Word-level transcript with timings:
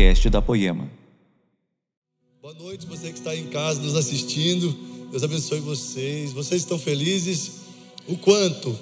podcast 0.00 0.30
da 0.30 0.40
Poema. 0.40 0.90
Boa 2.40 2.54
noite, 2.54 2.86
você 2.86 3.12
que 3.12 3.18
está 3.18 3.36
em 3.36 3.48
casa 3.48 3.82
nos 3.82 3.94
assistindo. 3.94 4.72
Deus 5.10 5.22
abençoe 5.22 5.60
vocês. 5.60 6.32
Vocês 6.32 6.62
estão 6.62 6.78
felizes? 6.78 7.50
O 8.08 8.16
quanto? 8.16 8.78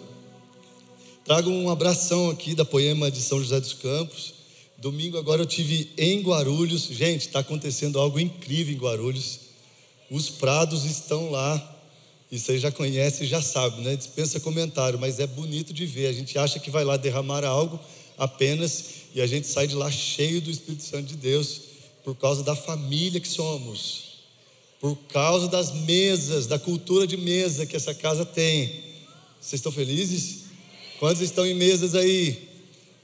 Trago 1.25 1.51
um 1.51 1.69
abração 1.71 2.31
aqui 2.31 2.55
da 2.55 2.65
Poema 2.65 3.11
de 3.11 3.21
São 3.21 3.41
José 3.41 3.59
dos 3.59 3.73
Campos. 3.73 4.33
Domingo 4.79 5.19
agora 5.19 5.43
eu 5.43 5.47
tive 5.47 5.91
em 5.99 6.23
Guarulhos. 6.23 6.83
Gente, 6.83 7.27
está 7.27 7.41
acontecendo 7.41 7.99
algo 7.99 8.21
incrível 8.21 8.73
em 8.73 8.79
Guarulhos. 8.79 9.41
Os 10.09 10.31
prados 10.31 10.85
estão 10.85 11.33
lá. 11.33 11.77
Isso 12.31 12.53
aí 12.53 12.61
já 12.61 12.71
conhece, 12.71 13.27
já 13.27 13.43
sabe, 13.43 13.83
né? 13.83 13.97
Dispensa 13.97 14.39
comentário, 14.39 15.01
mas 15.01 15.19
é 15.19 15.27
bonito 15.27 15.73
de 15.75 15.85
ver. 15.85 16.07
A 16.07 16.13
gente 16.13 16.39
acha 16.39 16.61
que 16.61 16.71
vai 16.71 16.85
lá 16.85 16.97
derramar 16.97 17.45
algo 17.45 17.81
apenas 18.19 18.85
e 19.15 19.21
a 19.21 19.27
gente 19.27 19.47
sai 19.47 19.67
de 19.67 19.75
lá 19.75 19.91
cheio 19.91 20.41
do 20.41 20.51
Espírito 20.51 20.83
Santo 20.83 21.07
de 21.07 21.17
Deus 21.17 21.61
por 22.05 22.15
causa 22.15 22.43
da 22.43 22.55
família 22.55 23.21
que 23.21 23.29
somos, 23.29 24.19
por 24.81 24.97
causa 25.09 25.49
das 25.49 25.73
mesas, 25.73 26.47
da 26.47 26.59
cultura 26.59 27.07
de 27.07 27.17
mesa 27.17 27.65
que 27.65 27.77
essa 27.77 27.95
casa 27.95 28.25
tem. 28.25 28.85
Vocês 29.41 29.61
estão 29.61 29.73
felizes? 29.73 30.45
Quantos 30.99 31.23
estão 31.23 31.47
em 31.47 31.55
mesas 31.55 31.95
aí? 31.95 32.49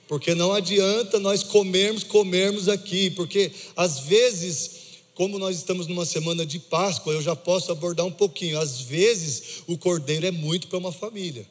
Porque 0.09 0.35
não 0.35 0.53
adianta 0.53 1.19
nós 1.19 1.43
comermos, 1.43 2.05
comermos 2.05 2.69
aqui, 2.69 3.11
porque 3.11 3.51
às 3.77 4.01
vezes 4.01 4.85
como 5.15 5.39
nós 5.39 5.57
estamos 5.57 5.87
numa 5.87 6.05
semana 6.05 6.45
de 6.45 6.59
Páscoa, 6.59 7.13
eu 7.13 7.23
já 7.23 7.37
posso 7.37 7.71
abordar 7.71 8.05
um 8.05 8.11
pouquinho. 8.11 8.59
Às 8.59 8.81
vezes, 8.81 9.63
o 9.67 9.79
cordeiro 9.79 10.27
é 10.27 10.31
muito 10.31 10.67
para 10.67 10.79
uma 10.79 10.93
família, 10.93 11.47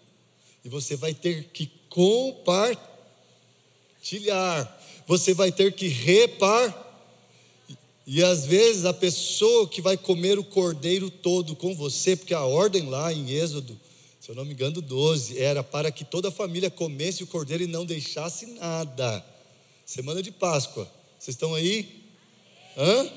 e 0.63 0.69
você 0.69 0.95
vai 0.95 1.13
ter 1.13 1.49
que 1.53 1.71
compartilhar, 1.89 2.92
você 5.07 5.33
vai 5.33 5.51
ter 5.51 5.73
que 5.73 5.87
repar. 5.87 6.81
E 8.05 8.21
às 8.21 8.45
vezes 8.45 8.83
a 8.83 8.93
pessoa 8.93 9.67
que 9.67 9.81
vai 9.81 9.95
comer 9.95 10.37
o 10.37 10.43
cordeiro 10.43 11.09
todo 11.09 11.55
com 11.55 11.73
você, 11.73 12.15
porque 12.15 12.33
a 12.33 12.43
ordem 12.43 12.89
lá 12.89 13.13
em 13.13 13.31
Êxodo, 13.31 13.79
se 14.19 14.29
eu 14.29 14.35
não 14.35 14.43
me 14.43 14.53
engano, 14.53 14.81
12, 14.81 15.39
era 15.39 15.63
para 15.63 15.89
que 15.89 16.03
toda 16.03 16.27
a 16.27 16.31
família 16.31 16.69
comesse 16.69 17.23
o 17.23 17.27
cordeiro 17.27 17.63
e 17.63 17.67
não 17.67 17.85
deixasse 17.85 18.45
nada. 18.47 19.25
Semana 19.85 20.21
de 20.21 20.31
Páscoa, 20.31 20.89
vocês 21.17 21.35
estão 21.35 21.55
aí? 21.55 22.03
Hã? 22.77 23.09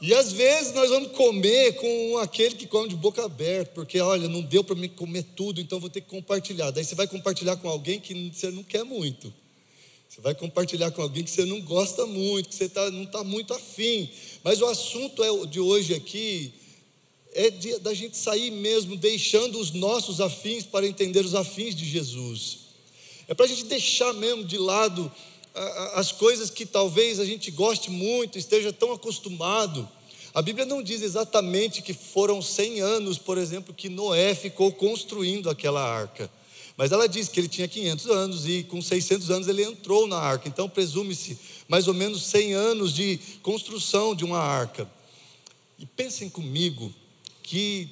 E 0.00 0.14
às 0.14 0.32
vezes 0.32 0.72
nós 0.72 0.88
vamos 0.88 1.12
comer 1.12 1.74
com 1.74 2.18
aquele 2.18 2.54
que 2.54 2.66
come 2.66 2.88
de 2.88 2.96
boca 2.96 3.24
aberta, 3.24 3.72
porque 3.74 4.00
olha, 4.00 4.28
não 4.28 4.40
deu 4.40 4.64
para 4.64 4.74
me 4.74 4.88
comer 4.88 5.24
tudo, 5.36 5.60
então 5.60 5.78
vou 5.78 5.90
ter 5.90 6.00
que 6.00 6.08
compartilhar. 6.08 6.70
Daí 6.70 6.84
você 6.84 6.94
vai 6.94 7.06
compartilhar 7.06 7.56
com 7.56 7.68
alguém 7.68 8.00
que 8.00 8.14
você 8.32 8.50
não 8.50 8.62
quer 8.62 8.84
muito. 8.84 9.32
Você 10.10 10.20
vai 10.20 10.34
compartilhar 10.34 10.90
com 10.90 11.02
alguém 11.02 11.22
que 11.22 11.30
você 11.30 11.44
não 11.44 11.60
gosta 11.60 12.04
muito, 12.04 12.48
que 12.48 12.54
você 12.56 12.68
tá, 12.68 12.90
não 12.90 13.04
está 13.04 13.22
muito 13.22 13.54
afim. 13.54 14.10
Mas 14.42 14.60
o 14.60 14.66
assunto 14.66 15.22
é, 15.22 15.46
de 15.46 15.60
hoje 15.60 15.94
aqui 15.94 16.52
é 17.32 17.48
de, 17.48 17.78
da 17.78 17.94
gente 17.94 18.16
sair 18.16 18.50
mesmo 18.50 18.96
deixando 18.96 19.60
os 19.60 19.70
nossos 19.70 20.20
afins 20.20 20.64
para 20.64 20.84
entender 20.84 21.24
os 21.24 21.36
afins 21.36 21.76
de 21.76 21.84
Jesus. 21.84 22.58
É 23.28 23.34
para 23.34 23.46
a 23.46 23.48
gente 23.48 23.66
deixar 23.66 24.12
mesmo 24.12 24.42
de 24.42 24.58
lado 24.58 25.10
as 25.94 26.10
coisas 26.10 26.50
que 26.50 26.66
talvez 26.66 27.20
a 27.20 27.24
gente 27.24 27.52
goste 27.52 27.88
muito, 27.88 28.36
esteja 28.36 28.72
tão 28.72 28.92
acostumado. 28.92 29.88
A 30.34 30.42
Bíblia 30.42 30.66
não 30.66 30.82
diz 30.82 31.02
exatamente 31.02 31.82
que 31.82 31.94
foram 31.94 32.42
100 32.42 32.80
anos, 32.80 33.16
por 33.16 33.38
exemplo, 33.38 33.72
que 33.72 33.88
Noé 33.88 34.34
ficou 34.34 34.72
construindo 34.72 35.48
aquela 35.48 35.80
arca. 35.80 36.28
Mas 36.80 36.92
ela 36.92 37.06
diz 37.06 37.28
que 37.28 37.38
ele 37.38 37.46
tinha 37.46 37.68
500 37.68 38.06
anos 38.06 38.48
e 38.48 38.62
com 38.62 38.80
600 38.80 39.30
anos 39.30 39.48
ele 39.48 39.62
entrou 39.62 40.06
na 40.06 40.16
arca. 40.16 40.48
Então 40.48 40.66
presume-se 40.66 41.38
mais 41.68 41.86
ou 41.86 41.92
menos 41.92 42.22
100 42.22 42.54
anos 42.54 42.94
de 42.94 43.20
construção 43.42 44.14
de 44.14 44.24
uma 44.24 44.38
arca. 44.38 44.90
E 45.78 45.84
pensem 45.84 46.30
comigo 46.30 46.90
que 47.42 47.86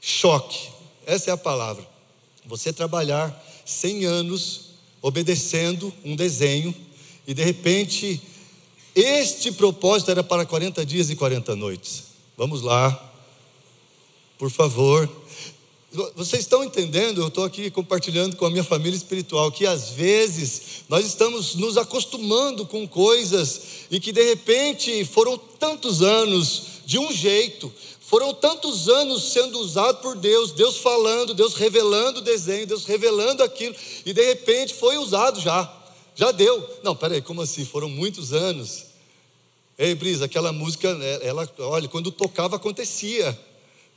choque, 0.00 0.68
essa 1.06 1.30
é 1.30 1.32
a 1.32 1.36
palavra. 1.36 1.88
Você 2.44 2.72
trabalhar 2.72 3.40
100 3.64 4.04
anos 4.04 4.62
obedecendo 5.00 5.94
um 6.04 6.16
desenho, 6.16 6.74
e 7.24 7.32
de 7.32 7.44
repente, 7.44 8.20
este 8.96 9.52
propósito 9.52 10.10
era 10.10 10.24
para 10.24 10.44
40 10.44 10.84
dias 10.84 11.08
e 11.08 11.14
40 11.14 11.54
noites. 11.54 12.02
Vamos 12.36 12.62
lá, 12.62 13.12
por 14.36 14.50
favor. 14.50 15.08
Vocês 16.14 16.40
estão 16.40 16.64
entendendo? 16.64 17.20
Eu 17.20 17.28
estou 17.28 17.44
aqui 17.44 17.70
compartilhando 17.70 18.34
com 18.36 18.46
a 18.46 18.50
minha 18.50 18.64
família 18.64 18.96
espiritual 18.96 19.52
que 19.52 19.66
às 19.66 19.90
vezes 19.90 20.84
nós 20.88 21.04
estamos 21.04 21.54
nos 21.54 21.76
acostumando 21.76 22.64
com 22.64 22.88
coisas 22.88 23.60
e 23.90 24.00
que 24.00 24.10
de 24.10 24.22
repente 24.22 25.04
foram 25.04 25.36
tantos 25.36 26.00
anos 26.00 26.62
de 26.86 26.98
um 26.98 27.12
jeito, 27.12 27.70
foram 28.00 28.32
tantos 28.32 28.88
anos 28.88 29.32
sendo 29.34 29.58
usados 29.58 30.00
por 30.00 30.16
Deus, 30.16 30.52
Deus 30.52 30.78
falando, 30.78 31.34
Deus 31.34 31.52
revelando 31.52 32.20
o 32.20 32.22
desenho, 32.22 32.66
Deus 32.66 32.86
revelando 32.86 33.42
aquilo, 33.42 33.76
e 34.06 34.14
de 34.14 34.24
repente 34.24 34.72
foi 34.72 34.96
usado 34.96 35.42
já, 35.42 35.70
já 36.14 36.30
deu. 36.32 36.66
Não, 36.82 36.96
peraí, 36.96 37.20
como 37.20 37.42
assim? 37.42 37.66
Foram 37.66 37.90
muitos 37.90 38.32
anos. 38.32 38.86
Ei, 39.76 39.94
Brisa, 39.94 40.24
aquela 40.24 40.52
música, 40.52 40.88
ela, 41.20 41.46
olha, 41.58 41.86
quando 41.86 42.10
tocava 42.10 42.56
acontecia. 42.56 43.38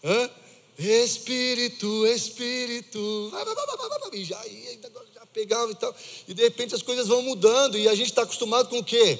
Hã? 0.03 0.29
Espírito, 0.77 2.05
Espírito, 2.07 3.31
e 4.13 4.23
já 4.23 4.45
ia, 4.47 4.79
já 5.13 5.25
pegava 5.33 5.71
e 5.71 5.75
tal, 5.75 5.95
e 6.27 6.33
de 6.33 6.43
repente 6.43 6.75
as 6.75 6.81
coisas 6.81 7.07
vão 7.07 7.21
mudando, 7.21 7.77
e 7.77 7.87
a 7.87 7.95
gente 7.95 8.09
está 8.09 8.23
acostumado 8.23 8.69
com 8.69 8.79
o 8.79 8.83
quê? 8.83 9.19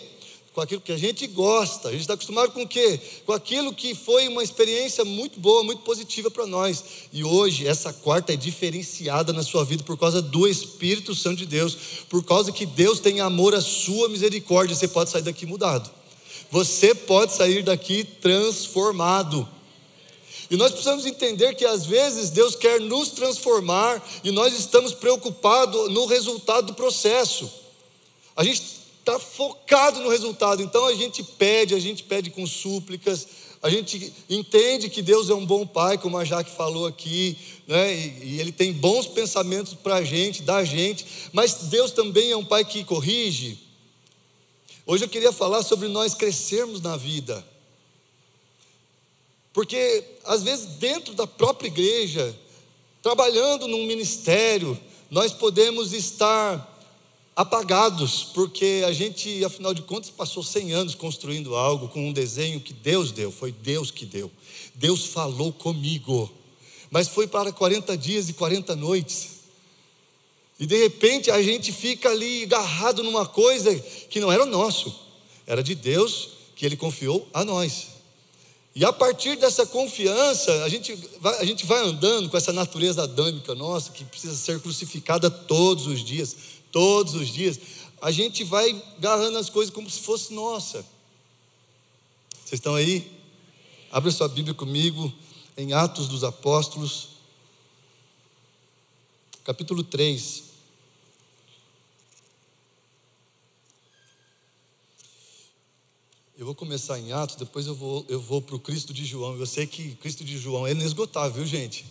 com 0.56 0.62
aquilo 0.62 0.80
que 0.80 0.94
a 0.94 0.98
gente 0.98 1.28
gosta. 1.28 1.90
A 1.90 1.92
gente 1.92 2.02
está 2.02 2.14
acostumado 2.14 2.54
com 2.54 2.64
o 2.64 2.68
quê? 2.68 2.98
Com 3.26 3.34
aquilo 3.34 3.74
que 3.74 3.94
foi 3.94 4.30
uma 4.30 4.42
experiência 4.42 5.04
muito 5.04 5.38
boa, 5.38 5.62
muito 5.62 5.82
positiva 5.82 6.32
para 6.32 6.48
nós. 6.48 6.82
E 7.12 7.26
hoje, 7.26 7.68
essa 7.68 7.92
quarta 7.92 8.32
é 8.32 8.38
diferenciada 8.38 9.34
na 9.34 9.44
sua 9.44 9.66
vida 9.66 9.84
por 9.84 9.98
causa 9.98 10.22
do 10.22 10.48
Espírito 10.48 11.14
Santo 11.14 11.40
de 11.40 11.46
Deus, 11.46 11.78
por 12.10 12.24
causa 12.24 12.54
que 12.54 12.66
Deus 12.66 13.02
tem 13.02 13.20
amor 13.20 13.54
à 13.54 13.60
sua 13.60 14.08
misericórdia. 14.08 14.74
Você 14.74 14.88
pode 14.88 15.10
sair 15.10 15.24
daqui 15.24 15.46
mudado. 15.46 15.92
Você 16.50 16.96
pode 16.96 17.34
sair 17.34 17.62
daqui 17.62 18.06
transformado. 18.06 19.55
E 20.50 20.56
nós 20.56 20.72
precisamos 20.72 21.06
entender 21.06 21.56
que 21.56 21.66
às 21.66 21.86
vezes 21.86 22.30
Deus 22.30 22.56
quer 22.56 22.80
nos 22.80 23.10
transformar 23.10 24.04
e 24.24 24.32
nós 24.32 24.58
estamos 24.58 24.94
preocupados 24.94 25.92
no 25.92 26.06
resultado 26.06 26.68
do 26.68 26.74
processo. 26.74 27.50
A 28.36 28.44
gente 28.44 28.62
está 29.06 29.20
focado 29.20 30.00
no 30.00 30.10
resultado. 30.10 30.64
Então 30.64 30.86
a 30.86 30.96
gente 30.96 31.24
pede, 31.24 31.76
a 31.76 31.80
gente 31.80 32.04
pede 32.04 32.32
com 32.32 32.46
súplicas, 32.48 33.28
a 33.62 33.70
gente 33.70 34.12
entende 34.30 34.90
que 34.90 35.02
Deus 35.02 35.30
é 35.30 35.34
um 35.34 35.46
bom 35.46 35.66
pai, 35.66 35.98
como 35.98 36.18
a 36.18 36.26
Jaque 36.26 36.52
falou 36.52 36.88
aqui, 36.88 37.38
né? 37.68 37.96
e, 37.96 38.36
e 38.36 38.40
Ele 38.40 38.52
tem 38.52 38.74
bons 38.74 39.08
pensamentos 39.08 39.74
para 39.74 39.96
a 39.96 40.04
gente, 40.04 40.42
da 40.42 40.64
gente, 40.64 41.06
mas 41.32 41.54
Deus 41.54 41.92
também 41.92 42.32
é 42.32 42.38
um 42.38 42.46
pai 42.46 42.66
que 42.66 42.84
corrige. 42.84 43.60
Hoje 44.86 45.06
eu 45.06 45.10
queria 45.10 45.32
falar 45.32 45.64
sobre 45.64 45.88
nós 45.88 46.14
crescermos 46.14 46.82
na 46.82 46.96
vida, 46.96 47.46
porque 49.56 50.04
às 50.26 50.44
vezes 50.44 50.66
dentro 50.76 51.14
da 51.14 51.26
própria 51.26 51.68
igreja, 51.68 52.36
trabalhando 53.02 53.70
num 53.70 53.86
ministério, 53.86 54.78
nós 55.10 55.32
podemos 55.32 55.94
estar 55.94 56.78
apagados, 57.34 58.26
porque 58.34 58.84
a 58.86 58.92
gente, 58.92 59.46
afinal 59.46 59.74
de 59.74 59.82
contas, 59.84 60.10
passou 60.10 60.44
100 60.44 60.74
anos 60.74 60.94
construindo 60.94 61.56
algo 61.56 61.88
com 61.88 62.10
um 62.10 62.12
desenho 62.12 62.60
que 62.60 62.74
Deus 62.74 63.14
deu, 63.14 63.32
foi 63.32 63.54
Deus 63.54 63.92
que 63.92 64.06
deu. 64.06 64.30
Deus 64.74 65.06
falou 65.06 65.54
comigo, 65.54 66.30
mas 66.92 67.08
foi 67.08 67.26
para 67.26 67.54
40 67.54 67.98
dias 67.98 68.28
e 68.28 68.34
40 68.34 68.76
noites. 68.76 69.36
E 70.60 70.66
de 70.66 70.76
repente 70.76 71.32
a 71.32 71.42
gente 71.42 71.72
fica 71.72 72.10
ali 72.10 72.44
agarrado 72.44 73.02
numa 73.04 73.26
coisa 73.26 73.74
que 74.10 74.20
não 74.20 74.30
era 74.30 74.46
nosso, 74.46 74.94
era 75.48 75.64
de 75.64 75.76
Deus 75.76 76.32
que 76.58 76.66
Ele 76.66 76.76
confiou 76.76 77.26
a 77.34 77.46
nós. 77.46 77.95
E 78.76 78.84
a 78.84 78.92
partir 78.92 79.38
dessa 79.38 79.66
confiança, 79.66 80.66
a 80.66 80.70
gente, 80.70 80.94
vai, 81.22 81.40
a 81.40 81.46
gente 81.46 81.66
vai 81.66 81.80
andando 81.80 82.30
com 82.30 82.36
essa 82.36 82.52
natureza 82.52 83.04
adâmica 83.04 83.56
nossa, 83.56 83.94
que 83.94 84.04
precisa 84.04 84.36
ser 84.36 84.60
crucificada 84.60 85.32
todos 85.32 85.88
os 85.88 86.04
dias, 86.04 86.36
todos 86.74 87.16
os 87.16 87.30
dias, 87.30 87.58
a 88.02 88.12
gente 88.12 88.44
vai 88.44 88.70
agarrando 88.98 89.38
as 89.38 89.50
coisas 89.50 89.74
como 89.74 89.90
se 89.90 90.02
fosse 90.02 90.34
nossa. 90.34 90.86
Vocês 92.44 92.60
estão 92.60 92.76
aí? 92.76 93.10
Abra 93.90 94.12
sua 94.12 94.28
Bíblia 94.28 94.54
comigo 94.54 95.12
em 95.56 95.72
Atos 95.72 96.10
dos 96.10 96.26
Apóstolos, 96.26 97.12
capítulo 99.46 99.86
3. 99.86 100.55
Eu 106.38 106.46
vou 106.46 106.54
começar 106.54 107.00
em 107.00 107.14
Atos, 107.14 107.38
depois 107.38 107.66
eu 107.66 107.74
vou, 107.74 108.06
eu 108.10 108.20
vou 108.20 108.42
para 108.42 108.58
o 108.58 108.60
Cristo 108.60 108.94
de 108.94 109.06
João. 109.06 109.38
Eu 109.38 109.46
sei 109.46 109.66
que 109.66 109.96
Cristo 109.96 110.22
de 110.26 110.38
João 110.38 110.68
é 110.68 110.72
inesgotável, 110.72 111.32
viu, 111.32 111.46
gente? 111.46 111.86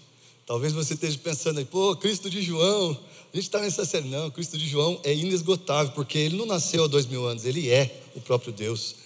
Talvez 0.44 0.74
você 0.74 0.92
esteja 0.92 1.16
pensando 1.16 1.60
aí, 1.60 1.64
pô, 1.64 1.96
Cristo 1.96 2.28
de 2.28 2.42
João, 2.42 2.90
a 2.90 3.36
gente 3.36 3.46
está 3.46 3.58
nessa 3.58 3.86
série. 3.86 4.06
Não, 4.06 4.30
Cristo 4.30 4.58
de 4.58 4.68
João 4.68 5.00
é 5.02 5.14
inesgotável, 5.14 5.94
porque 5.94 6.18
ele 6.18 6.36
não 6.36 6.44
nasceu 6.44 6.84
há 6.84 6.86
dois 6.86 7.06
mil 7.06 7.26
anos, 7.26 7.46
ele 7.46 7.70
é 7.70 8.02
o 8.14 8.20
próprio 8.20 8.52
Deus. 8.52 8.96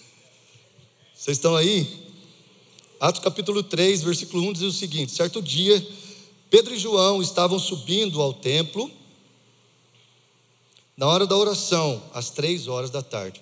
Vocês 1.15 1.37
estão 1.37 1.55
aí? 1.55 1.87
Atos 2.99 3.21
capítulo 3.21 3.63
3, 3.63 4.01
versículo 4.01 4.43
1 4.49 4.53
diz 4.53 4.63
o 4.63 4.73
seguinte: 4.73 5.13
certo 5.13 5.41
dia, 5.41 5.87
Pedro 6.49 6.75
e 6.75 6.77
João 6.77 7.21
estavam 7.21 7.57
subindo 7.57 8.21
ao 8.21 8.33
templo, 8.33 8.91
na 10.97 11.07
hora 11.07 11.25
da 11.25 11.37
oração, 11.37 12.03
às 12.13 12.29
três 12.29 12.67
horas 12.67 12.89
da 12.89 13.01
tarde. 13.01 13.41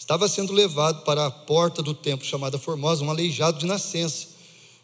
Estava 0.00 0.26
sendo 0.28 0.54
levado 0.54 1.04
para 1.04 1.26
a 1.26 1.30
porta 1.30 1.82
do 1.82 1.92
templo 1.92 2.26
chamada 2.26 2.58
Formosa, 2.58 3.04
um 3.04 3.10
aleijado 3.10 3.58
de 3.58 3.66
nascença, 3.66 4.28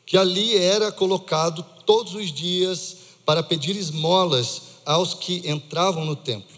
que 0.05 0.15
ali 0.15 0.55
era 0.55 0.93
colocado 0.93 1.65
todos 1.87 2.15
os 2.15 2.31
dias 2.31 2.99
para 3.25 3.43
pedir 3.43 3.75
esmolas 3.77 4.61
aos 4.85 5.15
que 5.15 5.43
entravam 5.49 6.05
no 6.05 6.15
templo. 6.15 6.56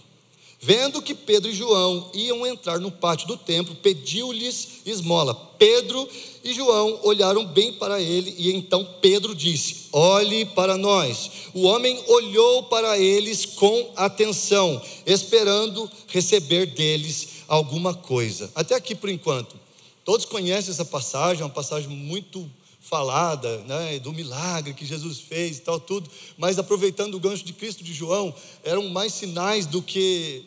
Vendo 0.61 1.01
que 1.01 1.15
Pedro 1.15 1.51
e 1.51 1.55
João 1.55 2.11
iam 2.13 2.45
entrar 2.45 2.81
no 2.81 2.91
pátio 2.91 3.29
do 3.29 3.37
templo, 3.37 3.77
pediu-lhes 3.77 4.81
esmola. 4.85 5.33
Pedro 5.57 6.09
e 6.43 6.53
João 6.53 6.99
olharam 7.05 7.45
bem 7.45 7.73
para 7.73 8.01
ele, 8.01 8.35
e 8.37 8.53
então 8.53 8.85
Pedro 9.01 9.37
disse: 9.37 9.87
Olhe 9.93 10.45
para 10.47 10.77
nós. 10.77 11.31
O 11.55 11.63
homem 11.63 12.03
olhou 12.09 12.65
para 12.65 12.99
eles 12.99 13.45
com 13.45 13.93
atenção, 13.95 14.83
esperando 15.07 15.89
receber 16.09 16.67
deles 16.67 17.29
alguma 17.47 17.95
coisa. 17.95 18.51
Até 18.55 18.75
aqui 18.75 18.97
por 18.97 19.11
enquanto. 19.11 19.57
Todos 20.05 20.25
conhecem 20.25 20.73
essa 20.73 20.85
passagem, 20.85 21.43
é 21.43 21.45
uma 21.45 21.53
passagem 21.53 21.89
muito 21.89 22.51
falada, 22.89 23.59
né, 23.65 23.99
do 23.99 24.13
milagre 24.13 24.73
que 24.73 24.87
Jesus 24.87 25.21
fez 25.21 25.59
e 25.59 25.61
tal, 25.61 25.79
tudo, 25.79 26.11
mas 26.39 26.59
aproveitando 26.59 27.15
o 27.15 27.21
gancho 27.21 27.45
de 27.45 27.53
Cristo 27.53 27.85
de 27.85 27.93
João, 27.93 28.35
eram 28.65 28.89
mais 28.89 29.13
sinais 29.13 29.67
do 29.67 29.83
que 29.83 30.45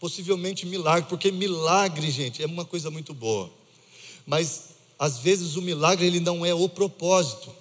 possivelmente 0.00 0.64
milagre, 0.64 1.08
porque 1.08 1.30
milagre, 1.30 2.10
gente, 2.10 2.42
é 2.42 2.46
uma 2.46 2.64
coisa 2.64 2.90
muito 2.90 3.12
boa. 3.12 3.50
Mas 4.26 4.70
às 4.98 5.18
vezes 5.18 5.56
o 5.56 5.62
milagre 5.62 6.06
ele 6.06 6.20
não 6.20 6.44
é 6.44 6.54
o 6.54 6.68
propósito. 6.68 7.54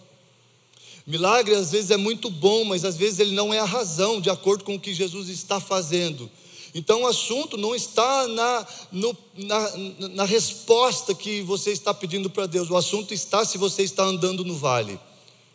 Milagre 1.05 1.53
às 1.55 1.71
vezes 1.71 1.91
é 1.91 1.97
muito 1.97 2.29
bom, 2.29 2.63
mas 2.63 2.85
às 2.85 2.95
vezes 2.95 3.19
ele 3.19 3.33
não 3.33 3.53
é 3.53 3.59
a 3.59 3.65
razão, 3.65 4.21
de 4.21 4.29
acordo 4.29 4.63
com 4.63 4.75
o 4.75 4.79
que 4.79 4.93
Jesus 4.93 5.27
está 5.27 5.59
fazendo. 5.59 6.31
Então 6.73 7.03
o 7.03 7.07
assunto 7.07 7.55
não 7.55 7.75
está 7.75 8.27
na, 8.27 8.67
no, 8.91 9.17
na, 9.35 9.77
na 10.09 10.25
resposta 10.25 11.13
que 11.13 11.41
você 11.41 11.71
está 11.71 11.93
pedindo 11.93 12.29
para 12.29 12.47
Deus, 12.47 12.69
o 12.69 12.77
assunto 12.77 13.13
está 13.13 13.45
se 13.45 13.57
você 13.57 13.83
está 13.83 14.03
andando 14.03 14.43
no 14.43 14.55
vale. 14.55 14.99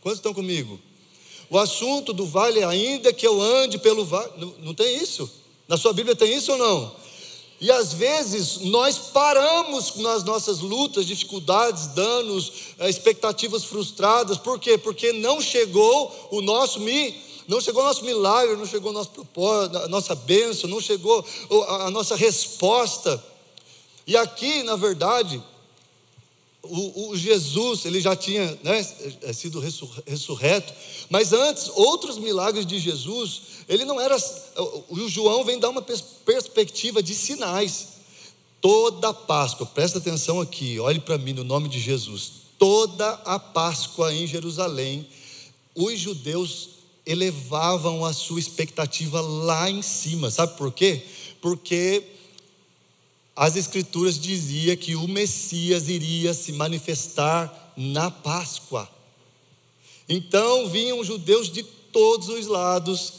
Quantos 0.00 0.18
estão 0.18 0.32
comigo? 0.32 0.78
O 1.50 1.58
assunto 1.58 2.12
do 2.12 2.26
vale 2.26 2.62
ainda 2.62 3.12
que 3.12 3.26
eu 3.26 3.40
ande 3.40 3.78
pelo 3.78 4.04
vale. 4.04 4.30
Não, 4.36 4.54
não 4.60 4.74
tem 4.74 5.02
isso? 5.02 5.28
Na 5.66 5.76
sua 5.76 5.92
Bíblia 5.92 6.14
tem 6.14 6.34
isso 6.34 6.52
ou 6.52 6.58
não? 6.58 6.92
E 7.60 7.72
às 7.72 7.92
vezes 7.92 8.58
nós 8.60 8.98
paramos 9.12 9.96
nas 9.96 10.22
nossas 10.22 10.60
lutas, 10.60 11.04
dificuldades, 11.04 11.88
danos, 11.88 12.52
eh, 12.78 12.88
expectativas 12.88 13.64
frustradas. 13.64 14.38
Por 14.38 14.60
quê? 14.60 14.78
Porque 14.78 15.12
não 15.12 15.40
chegou 15.40 16.28
o 16.30 16.40
nosso 16.40 16.78
mi 16.78 17.20
não 17.48 17.62
chegou 17.62 17.82
o 17.82 17.86
nosso 17.86 18.04
milagre, 18.04 18.56
não 18.56 18.66
chegou 18.66 18.92
nosso 18.92 19.08
propósito, 19.08 19.78
a 19.78 19.88
nossa 19.88 20.14
bênção, 20.14 20.68
não 20.68 20.82
chegou 20.82 21.24
a 21.66 21.90
nossa 21.90 22.14
resposta. 22.14 23.24
E 24.06 24.14
aqui, 24.14 24.62
na 24.64 24.76
verdade, 24.76 25.42
o, 26.62 27.08
o, 27.08 27.16
Jesus, 27.16 27.86
ele 27.86 28.02
já 28.02 28.14
tinha 28.14 28.58
né, 28.62 28.86
é, 29.22 29.32
sido 29.32 29.60
ressurreto, 30.06 30.74
mas 31.08 31.32
antes, 31.32 31.70
outros 31.74 32.18
milagres 32.18 32.66
de 32.66 32.78
Jesus, 32.78 33.40
ele 33.66 33.86
não 33.86 33.98
era. 33.98 34.16
O 34.90 35.08
João 35.08 35.42
vem 35.42 35.58
dar 35.58 35.70
uma 35.70 35.82
perspectiva 35.82 37.02
de 37.02 37.14
sinais. 37.14 37.88
Toda 38.60 39.14
Páscoa, 39.14 39.64
presta 39.64 39.96
atenção 39.96 40.38
aqui, 40.38 40.78
olhe 40.78 41.00
para 41.00 41.16
mim 41.16 41.32
no 41.32 41.44
nome 41.44 41.70
de 41.70 41.80
Jesus. 41.80 42.32
Toda 42.58 43.08
a 43.24 43.38
Páscoa 43.38 44.12
em 44.12 44.26
Jerusalém, 44.26 45.06
os 45.74 45.98
judeus 45.98 46.77
elevavam 47.08 48.04
a 48.04 48.12
sua 48.12 48.38
expectativa 48.38 49.18
lá 49.22 49.70
em 49.70 49.80
cima. 49.80 50.30
Sabe 50.30 50.58
por 50.58 50.70
quê? 50.70 51.02
Porque 51.40 52.04
as 53.34 53.56
escrituras 53.56 54.18
dizia 54.20 54.76
que 54.76 54.94
o 54.94 55.08
Messias 55.08 55.88
iria 55.88 56.34
se 56.34 56.52
manifestar 56.52 57.72
na 57.74 58.10
Páscoa. 58.10 58.86
Então 60.06 60.68
vinham 60.68 61.02
judeus 61.02 61.50
de 61.50 61.62
todos 61.62 62.28
os 62.28 62.46
lados, 62.46 63.14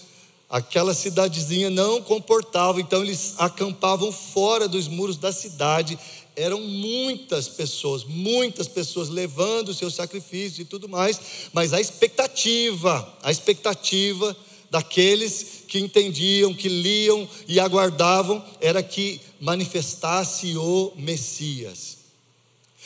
aquela 0.48 0.94
cidadezinha 0.94 1.72
não 1.72 2.00
comportava, 2.00 2.80
então 2.80 3.02
eles 3.02 3.34
acampavam 3.40 4.12
fora 4.12 4.68
dos 4.68 4.88
muros 4.88 5.18
da 5.18 5.32
cidade 5.32 5.98
eram 6.40 6.62
muitas 6.62 7.50
pessoas, 7.50 8.06
muitas 8.06 8.68
pessoas 8.68 9.10
levando 9.10 9.70
o 9.70 9.74
seu 9.74 9.92
sacrifício 9.92 10.62
e 10.62 10.66
tudo 10.66 10.88
mais, 10.88 11.20
mas 11.52 11.74
a 11.74 11.82
expectativa, 11.82 13.18
a 13.22 13.30
expectativa 13.30 14.36
daqueles 14.72 15.64
que 15.68 15.80
entendiam, 15.80 16.54
que 16.54 16.70
liam 16.70 17.28
e 17.46 17.60
aguardavam, 17.60 18.44
era 18.62 18.82
que 18.82 19.20
manifestasse 19.42 20.56
o 20.56 20.94
Messias. 20.96 21.98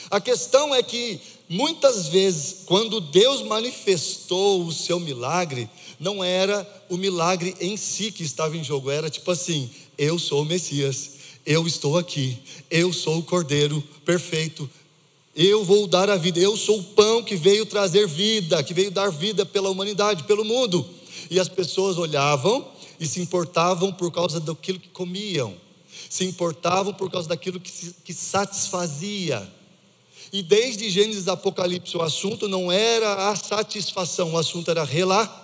A 0.09 0.19
questão 0.19 0.73
é 0.73 0.81
que 0.81 1.19
muitas 1.47 2.07
vezes, 2.07 2.63
quando 2.65 2.99
Deus 2.99 3.43
manifestou 3.43 4.65
o 4.65 4.71
seu 4.71 4.99
milagre, 4.99 5.69
não 5.99 6.23
era 6.23 6.67
o 6.89 6.97
milagre 6.97 7.55
em 7.59 7.77
si 7.77 8.11
que 8.11 8.23
estava 8.23 8.57
em 8.57 8.63
jogo, 8.63 8.89
era 8.89 9.11
tipo 9.11 9.29
assim: 9.29 9.69
eu 9.97 10.17
sou 10.17 10.41
o 10.41 10.45
Messias, 10.45 11.11
eu 11.45 11.67
estou 11.67 11.97
aqui, 11.97 12.37
eu 12.69 12.93
sou 12.93 13.19
o 13.19 13.23
Cordeiro 13.23 13.83
perfeito, 14.05 14.69
eu 15.35 15.63
vou 15.63 15.87
dar 15.87 16.09
a 16.09 16.15
vida, 16.15 16.39
eu 16.39 16.55
sou 16.55 16.79
o 16.79 16.83
pão 16.83 17.23
que 17.23 17.35
veio 17.35 17.65
trazer 17.65 18.07
vida, 18.07 18.63
que 18.63 18.73
veio 18.73 18.91
dar 18.91 19.09
vida 19.09 19.45
pela 19.45 19.69
humanidade, 19.69 20.23
pelo 20.23 20.45
mundo. 20.45 20.85
E 21.29 21.39
as 21.39 21.49
pessoas 21.49 21.97
olhavam 21.97 22.67
e 22.99 23.07
se 23.07 23.19
importavam 23.19 23.91
por 23.91 24.11
causa 24.11 24.39
daquilo 24.39 24.79
que 24.79 24.89
comiam, 24.89 25.55
se 26.09 26.23
importavam 26.23 26.93
por 26.93 27.09
causa 27.09 27.27
daquilo 27.27 27.59
que, 27.59 27.71
que 28.03 28.13
satisfazia. 28.13 29.47
E 30.31 30.43
desde 30.43 30.89
Gênesis 30.89 31.27
Apocalipse, 31.27 31.97
o 31.97 32.01
assunto 32.01 32.47
não 32.47 32.71
era 32.71 33.29
a 33.29 33.35
satisfação, 33.35 34.33
o 34.33 34.37
assunto 34.37 34.69
era 34.69 34.83
relação 34.83 35.42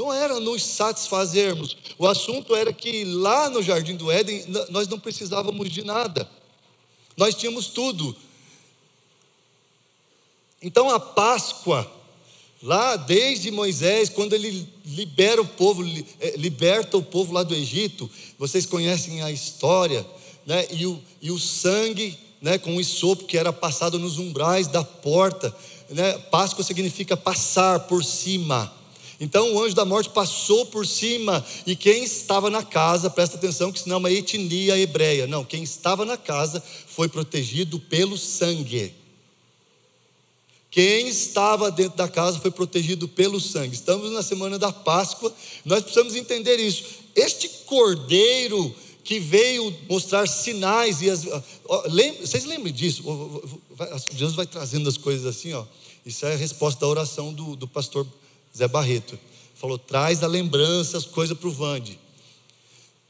não 0.00 0.10
era 0.10 0.40
nos 0.40 0.64
satisfazermos. 0.64 1.76
O 1.98 2.06
assunto 2.06 2.56
era 2.56 2.72
que 2.72 3.04
lá 3.04 3.50
no 3.50 3.62
jardim 3.62 3.96
do 3.96 4.10
Éden 4.10 4.46
nós 4.70 4.88
não 4.88 4.98
precisávamos 4.98 5.68
de 5.68 5.84
nada. 5.84 6.26
Nós 7.18 7.34
tínhamos 7.34 7.66
tudo. 7.66 8.16
Então 10.62 10.88
a 10.88 10.98
Páscoa, 10.98 11.90
lá 12.62 12.96
desde 12.96 13.50
Moisés, 13.50 14.08
quando 14.08 14.32
ele 14.32 14.66
libera 14.86 15.42
o 15.42 15.46
povo, 15.46 15.84
eh, 16.18 16.34
liberta 16.38 16.96
o 16.96 17.02
povo 17.02 17.34
lá 17.34 17.42
do 17.42 17.54
Egito, 17.54 18.10
vocês 18.38 18.64
conhecem 18.64 19.22
a 19.22 19.30
história, 19.30 20.06
né? 20.46 20.66
E 20.70 20.86
o, 20.86 20.98
e 21.20 21.30
o 21.30 21.38
sangue, 21.38 22.18
né, 22.40 22.56
com 22.56 22.74
o 22.76 22.84
sopo 22.84 23.24
que 23.24 23.36
era 23.36 23.52
passado 23.52 23.98
nos 23.98 24.18
umbrais 24.18 24.66
da 24.66 24.82
porta, 24.82 25.54
né? 25.90 26.16
Páscoa 26.30 26.64
significa 26.64 27.18
passar 27.18 27.80
por 27.80 28.02
cima. 28.02 28.79
Então 29.20 29.52
o 29.52 29.62
anjo 29.62 29.74
da 29.74 29.84
morte 29.84 30.08
passou 30.08 30.64
por 30.64 30.86
cima, 30.86 31.44
e 31.66 31.76
quem 31.76 32.02
estava 32.02 32.48
na 32.48 32.62
casa, 32.62 33.10
presta 33.10 33.36
atenção, 33.36 33.70
que 33.70 33.78
senão 33.78 33.96
é 33.96 33.98
uma 33.98 34.10
etnia 34.10 34.78
hebreia. 34.78 35.26
Não, 35.26 35.44
quem 35.44 35.62
estava 35.62 36.06
na 36.06 36.16
casa 36.16 36.62
foi 36.86 37.06
protegido 37.06 37.78
pelo 37.78 38.16
sangue. 38.16 38.94
Quem 40.70 41.08
estava 41.08 41.70
dentro 41.70 41.98
da 41.98 42.08
casa 42.08 42.38
foi 42.38 42.50
protegido 42.50 43.06
pelo 43.08 43.40
sangue. 43.40 43.74
Estamos 43.74 44.10
na 44.10 44.22
semana 44.22 44.58
da 44.58 44.72
Páscoa, 44.72 45.30
nós 45.66 45.82
precisamos 45.82 46.14
entender 46.14 46.58
isso. 46.58 46.84
Este 47.14 47.48
cordeiro 47.66 48.74
que 49.04 49.18
veio 49.18 49.76
mostrar 49.88 50.26
sinais 50.28 51.02
e 51.02 51.10
as, 51.10 51.26
vocês 52.20 52.44
lembram 52.44 52.72
disso? 52.72 53.02
Deus 54.12 54.34
vai 54.34 54.46
trazendo 54.46 54.88
as 54.88 54.96
coisas 54.96 55.26
assim, 55.26 55.52
ó. 55.52 55.64
Isso 56.06 56.24
é 56.24 56.32
a 56.32 56.36
resposta 56.36 56.80
da 56.80 56.86
oração 56.86 57.32
do, 57.32 57.56
do 57.56 57.68
pastor 57.68 58.06
Zé 58.56 58.68
Barreto. 58.68 59.18
Falou: 59.54 59.78
traz 59.78 60.22
a 60.22 60.26
lembrança, 60.26 60.98
as 60.98 61.04
coisas 61.04 61.36
para 61.36 61.48
o 61.48 61.52
Vande. 61.52 61.98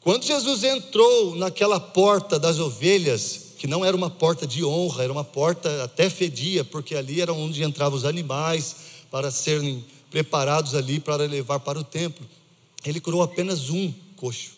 Quando 0.00 0.25
Jesus 0.25 0.64
entrou 0.64 1.37
naquela 1.37 1.78
porta 1.78 2.38
das 2.38 2.59
ovelhas, 2.59 3.50
que 3.59 3.66
não 3.66 3.85
era 3.85 3.97
uma 3.97 4.09
porta 4.09 4.47
de 4.47 4.64
honra, 4.64 5.04
era 5.04 5.12
uma 5.12 5.25
porta 5.25 5.85
até 5.85 6.09
fedia, 6.09 6.64
porque 6.64 6.94
ali 6.94 7.20
era 7.20 7.32
onde 7.32 7.62
entravam 7.62 7.99
os 7.99 8.06
animais 8.06 8.76
para 9.11 9.30
serem 9.30 9.85
preparados 10.11 10.75
ali 10.75 10.99
para 10.99 11.26
levar 11.26 11.61
para 11.61 11.78
o 11.78 11.85
templo. 11.85 12.26
Ele 12.85 13.00
curou 13.00 13.23
apenas 13.23 13.68
um 13.68 13.92
coxo. 14.16 14.52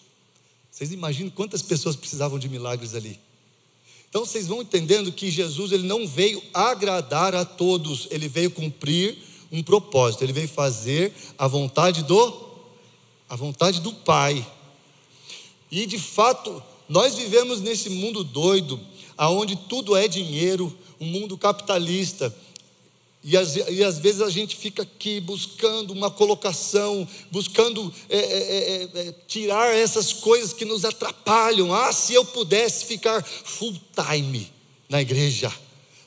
Vocês 0.71 0.93
imaginam 0.93 1.31
quantas 1.31 1.61
pessoas 1.61 1.97
precisavam 1.97 2.39
de 2.39 2.49
milagres 2.49 2.95
ali? 2.95 3.19
Então 4.09 4.25
vocês 4.25 4.47
vão 4.47 4.63
entendendo 4.63 5.11
que 5.11 5.31
Jesus 5.31 5.73
ele 5.73 5.87
não 5.87 6.07
veio 6.07 6.43
agradar 6.55 7.35
a 7.35 7.45
todos, 7.45 8.07
ele 8.11 8.29
veio 8.29 8.51
cumprir 8.51 9.19
um 9.53 9.63
propósito, 9.63 10.25
ele 10.25 10.33
veio 10.33 10.49
fazer 10.49 11.13
a 11.37 11.47
vontade 11.47 12.03
do 12.03 12.51
a 13.29 13.37
vontade 13.37 13.81
do 13.81 13.93
Pai. 13.93 14.47
E 15.71 15.87
de 15.87 15.99
fato, 15.99 16.63
nós 16.89 17.15
vivemos 17.15 17.61
nesse 17.61 17.89
mundo 17.89 18.25
doido, 18.25 18.79
aonde 19.17 19.57
tudo 19.57 19.97
é 19.97 20.09
dinheiro, 20.09 20.77
um 21.01 21.07
mundo 21.07 21.39
capitalista. 21.39 22.35
E 23.25 23.37
às, 23.37 23.57
e 23.57 23.85
às, 23.85 23.99
vezes 23.99 24.21
a 24.21 24.29
gente 24.29 24.57
fica 24.57 24.83
aqui 24.83 25.21
buscando 25.21 25.93
uma 25.93 26.11
colocação, 26.11 27.09
buscando 27.31 27.93
é, 28.09 28.19
é, 28.19 28.21
é, 28.21 29.09
é, 29.09 29.15
tirar 29.27 29.75
essas 29.75 30.13
coisas 30.13 30.53
que 30.53 30.65
nos 30.65 30.85
atrapalham. 30.85 31.73
Ah, 31.73 31.93
se 31.93 32.13
eu 32.13 32.25
pudesse 32.25 32.85
ficar 32.85 33.23
full 33.23 33.75
time 33.95 34.51
na 34.89 35.01
igreja, 35.01 35.51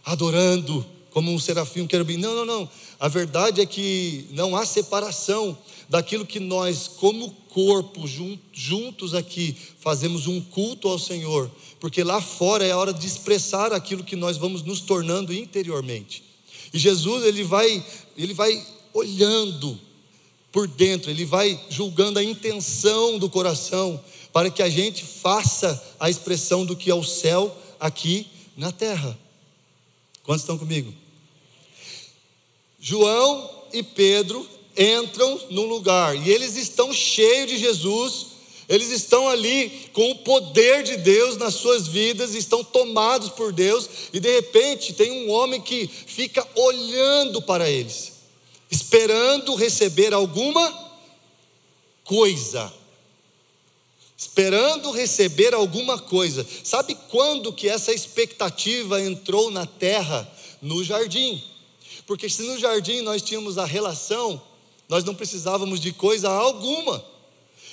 adorando 0.04 0.86
como 1.16 1.32
um 1.32 1.40
serafim, 1.40 1.80
um 1.80 1.88
querubim. 1.88 2.18
Não, 2.18 2.36
não, 2.36 2.46
não. 2.46 2.70
A 3.00 3.08
verdade 3.08 3.62
é 3.62 3.66
que 3.66 4.28
não 4.32 4.54
há 4.54 4.66
separação 4.66 5.58
daquilo 5.88 6.26
que 6.26 6.42
nós, 6.42 6.90
como 6.90 7.32
corpo, 7.48 8.06
juntos 8.52 9.14
aqui, 9.14 9.56
fazemos 9.80 10.28
um 10.28 10.42
culto 10.42 10.90
ao 10.90 11.00
Senhor, 11.00 11.50
porque 11.80 12.04
lá 12.04 12.20
fora 12.20 12.66
é 12.66 12.72
a 12.74 12.78
hora 12.78 12.92
de 12.92 13.08
expressar 13.08 13.72
aquilo 13.72 14.04
que 14.04 14.18
nós 14.18 14.36
vamos 14.36 14.62
nos 14.62 14.82
tornando 14.82 15.34
interiormente. 15.34 16.22
E 16.74 16.78
Jesus, 16.78 17.24
ele 17.24 17.46
vai, 17.46 17.82
ele 18.18 18.34
vai 18.34 18.62
olhando 18.94 19.80
por 20.52 20.68
dentro, 20.68 21.10
ele 21.10 21.24
vai 21.24 21.58
julgando 21.70 22.20
a 22.20 22.24
intenção 22.26 23.18
do 23.18 23.30
coração, 23.30 24.04
para 24.34 24.50
que 24.50 24.62
a 24.62 24.68
gente 24.68 25.06
faça 25.06 25.82
a 25.98 26.10
expressão 26.10 26.66
do 26.66 26.76
que 26.76 26.92
é 26.92 26.94
o 26.94 27.06
céu 27.06 27.58
aqui 27.80 28.28
na 28.58 28.70
terra. 28.70 29.18
Quantos 30.26 30.42
estão 30.42 30.58
comigo? 30.58 31.05
João 32.88 33.50
e 33.74 33.82
Pedro 33.82 34.48
entram 34.78 35.42
num 35.50 35.66
lugar 35.66 36.16
e 36.16 36.30
eles 36.30 36.56
estão 36.56 36.94
cheios 36.94 37.50
de 37.50 37.58
Jesus, 37.58 38.28
eles 38.70 38.92
estão 38.92 39.28
ali 39.28 39.90
com 39.92 40.12
o 40.12 40.20
poder 40.20 40.84
de 40.84 40.96
Deus 40.98 41.36
nas 41.36 41.56
suas 41.56 41.88
vidas, 41.88 42.36
estão 42.36 42.64
tomados 42.64 43.30
por 43.30 43.52
Deus, 43.52 43.90
e 44.14 44.20
de 44.20 44.32
repente 44.36 44.94
tem 44.94 45.12
um 45.12 45.32
homem 45.32 45.60
que 45.60 45.88
fica 45.88 46.48
olhando 46.54 47.42
para 47.42 47.68
eles, 47.68 48.12
esperando 48.70 49.56
receber 49.56 50.14
alguma 50.14 50.72
coisa. 52.04 52.72
Esperando 54.16 54.92
receber 54.92 55.56
alguma 55.56 55.98
coisa. 55.98 56.46
Sabe 56.64 56.96
quando 57.10 57.52
que 57.52 57.68
essa 57.68 57.92
expectativa 57.92 59.02
entrou 59.02 59.50
na 59.50 59.66
terra? 59.66 60.32
No 60.62 60.84
jardim. 60.84 61.44
Porque 62.08 62.30
se 62.30 62.44
no 62.44 62.58
jardim 62.58 63.02
nós 63.02 63.22
tínhamos 63.22 63.58
a 63.58 63.66
relação 63.66 64.42
nós 64.88 65.04
não 65.04 65.16
precisávamos 65.16 65.80
de 65.80 65.92
coisa 65.92 66.30
alguma. 66.30 67.04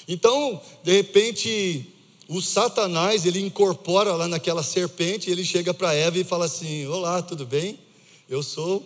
Então, 0.09 0.61
de 0.83 0.93
repente, 0.93 1.87
o 2.29 2.41
Satanás, 2.41 3.27
ele 3.27 3.41
incorpora 3.41 4.15
lá 4.15 4.27
naquela 4.27 4.63
serpente, 4.63 5.31
ele 5.31 5.45
chega 5.45 5.73
para 5.75 5.95
Eva 5.95 6.19
e 6.19 6.25
fala 6.25 6.47
assim: 6.47 6.87
Olá, 6.87 7.23
tudo 7.23 7.47
bem? 7.47 7.79
Eu 8.29 8.43
sou 8.43 8.85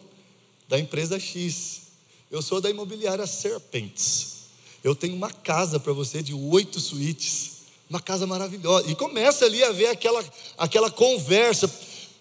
da 0.69 0.79
empresa 0.79 1.19
X, 1.19 1.83
eu 2.31 2.43
sou 2.43 2.61
da 2.61 2.69
imobiliária 2.69 3.27
Serpentes. 3.27 4.35
Eu 4.83 4.95
tenho 4.95 5.15
uma 5.15 5.31
casa 5.31 5.81
para 5.81 5.93
você 5.93 6.23
de 6.23 6.35
oito 6.35 6.81
suítes, 6.81 7.53
uma 7.89 8.01
casa 8.01 8.27
maravilhosa. 8.27 8.91
E 8.91 8.95
começa 8.95 9.45
ali 9.45 9.63
a 9.63 9.73
ver 9.73 9.87
aquela, 9.87 10.25
aquela 10.59 10.91
conversa. 10.91 11.71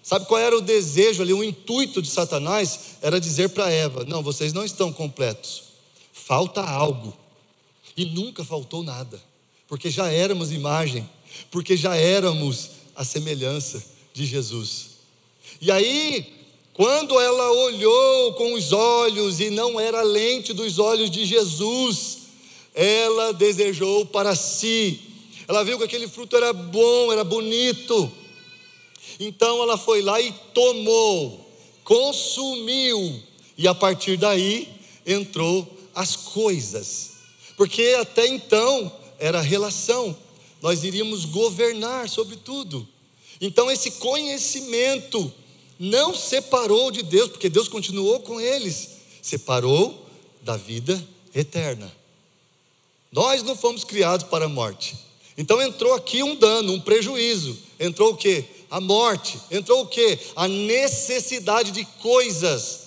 Sabe 0.05 0.27
qual 0.27 0.39
era 0.39 0.55
o 0.55 0.62
desejo 0.62 1.24
ali, 1.24 1.33
o 1.33 1.43
intuito 1.43 2.01
de 2.01 2.09
Satanás? 2.09 2.79
Era 3.01 3.19
dizer 3.19 3.50
para 3.50 3.71
Eva: 3.71 4.05
Não, 4.05 4.21
vocês 4.21 4.53
não 4.53 4.63
estão 4.63 4.93
completos 4.93 5.65
falta 6.25 6.62
algo. 6.62 7.15
E 7.95 8.05
nunca 8.05 8.43
faltou 8.43 8.83
nada, 8.83 9.21
porque 9.67 9.89
já 9.89 10.12
éramos 10.12 10.51
imagem, 10.51 11.07
porque 11.51 11.77
já 11.77 11.95
éramos 11.95 12.71
a 12.95 13.05
semelhança 13.05 13.83
de 14.13 14.25
Jesus. 14.25 14.88
E 15.62 15.71
aí, 15.71 16.33
quando 16.74 17.19
ela 17.19 17.51
olhou 17.51 18.33
com 18.33 18.53
os 18.53 18.74
olhos 18.74 19.39
e 19.39 19.50
não 19.50 19.79
era 19.79 20.01
lente 20.01 20.51
dos 20.51 20.79
olhos 20.79 21.09
de 21.12 21.25
Jesus, 21.25 22.17
ela 22.74 23.31
desejou 23.31 24.05
para 24.05 24.35
si. 24.35 25.00
Ela 25.47 25.63
viu 25.63 25.77
que 25.77 25.83
aquele 25.85 26.07
fruto 26.07 26.35
era 26.35 26.51
bom, 26.51 27.13
era 27.13 27.24
bonito. 27.24 28.12
Então 29.19 29.62
ela 29.62 29.77
foi 29.77 30.01
lá 30.01 30.22
e 30.22 30.31
tomou, 30.53 31.50
consumiu, 31.84 33.22
e 33.57 33.67
a 33.67 33.75
partir 33.75 34.17
daí 34.17 34.67
entrou 35.05 35.67
as 35.93 36.15
coisas, 36.15 37.12
porque 37.55 37.95
até 38.00 38.27
então 38.27 38.91
era 39.17 39.39
relação, 39.39 40.15
nós 40.62 40.84
iríamos 40.84 41.25
governar 41.25 42.10
sobre 42.10 42.36
tudo. 42.36 42.88
Então 43.39 43.69
esse 43.72 43.91
conhecimento 43.91 45.31
não 45.79 46.13
separou 46.13 46.91
de 46.91 47.03
Deus, 47.03 47.29
porque 47.29 47.50
Deus 47.50 47.67
continuou 47.67 48.19
com 48.19 48.39
eles, 48.39 48.89
separou 49.22 50.05
da 50.41 50.57
vida 50.57 51.01
eterna. 51.34 51.91
Nós 53.12 53.43
não 53.43 53.55
fomos 53.55 53.84
criados 53.84 54.27
para 54.27 54.45
a 54.45 54.50
morte. 54.50 54.98
Então 55.38 55.62
entrou 55.62 55.93
aqui 55.93 56.24
um 56.24 56.36
dano, 56.36 56.74
um 56.74 56.79
prejuízo. 56.79 57.57
Entrou 57.79 58.13
o 58.13 58.17
que? 58.17 58.43
A 58.75 58.82
morte. 58.82 59.39
Entrou 59.50 59.82
o 59.84 59.88
que? 59.88 60.20
A 60.36 60.48
necessidade 60.48 61.72
de 61.72 61.86
coisas 62.01 62.86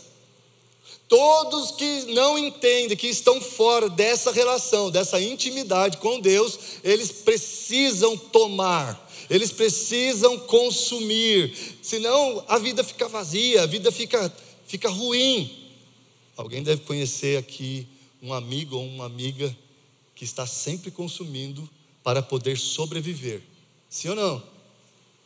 Todos 1.08 1.70
que 1.70 2.12
não 2.12 2.36
entendem, 2.36 2.94
que 2.94 3.06
estão 3.06 3.40
fora 3.40 3.88
dessa 3.88 4.30
relação, 4.30 4.90
dessa 4.90 5.18
intimidade 5.18 5.96
com 5.96 6.20
Deus, 6.20 6.58
eles 6.84 7.10
precisam 7.10 8.14
tomar, 8.14 9.10
eles 9.30 9.50
precisam 9.50 10.38
consumir, 10.40 11.78
senão 11.80 12.44
a 12.46 12.58
vida 12.58 12.84
fica 12.84 13.08
vazia, 13.08 13.62
a 13.62 13.66
vida 13.66 13.90
fica, 13.90 14.30
fica 14.66 14.90
ruim. 14.90 15.50
Alguém 16.36 16.62
deve 16.62 16.82
conhecer 16.82 17.38
aqui 17.38 17.88
um 18.22 18.34
amigo 18.34 18.76
ou 18.76 18.84
uma 18.84 19.06
amiga 19.06 19.56
que 20.14 20.24
está 20.24 20.46
sempre 20.46 20.90
consumindo 20.90 21.66
para 22.04 22.20
poder 22.20 22.58
sobreviver. 22.58 23.40
Sim 23.88 24.10
ou 24.10 24.14
não? 24.14 24.42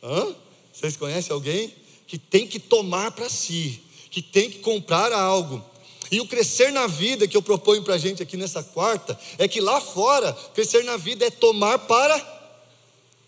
Hã? 0.01 0.35
Vocês 0.73 0.97
conhecem 0.97 1.31
alguém 1.31 1.73
que 2.07 2.17
tem 2.17 2.47
que 2.47 2.59
tomar 2.59 3.11
para 3.11 3.29
si, 3.29 3.81
que 4.09 4.21
tem 4.21 4.49
que 4.49 4.59
comprar 4.59 5.13
algo? 5.13 5.63
E 6.11 6.19
o 6.19 6.27
crescer 6.27 6.71
na 6.71 6.87
vida 6.87 7.27
que 7.27 7.37
eu 7.37 7.41
proponho 7.41 7.83
para 7.83 7.95
a 7.95 7.97
gente 7.97 8.21
aqui 8.21 8.35
nessa 8.35 8.61
quarta 8.61 9.17
é 9.37 9.47
que 9.47 9.61
lá 9.61 9.79
fora, 9.79 10.33
crescer 10.53 10.83
na 10.83 10.97
vida 10.97 11.25
é 11.25 11.31
tomar 11.31 11.79
para 11.79 12.33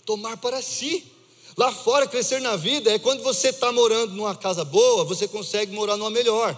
tomar 0.05 0.37
para 0.37 0.61
si. 0.61 1.03
Lá 1.57 1.71
fora, 1.71 2.05
crescer 2.05 2.41
na 2.41 2.55
vida 2.55 2.91
é 2.91 2.99
quando 2.99 3.23
você 3.23 3.49
está 3.49 3.71
morando 3.71 4.13
numa 4.13 4.35
casa 4.35 4.63
boa, 4.65 5.05
você 5.05 5.27
consegue 5.27 5.73
morar 5.73 5.97
numa 5.97 6.11
melhor. 6.11 6.55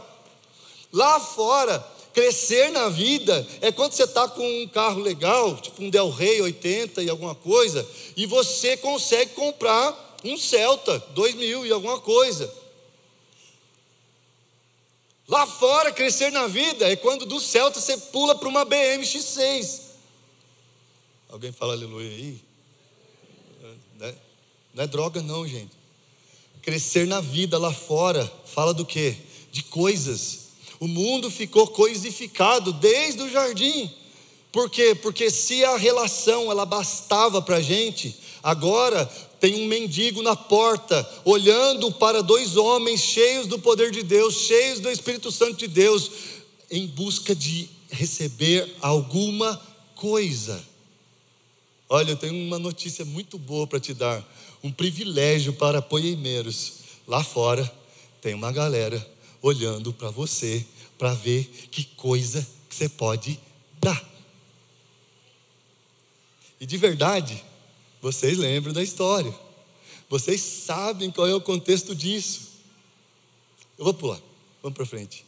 Lá 0.91 1.19
fora, 1.19 1.79
crescer 2.13 2.71
na 2.71 2.89
vida 2.89 3.47
é 3.61 3.71
quando 3.71 3.93
você 3.93 4.03
está 4.03 4.27
com 4.27 4.63
um 4.63 4.67
carro 4.67 4.99
legal, 4.99 5.55
tipo 5.57 5.83
um 5.83 5.89
Del 5.89 6.09
Rey 6.09 6.41
80 6.41 7.03
e 7.03 7.09
alguma 7.09 7.35
coisa, 7.35 7.87
e 8.15 8.25
você 8.25 8.75
consegue 8.75 9.33
comprar 9.33 10.06
um 10.23 10.37
Celta 10.37 10.99
2000 11.13 11.65
e 11.65 11.71
alguma 11.71 11.99
coisa. 11.99 12.53
Lá 15.27 15.45
fora, 15.45 15.91
crescer 15.91 16.31
na 16.31 16.47
vida 16.47 16.89
é 16.89 16.95
quando 16.95 17.25
do 17.25 17.39
Celta 17.39 17.81
você 17.81 17.97
pula 17.97 18.33
para 18.35 18.47
uma 18.47 18.63
BM 18.63 19.03
X6. 19.03 19.81
Alguém 21.29 21.51
fala 21.51 21.73
aleluia 21.73 22.09
aí? 22.09 22.41
Não 23.99 24.07
é, 24.07 24.15
não 24.73 24.83
é 24.83 24.87
droga, 24.87 25.21
não, 25.21 25.45
gente. 25.45 25.71
Crescer 26.61 27.05
na 27.07 27.19
vida 27.19 27.57
lá 27.57 27.73
fora, 27.73 28.31
fala 28.45 28.73
do 28.73 28.85
quê? 28.85 29.17
De 29.51 29.63
coisas. 29.63 30.47
O 30.79 30.87
mundo 30.87 31.29
ficou 31.29 31.67
coisificado 31.67 32.71
desde 32.71 33.21
o 33.21 33.29
jardim. 33.29 33.91
Por 34.51 34.69
quê? 34.69 34.95
Porque 34.95 35.29
se 35.29 35.63
a 35.65 35.75
relação 35.75 36.49
ela 36.49 36.65
bastava 36.65 37.41
para 37.41 37.57
a 37.57 37.61
gente, 37.61 38.17
agora 38.41 39.09
tem 39.39 39.55
um 39.63 39.67
mendigo 39.67 40.21
na 40.21 40.35
porta, 40.35 41.07
olhando 41.23 41.91
para 41.91 42.23
dois 42.23 42.57
homens 42.57 43.01
cheios 43.01 43.47
do 43.47 43.59
poder 43.59 43.91
de 43.91 44.03
Deus, 44.03 44.35
cheios 44.35 44.79
do 44.79 44.89
Espírito 44.89 45.31
Santo 45.31 45.57
de 45.57 45.67
Deus, 45.67 46.11
em 46.69 46.87
busca 46.87 47.35
de 47.35 47.69
receber 47.89 48.75
alguma 48.81 49.59
coisa. 49.95 50.63
Olha, 51.89 52.11
eu 52.11 52.17
tenho 52.17 52.33
uma 52.33 52.59
notícia 52.59 53.05
muito 53.05 53.37
boa 53.37 53.65
para 53.65 53.79
te 53.79 53.93
dar, 53.93 54.23
um 54.63 54.71
privilégio 54.71 55.53
para 55.53 55.81
poemeiros. 55.81 56.73
Lá 57.07 57.23
fora 57.23 57.71
tem 58.21 58.33
uma 58.33 58.51
galera 58.51 59.05
olhando 59.41 59.93
para 59.93 60.09
você 60.09 60.65
para 60.97 61.13
ver 61.13 61.45
que 61.71 61.83
coisa 61.95 62.45
que 62.67 62.75
você 62.75 62.89
pode 62.89 63.39
dar. 63.79 64.03
E 66.59 66.65
de 66.65 66.75
verdade, 66.75 67.41
vocês 68.01 68.37
lembram 68.37 68.73
da 68.73 68.83
história. 68.83 69.33
Vocês 70.09 70.41
sabem 70.41 71.11
qual 71.11 71.27
é 71.27 71.33
o 71.33 71.41
contexto 71.41 71.95
disso. 71.95 72.41
Eu 73.77 73.85
vou 73.85 73.93
pular. 73.93 74.21
Vamos 74.61 74.75
para 74.75 74.85
frente. 74.85 75.25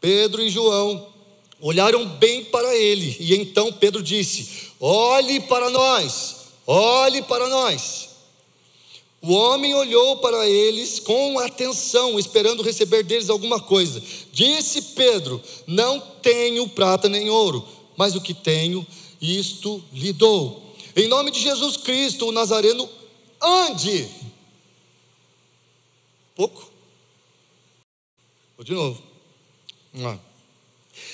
Pedro 0.00 0.42
e 0.42 0.50
João 0.50 1.12
olharam 1.60 2.06
bem 2.06 2.44
para 2.46 2.74
ele, 2.74 3.16
e 3.20 3.34
então 3.34 3.72
Pedro 3.72 4.02
disse: 4.02 4.70
Olhe 4.80 5.40
para 5.40 5.68
nós, 5.70 6.36
olhe 6.66 7.22
para 7.22 7.48
nós. 7.48 8.08
O 9.22 9.34
homem 9.34 9.74
olhou 9.74 10.16
para 10.16 10.48
eles 10.48 10.98
com 10.98 11.38
atenção, 11.38 12.18
esperando 12.18 12.62
receber 12.62 13.02
deles 13.02 13.28
alguma 13.28 13.60
coisa. 13.60 14.02
Disse 14.32 14.80
Pedro: 14.80 15.40
Não 15.66 16.00
tenho 16.00 16.66
prata 16.68 17.08
nem 17.08 17.28
ouro, 17.28 17.66
mas 17.96 18.14
o 18.14 18.20
que 18.20 18.32
tenho, 18.32 18.86
isto 19.20 19.84
lhe 19.92 20.12
dou. 20.12 20.76
Em 20.96 21.06
nome 21.08 21.30
de 21.30 21.40
Jesus 21.40 21.76
Cristo, 21.76 22.26
o 22.28 22.32
Nazareno, 22.32 22.88
ande. 23.40 24.08
Pouco? 26.34 26.70
Vou 28.56 28.64
de 28.64 28.72
novo. 28.72 29.02
Vamos 29.92 30.06
lá. 30.06 30.20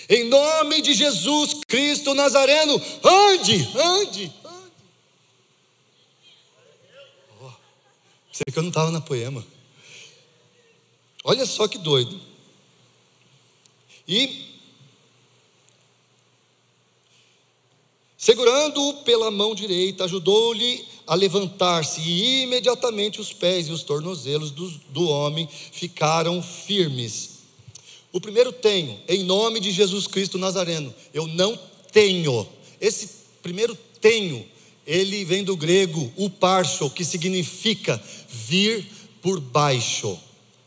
Em 0.09 0.25
nome 0.29 0.81
de 0.83 0.95
Jesus 0.95 1.55
Cristo 1.67 2.15
Nazareno, 2.15 2.75
ande, 3.05 3.69
ande, 3.75 4.33
ande. 4.45 4.73
Oh, 7.41 7.51
sei 8.33 8.45
que 8.53 8.59
eu 8.59 8.63
não 8.63 8.71
estava 8.71 8.91
na 8.91 9.01
poema. 9.01 9.45
Olha 11.25 11.45
só 11.45 11.67
que 11.67 11.79
doido. 11.79 12.21
E 14.07 14.56
segurando-o 18.17 18.95
pela 19.03 19.31
mão 19.31 19.55
direita, 19.55 20.05
ajudou-lhe 20.05 20.85
a 21.07 21.15
levantar-se, 21.15 22.01
e 22.01 22.43
imediatamente 22.43 23.21
os 23.21 23.33
pés 23.33 23.69
e 23.69 23.73
os 23.73 23.83
tornozelos 23.83 24.51
do, 24.51 24.69
do 24.91 25.09
homem 25.09 25.49
ficaram 25.73 26.43
firmes. 26.43 27.37
O 28.13 28.21
primeiro 28.21 28.51
tenho, 28.51 28.99
em 29.07 29.25
nome 29.25 29.61
de 29.61 29.71
Jesus 29.71 30.07
Cristo 30.07 30.39
Nazareno. 30.39 30.95
Eu 31.13 31.27
não 31.27 31.59
tenho. 31.93 32.49
Esse 32.81 33.11
primeiro 33.43 33.77
tenho, 34.01 34.45
ele 34.87 35.25
vem 35.25 35.45
do 35.45 35.57
grego 35.57 36.11
uparcho, 36.17 36.89
que 36.89 37.05
significa 37.05 38.03
vir 38.29 38.87
por 39.21 39.39
baixo. 39.39 40.19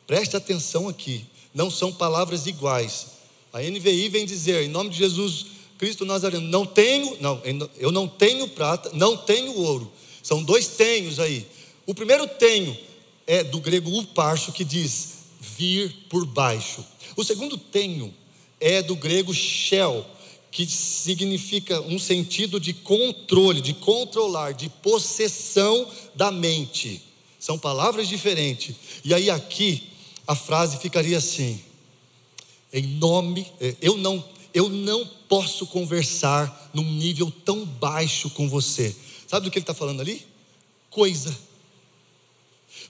Preste 0.06 0.38
atenção 0.38 0.88
aqui, 0.88 1.25
não 1.53 1.72
são 1.72 1.91
palavras 1.91 2.46
iguais. 2.46 3.08
A 3.51 3.62
NVI 3.62 4.10
vem 4.10 4.25
dizer, 4.25 4.63
em 4.63 4.70
nome 4.70 4.91
de 4.91 4.98
Jesus 4.98 5.48
Cristo 5.79 6.03
Nazareno, 6.03 6.45
não 6.45 6.65
tenho, 6.65 7.17
não, 7.21 7.41
eu 7.77 7.89
não 7.89 8.05
tenho 8.05 8.50
prata, 8.50 8.91
não 8.93 9.15
tenho 9.15 9.55
ouro. 9.55 9.89
São 10.21 10.43
dois 10.43 10.67
tenhos 10.67 11.19
aí. 11.21 11.48
O 11.86 11.95
primeiro 11.95 12.27
tenho 12.27 12.77
é 13.25 13.45
do 13.45 13.62
grego 13.62 13.89
uparcho, 13.98 14.51
que 14.51 14.65
diz 14.65 15.19
vir 15.39 15.95
por 16.09 16.25
baixo. 16.25 16.86
O 17.15 17.24
segundo 17.24 17.57
tenho 17.57 18.13
é 18.59 18.81
do 18.81 18.93
grego 18.93 19.33
shell, 19.33 20.05
que 20.51 20.65
significa 20.65 21.79
um 21.81 21.98
sentido 21.98 22.59
de 22.59 22.74
controle, 22.74 23.62
de 23.62 23.74
controlar, 23.74 24.51
de 24.51 24.67
possessão 24.67 25.88
da 26.13 26.29
mente. 26.29 27.01
São 27.39 27.57
palavras 27.57 28.09
diferentes. 28.09 28.75
E 29.05 29.13
aí 29.13 29.29
aqui 29.29 29.83
a 30.27 30.36
frase 30.36 30.77
ficaria 30.77 31.17
assim: 31.17 31.62
em 32.74 32.83
nome, 32.83 33.48
é, 33.62 33.75
eu 33.81 33.95
não, 33.95 34.21
eu 34.53 34.70
não 34.70 35.06
posso 35.27 35.68
conversar 35.68 36.70
num 36.74 36.84
nível 36.84 37.32
tão 37.46 37.65
baixo 37.65 38.29
com 38.32 38.50
você. 38.50 38.96
Sabe 39.27 39.46
do 39.46 39.51
que 39.51 39.58
ele 39.58 39.63
está 39.63 39.74
falando 39.74 40.01
ali? 40.01 40.25
Coisa 40.89 41.50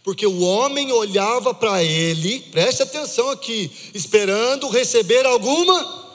porque 0.04 0.26
o 0.26 0.42
homem 0.42 0.92
olhava 0.92 1.54
para 1.54 1.84
ele, 1.84 2.40
preste 2.52 2.82
atenção 2.82 3.30
aqui, 3.30 3.72
esperando 3.94 4.70
receber 4.70 5.26
alguma. 5.26 6.10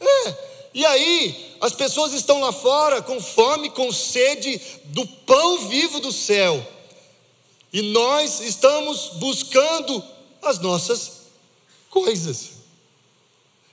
É, 0.00 0.34
e 0.74 0.84
aí, 0.86 1.54
as 1.60 1.72
pessoas 1.72 2.12
estão 2.12 2.40
lá 2.40 2.52
fora 2.52 3.02
com 3.02 3.20
fome, 3.20 3.70
com 3.70 3.92
sede 3.92 4.60
do 4.84 5.06
pão 5.06 5.68
vivo 5.68 6.00
do 6.00 6.12
céu, 6.12 6.66
e 7.72 7.82
nós 7.82 8.40
estamos 8.40 9.10
buscando 9.14 10.02
as 10.40 10.58
nossas 10.60 11.24
coisas. 11.90 12.53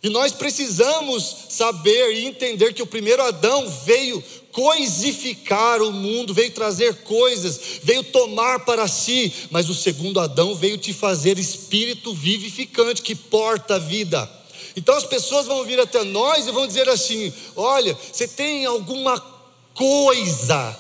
E 0.04 0.10
nós 0.10 0.32
precisamos 0.32 1.36
saber 1.50 2.14
e 2.16 2.26
entender 2.26 2.74
que 2.74 2.82
o 2.82 2.88
primeiro 2.88 3.22
Adão 3.22 3.70
veio 3.86 4.24
coisificar 4.52 5.82
o 5.82 5.92
mundo, 5.92 6.34
veio 6.34 6.52
trazer 6.52 7.04
coisas, 7.04 7.80
veio 7.84 8.04
tomar 8.04 8.66
para 8.66 8.88
si, 8.88 9.32
mas 9.52 9.70
o 9.70 9.76
segundo 9.76 10.20
Adão 10.20 10.56
veio 10.56 10.78
te 10.78 10.92
fazer 10.92 11.38
espírito 11.38 12.14
vivificante 12.14 13.02
que 13.02 13.14
porta 13.14 13.76
a 13.76 13.80
vida. 13.80 14.30
Então 14.76 14.96
as 14.96 15.04
pessoas 15.04 15.46
vão 15.46 15.64
vir 15.64 15.80
até 15.80 16.04
nós 16.04 16.48
e 16.48 16.52
vão 16.52 16.66
dizer 16.66 16.90
assim: 16.90 17.32
Olha, 17.56 17.98
você 18.12 18.28
tem 18.28 18.66
alguma 18.66 19.20
coisa 19.74 20.78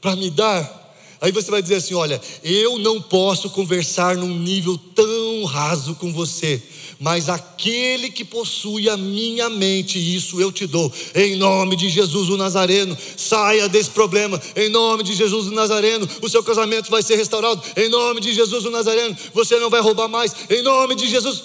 para 0.00 0.14
me 0.16 0.30
dar? 0.30 0.81
Aí 1.22 1.32
você 1.32 1.50
vai 1.50 1.62
dizer 1.62 1.76
assim: 1.76 1.94
Olha, 1.94 2.20
eu 2.44 2.78
não 2.78 3.00
posso 3.00 3.48
conversar 3.48 4.16
num 4.16 4.36
nível 4.38 4.76
tão 4.94 5.44
raso 5.44 5.94
com 5.94 6.12
você 6.12 6.62
mas 7.02 7.28
aquele 7.28 8.10
que 8.10 8.24
possui 8.24 8.88
a 8.88 8.96
minha 8.96 9.50
mente, 9.50 9.98
isso 9.98 10.40
eu 10.40 10.52
te 10.52 10.68
dou, 10.68 10.90
em 11.16 11.34
nome 11.34 11.74
de 11.74 11.88
Jesus 11.88 12.28
o 12.28 12.36
Nazareno, 12.36 12.96
saia 13.16 13.68
desse 13.68 13.90
problema, 13.90 14.40
em 14.54 14.68
nome 14.68 15.02
de 15.02 15.12
Jesus 15.12 15.48
o 15.48 15.50
Nazareno, 15.50 16.08
o 16.22 16.28
seu 16.28 16.44
casamento 16.44 16.88
vai 16.88 17.02
ser 17.02 17.16
restaurado, 17.16 17.60
em 17.76 17.88
nome 17.88 18.20
de 18.20 18.32
Jesus 18.32 18.64
o 18.64 18.70
Nazareno, 18.70 19.16
você 19.34 19.58
não 19.58 19.68
vai 19.68 19.80
roubar 19.80 20.06
mais, 20.06 20.32
em 20.48 20.62
nome 20.62 20.94
de 20.94 21.08
Jesus. 21.08 21.42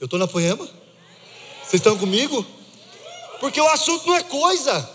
Eu 0.00 0.06
estou 0.06 0.18
na 0.18 0.26
poema? 0.26 0.68
Vocês 1.62 1.74
estão 1.74 1.96
comigo? 1.96 2.44
Porque 3.38 3.60
o 3.60 3.68
assunto 3.68 4.08
não 4.08 4.16
é 4.16 4.24
coisa, 4.24 4.90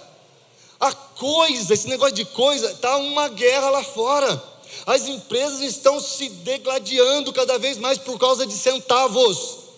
a 0.80 0.94
coisa, 0.94 1.74
esse 1.74 1.88
negócio 1.88 2.15
de 2.15 2.26
coisa, 2.26 2.72
está 2.72 2.98
uma 2.98 3.28
guerra 3.28 3.70
lá 3.70 3.84
fora. 3.84 4.44
As 4.86 5.08
empresas 5.08 5.62
estão 5.62 6.00
se 6.00 6.30
degladiando 6.30 7.34
cada 7.34 7.58
vez 7.58 7.78
mais 7.78 7.98
por 7.98 8.18
causa 8.18 8.46
de 8.46 8.54
centavos 8.54 9.70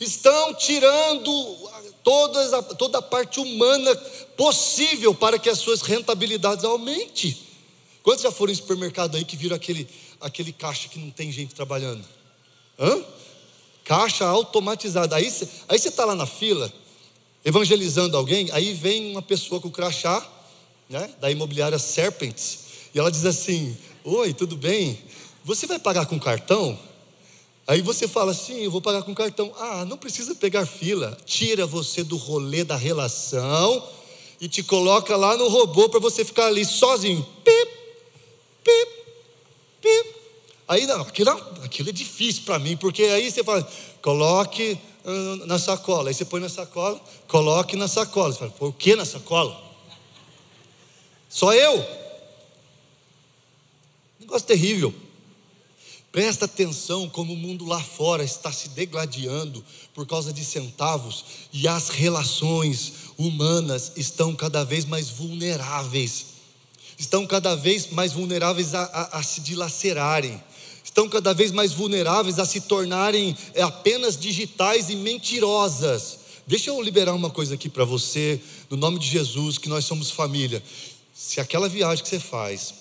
estão 0.00 0.54
tirando 0.54 1.56
toda 2.02 2.58
a, 2.58 2.62
toda 2.62 2.98
a 2.98 3.02
parte 3.02 3.40
humana 3.40 3.94
possível 4.36 5.14
para 5.14 5.38
que 5.38 5.48
as 5.48 5.58
suas 5.58 5.82
rentabilidades 5.82 6.64
aumentem. 6.64 7.36
Quantos 8.02 8.22
já 8.22 8.30
foram 8.30 8.52
em 8.52 8.56
supermercado 8.56 9.16
aí 9.16 9.24
que 9.24 9.36
viram 9.36 9.56
aquele, 9.56 9.88
aquele 10.20 10.52
caixa 10.52 10.88
que 10.88 10.98
não 10.98 11.10
tem 11.10 11.32
gente 11.32 11.54
trabalhando? 11.54 12.04
Hã? 12.78 13.02
Caixa 13.84 14.24
automatizada. 14.24 15.16
Aí, 15.16 15.32
aí 15.68 15.78
você 15.78 15.88
está 15.88 16.04
lá 16.04 16.14
na 16.14 16.26
fila, 16.26 16.72
evangelizando 17.44 18.16
alguém, 18.16 18.50
aí 18.52 18.72
vem 18.74 19.10
uma 19.10 19.22
pessoa 19.22 19.60
com 19.60 19.68
o 19.68 19.72
crachá, 19.72 20.24
né, 20.88 21.10
da 21.20 21.30
imobiliária 21.30 21.78
Serpents, 21.78 22.60
e 22.94 22.98
ela 22.98 23.10
diz 23.10 23.24
assim: 23.24 23.76
Oi, 24.04 24.32
tudo 24.32 24.56
bem? 24.56 24.98
Você 25.44 25.66
vai 25.66 25.78
pagar 25.78 26.06
com 26.06 26.18
cartão? 26.18 26.78
Aí 27.66 27.82
você 27.82 28.06
fala 28.06 28.30
assim: 28.30 28.62
eu 28.62 28.70
vou 28.70 28.80
pagar 28.80 29.02
com 29.02 29.14
cartão. 29.14 29.52
Ah, 29.58 29.84
não 29.84 29.96
precisa 29.96 30.34
pegar 30.34 30.64
fila. 30.66 31.16
Tira 31.26 31.66
você 31.66 32.04
do 32.04 32.16
rolê 32.16 32.62
da 32.62 32.76
relação 32.76 33.82
e 34.40 34.48
te 34.48 34.62
coloca 34.62 35.16
lá 35.16 35.36
no 35.36 35.48
robô 35.48 35.88
para 35.88 35.98
você 35.98 36.24
ficar 36.24 36.46
ali 36.46 36.64
sozinho. 36.64 37.26
Pip, 37.44 37.70
pip, 38.62 38.92
pip. 39.80 40.16
Aí 40.68 40.86
não, 40.86 41.00
aquilo, 41.02 41.30
aquilo 41.64 41.88
é 41.88 41.92
difícil 41.92 42.42
para 42.44 42.58
mim, 42.58 42.76
porque 42.76 43.02
aí 43.02 43.30
você 43.30 43.42
fala: 43.42 43.68
coloque 44.00 44.78
uh, 45.04 45.46
na 45.46 45.58
sacola. 45.58 46.10
Aí 46.10 46.14
você 46.14 46.24
põe 46.24 46.40
na 46.40 46.48
sacola, 46.48 47.00
coloque 47.26 47.74
na 47.74 47.88
sacola. 47.88 48.32
Você 48.32 48.38
fala: 48.38 48.50
por 48.52 48.72
que 48.74 48.94
na 48.94 49.04
sacola? 49.04 49.65
Só 51.36 51.52
eu? 51.52 51.86
Negócio 54.18 54.46
terrível. 54.46 54.94
Presta 56.10 56.46
atenção 56.46 57.10
como 57.10 57.34
o 57.34 57.36
mundo 57.36 57.66
lá 57.66 57.78
fora 57.78 58.24
está 58.24 58.50
se 58.50 58.70
degladiando 58.70 59.62
por 59.92 60.06
causa 60.06 60.32
de 60.32 60.42
centavos 60.42 61.26
e 61.52 61.68
as 61.68 61.90
relações 61.90 62.90
humanas 63.18 63.92
estão 63.96 64.34
cada 64.34 64.64
vez 64.64 64.86
mais 64.86 65.10
vulneráveis, 65.10 66.24
estão 66.98 67.26
cada 67.26 67.54
vez 67.54 67.90
mais 67.90 68.14
vulneráveis 68.14 68.74
a, 68.74 68.84
a, 68.84 69.18
a 69.18 69.22
se 69.22 69.42
dilacerarem, 69.42 70.42
estão 70.82 71.06
cada 71.06 71.34
vez 71.34 71.52
mais 71.52 71.70
vulneráveis 71.70 72.38
a 72.38 72.46
se 72.46 72.62
tornarem 72.62 73.36
é, 73.52 73.60
apenas 73.60 74.18
digitais 74.18 74.88
e 74.88 74.96
mentirosas. 74.96 76.20
Deixa 76.46 76.70
eu 76.70 76.80
liberar 76.80 77.12
uma 77.12 77.28
coisa 77.28 77.56
aqui 77.56 77.68
para 77.68 77.84
você, 77.84 78.40
no 78.70 78.76
nome 78.78 78.98
de 78.98 79.06
Jesus, 79.06 79.58
que 79.58 79.68
nós 79.68 79.84
somos 79.84 80.10
família. 80.10 80.62
Se 81.18 81.40
aquela 81.40 81.66
viagem 81.66 82.04
que 82.04 82.10
você 82.10 82.20
faz, 82.20 82.74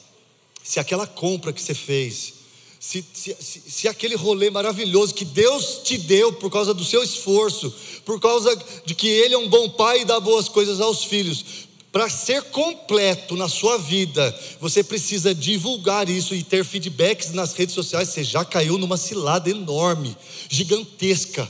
se 0.62 0.78
aquela 0.78 1.08
compra 1.08 1.54
que 1.54 1.62
você 1.62 1.74
fez, 1.74 2.34
se, 2.78 3.04
se, 3.14 3.36
se, 3.40 3.64
se, 3.66 3.88
aquele 3.88 4.16
rolê 4.16 4.50
maravilhoso 4.50 5.14
que 5.14 5.24
Deus 5.24 5.80
te 5.86 5.98
deu 5.98 6.34
por 6.34 6.52
causa 6.52 6.74
do 6.74 6.84
seu 6.84 7.02
esforço, 7.02 7.74
por 8.04 8.20
causa 8.20 8.54
de 8.86 8.94
que 8.94 9.08
Ele 9.08 9.34
é 9.34 9.38
um 9.38 9.48
bom 9.48 9.70
pai 9.70 10.02
e 10.02 10.06
dá 10.06 10.20
boas 10.20 10.50
coisas 10.50 10.82
aos 10.82 11.06
filhos, 11.06 11.46
para 11.94 12.10
ser 12.10 12.44
completo 12.44 13.38
na 13.38 13.48
sua 13.48 13.78
vida, 13.78 14.38
você 14.60 14.84
precisa 14.84 15.34
divulgar 15.34 16.10
isso 16.10 16.36
e 16.36 16.44
ter 16.44 16.66
feedbacks 16.66 17.32
nas 17.32 17.54
redes 17.54 17.74
sociais. 17.74 18.10
Você 18.10 18.22
já 18.22 18.44
caiu 18.44 18.78
numa 18.78 18.98
cilada 18.98 19.50
enorme, 19.50 20.16
gigantesca. 20.50 21.50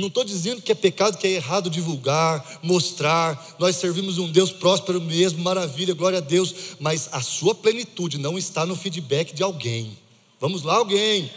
Não 0.00 0.08
estou 0.08 0.24
dizendo 0.24 0.62
que 0.62 0.72
é 0.72 0.74
pecado, 0.74 1.18
que 1.18 1.26
é 1.26 1.32
errado 1.32 1.68
divulgar, 1.68 2.58
mostrar. 2.62 3.54
Nós 3.58 3.76
servimos 3.76 4.18
um 4.18 4.30
Deus 4.30 4.50
próspero 4.50 5.00
mesmo, 5.00 5.42
maravilha, 5.42 5.94
glória 5.94 6.18
a 6.18 6.22
Deus. 6.22 6.54
Mas 6.80 7.08
a 7.12 7.20
sua 7.20 7.54
plenitude 7.54 8.18
não 8.18 8.38
está 8.38 8.64
no 8.64 8.74
feedback 8.74 9.34
de 9.34 9.42
alguém. 9.42 9.96
Vamos 10.40 10.62
lá, 10.62 10.76
alguém. 10.76 11.30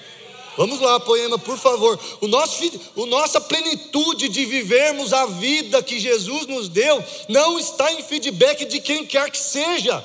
Vamos 0.55 0.79
lá, 0.79 0.99
poema, 0.99 1.37
por 1.37 1.57
favor. 1.57 1.99
O 2.21 2.27
nosso, 2.27 2.63
o 2.95 3.05
nossa 3.05 3.41
plenitude 3.41 4.29
de 4.29 4.45
vivermos 4.45 5.11
a 5.11 5.25
vida 5.25 5.81
que 5.83 5.99
Jesus 5.99 6.47
nos 6.47 6.69
deu 6.69 7.03
não 7.27 7.59
está 7.59 7.91
em 7.91 8.03
feedback 8.03 8.65
de 8.65 8.79
quem 8.79 9.05
quer 9.05 9.29
que 9.29 9.37
seja. 9.37 10.03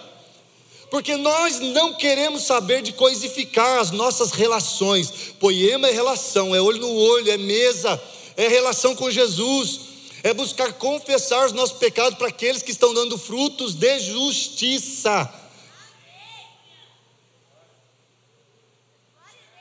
Porque 0.91 1.17
nós 1.17 1.61
não 1.61 1.95
queremos 1.95 2.45
saber 2.45 2.81
de 2.81 2.93
coisificar 2.93 3.79
as 3.79 3.91
nossas 3.91 4.33
relações. 4.33 5.13
Poema 5.39 5.89
é 5.89 5.93
relação, 5.93 6.55
é 6.55 6.61
olho 6.61 6.81
no 6.81 6.95
olho, 6.95 7.31
é 7.31 7.37
mesa, 7.37 8.01
é 8.39 8.47
relação 8.47 8.95
com 8.95 9.11
Jesus, 9.11 9.81
é 10.23 10.33
buscar 10.33 10.73
confessar 10.75 11.47
os 11.47 11.53
nossos 11.53 11.77
pecados 11.77 12.17
para 12.17 12.29
aqueles 12.29 12.63
que 12.63 12.71
estão 12.71 12.95
dando 12.95 13.19
frutos 13.19 13.75
de 13.75 13.99
justiça. 13.99 15.29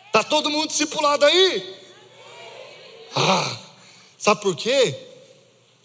Está 0.05 0.23
todo 0.23 0.51
mundo 0.51 0.67
discipulado 0.67 1.25
aí? 1.25 1.75
Ah, 3.15 3.57
sabe 4.15 4.41
por 4.41 4.55
quê? 4.55 4.95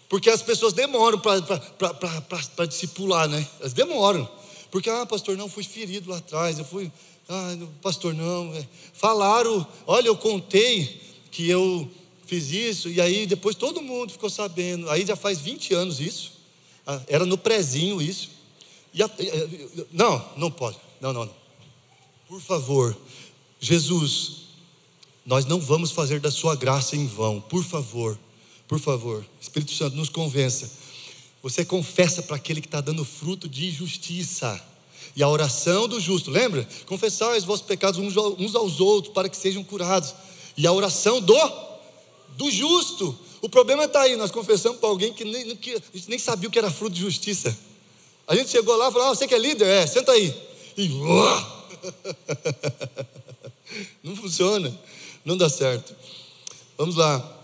Porque 0.07 0.29
as 0.29 0.43
pessoas 0.43 0.73
demoram 0.73 1.19
para 1.19 2.65
discipular, 2.67 3.27
né? 3.27 3.47
Elas 3.59 3.73
demoram. 3.73 4.29
Porque, 4.69 4.87
ah, 4.87 5.05
pastor, 5.07 5.35
não, 5.35 5.49
fui 5.49 5.63
ferido 5.63 6.11
lá 6.11 6.17
atrás, 6.17 6.59
eu 6.59 6.65
fui, 6.65 6.91
ah, 7.27 7.57
pastor, 7.81 8.13
não. 8.13 8.53
É. 8.53 8.67
Falaram, 8.93 9.65
olha, 9.87 10.07
eu 10.07 10.15
contei 10.15 11.01
que 11.31 11.49
eu 11.49 11.89
fiz 12.33 12.51
isso, 12.51 12.89
e 12.89 12.99
aí 12.99 13.27
depois 13.27 13.55
todo 13.55 13.81
mundo 13.81 14.11
ficou 14.11 14.29
sabendo. 14.29 14.89
Aí 14.89 15.05
já 15.05 15.15
faz 15.15 15.39
20 15.39 15.73
anos 15.75 15.99
isso. 15.99 16.33
Ah, 16.85 16.99
era 17.07 17.25
no 17.25 17.37
prezinho 17.37 18.01
isso. 18.01 18.31
A, 18.99 19.09
não, 19.91 20.25
não 20.35 20.49
pode. 20.49 20.77
Não, 20.99 21.13
não, 21.13 21.25
não. 21.25 21.33
Por 22.27 22.41
favor, 22.41 22.97
Jesus, 23.59 24.47
nós 25.23 25.45
não 25.45 25.59
vamos 25.59 25.91
fazer 25.91 26.19
da 26.19 26.31
sua 26.31 26.55
graça 26.55 26.95
em 26.95 27.05
vão. 27.05 27.39
Por 27.39 27.63
favor, 27.63 28.17
por 28.67 28.79
favor, 28.79 29.23
Espírito 29.39 29.71
Santo, 29.73 29.95
nos 29.95 30.09
convença. 30.09 30.71
Você 31.43 31.63
confessa 31.63 32.23
para 32.23 32.37
aquele 32.37 32.61
que 32.61 32.67
está 32.67 32.81
dando 32.81 33.05
fruto 33.05 33.47
de 33.47 33.69
justiça. 33.69 34.59
E 35.15 35.21
a 35.21 35.27
oração 35.27 35.87
do 35.87 35.99
justo, 35.99 36.31
lembra? 36.31 36.67
Confessar 36.87 37.37
os 37.37 37.43
vossos 37.43 37.65
pecados 37.65 37.99
uns 37.99 38.55
aos 38.55 38.79
outros 38.79 39.13
para 39.13 39.29
que 39.29 39.37
sejam 39.37 39.63
curados. 39.63 40.15
E 40.57 40.65
a 40.65 40.71
oração 40.71 41.21
do 41.21 41.72
do 42.37 42.49
justo. 42.51 43.17
O 43.41 43.49
problema 43.49 43.85
está 43.85 44.01
aí, 44.01 44.15
nós 44.15 44.31
confessamos 44.31 44.79
para 44.79 44.89
alguém 44.89 45.13
que 45.13 45.23
nem, 45.25 45.55
que 45.55 45.71
a 45.75 45.81
gente 45.93 46.09
nem 46.09 46.19
sabia 46.19 46.47
o 46.47 46.51
que 46.51 46.59
era 46.59 46.71
fruto 46.71 46.95
de 46.95 47.01
justiça. 47.01 47.57
A 48.27 48.35
gente 48.35 48.49
chegou 48.49 48.75
lá 48.75 48.89
e 48.89 48.91
falou: 48.91 49.09
ah, 49.09 49.15
você 49.15 49.27
que 49.27 49.35
é 49.35 49.37
líder? 49.37 49.67
É, 49.67 49.85
senta 49.85 50.11
aí. 50.11 50.33
E 50.77 50.89
não 54.01 54.15
funciona, 54.15 54.73
não 55.25 55.37
dá 55.37 55.49
certo. 55.49 55.93
Vamos 56.77 56.95
lá. 56.95 57.39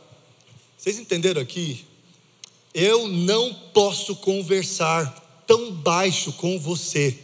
Vocês 0.77 0.97
entenderam 0.97 1.41
aqui? 1.41 1.85
Eu 2.73 3.07
não 3.07 3.53
posso 3.73 4.15
conversar 4.15 5.43
tão 5.45 5.71
baixo 5.71 6.31
com 6.33 6.57
você, 6.59 7.17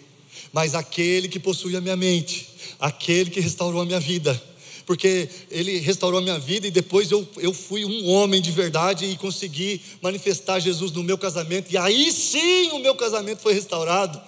mas 0.52 0.76
aquele 0.76 1.30
que 1.30 1.40
possui 1.40 1.76
a 1.76 1.82
minha 1.82 1.96
mente, 1.96 2.50
aquele 2.80 3.30
que 3.30 3.40
restaurou 3.40 3.82
a 3.82 3.86
minha 3.86 4.00
vida 4.00 4.42
porque 4.86 5.30
Ele 5.50 5.80
restaurou 5.80 6.20
a 6.20 6.24
minha 6.24 6.38
vida 6.38 6.68
e 6.68 6.72
depois 6.72 7.10
eu, 7.12 7.28
eu 7.38 7.54
fui 7.54 7.84
um 7.84 8.08
homem 8.08 8.42
de 8.42 8.52
verdade 8.52 9.06
e 9.06 9.18
consegui 9.18 9.82
manifestar 10.02 10.60
Jesus 10.60 10.92
no 10.92 11.04
meu 11.04 11.18
casamento, 11.18 11.72
e 11.72 11.78
aí 11.78 12.12
sim 12.12 12.72
o 12.72 12.80
meu 12.80 12.96
casamento 12.96 13.42
foi 13.42 13.54
restaurado. 13.54 14.22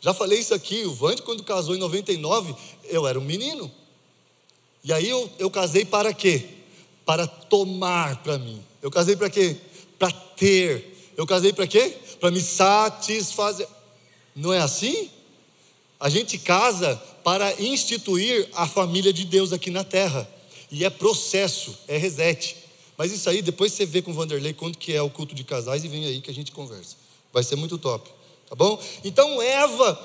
Já 0.00 0.14
falei 0.14 0.38
isso 0.38 0.54
aqui, 0.54 0.84
o 0.84 0.94
Vande, 0.94 1.22
quando 1.22 1.42
casou 1.42 1.74
em 1.74 1.78
99, 1.78 2.54
eu 2.84 3.06
era 3.06 3.18
um 3.18 3.24
menino. 3.24 3.70
E 4.82 4.92
aí 4.92 5.08
eu, 5.08 5.30
eu 5.38 5.50
casei 5.50 5.84
para 5.84 6.12
quê? 6.14 6.42
Para 7.04 7.26
tomar 7.26 8.22
para 8.22 8.38
mim. 8.38 8.64
Eu 8.80 8.90
casei 8.90 9.14
para 9.14 9.28
quê? 9.28 9.56
Para 9.98 10.10
ter. 10.10 11.12
Eu 11.16 11.26
casei 11.26 11.52
para 11.52 11.66
quê? 11.66 11.96
Para 12.18 12.30
me 12.30 12.40
satisfazer. 12.40 13.68
Não 14.34 14.52
é 14.52 14.58
assim? 14.58 15.10
A 16.00 16.08
gente 16.08 16.38
casa 16.38 16.96
para 17.22 17.52
instituir 17.62 18.48
a 18.54 18.66
família 18.66 19.12
de 19.12 19.26
Deus 19.26 19.52
aqui 19.52 19.70
na 19.70 19.84
terra. 19.84 20.26
E 20.70 20.84
é 20.84 20.88
processo, 20.88 21.76
é 21.86 21.98
reset. 21.98 22.56
Mas 22.96 23.12
isso 23.12 23.28
aí 23.28 23.42
depois 23.42 23.72
você 23.72 23.84
vê 23.84 24.00
com 24.00 24.10
o 24.10 24.14
Vanderlei 24.14 24.54
quanto 24.54 24.78
que 24.78 24.94
é 24.94 25.02
o 25.02 25.10
culto 25.10 25.34
de 25.34 25.44
casais 25.44 25.84
e 25.84 25.88
vem 25.88 26.06
aí 26.06 26.20
que 26.20 26.30
a 26.30 26.34
gente 26.34 26.52
conversa. 26.52 26.96
Vai 27.32 27.42
ser 27.42 27.56
muito 27.56 27.76
top, 27.76 28.10
tá 28.48 28.54
bom? 28.54 28.80
Então 29.04 29.40
Eva, 29.42 29.98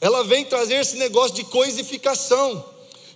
ela 0.00 0.24
vem 0.24 0.44
trazer 0.44 0.74
esse 0.74 0.96
negócio 0.96 1.36
de 1.36 1.44
coisificação. 1.44 2.64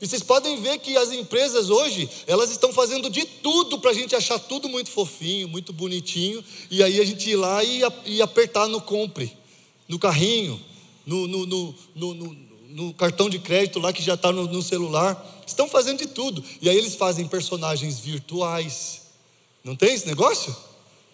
E 0.00 0.07
vocês 0.07 0.22
podem 0.22 0.61
ver 0.61 0.79
que 0.79 0.96
as 0.96 1.12
empresas 1.12 1.70
hoje, 1.70 2.09
elas 2.26 2.50
estão 2.50 2.72
fazendo 2.72 3.11
de 3.11 3.24
tudo 3.24 3.79
para 3.79 3.90
a 3.90 3.94
gente 3.94 4.16
achar 4.16 4.38
tudo 4.38 4.68
muito 4.68 4.90
fofinho, 4.90 5.46
muito 5.46 5.72
bonitinho, 5.72 6.42
e 6.70 6.83
aí 6.83 7.00
a 7.00 7.05
gente 7.05 7.29
ir 7.29 7.37
lá 7.37 7.62
e, 7.62 7.83
e 8.07 8.22
apertar 8.22 8.66
no 8.66 8.81
compre, 8.81 9.37
no 9.87 9.98
carrinho, 9.98 10.59
no, 11.18 11.46
no, 11.46 11.74
no, 11.94 12.36
no, 12.68 12.94
cartão 12.94 13.28
de 13.28 13.38
crédito 13.38 13.78
lá 13.78 13.92
que 13.92 14.02
já 14.02 14.14
está 14.14 14.30
no, 14.30 14.46
no 14.46 14.62
celular. 14.62 15.42
Estão 15.46 15.68
fazendo 15.68 15.98
de 15.98 16.06
tudo. 16.06 16.42
E 16.60 16.68
aí 16.68 16.76
eles 16.76 16.94
fazem 16.94 17.26
personagens 17.26 17.98
virtuais. 17.98 19.02
Não 19.64 19.74
tem 19.74 19.94
esse 19.94 20.06
negócio? 20.06 20.54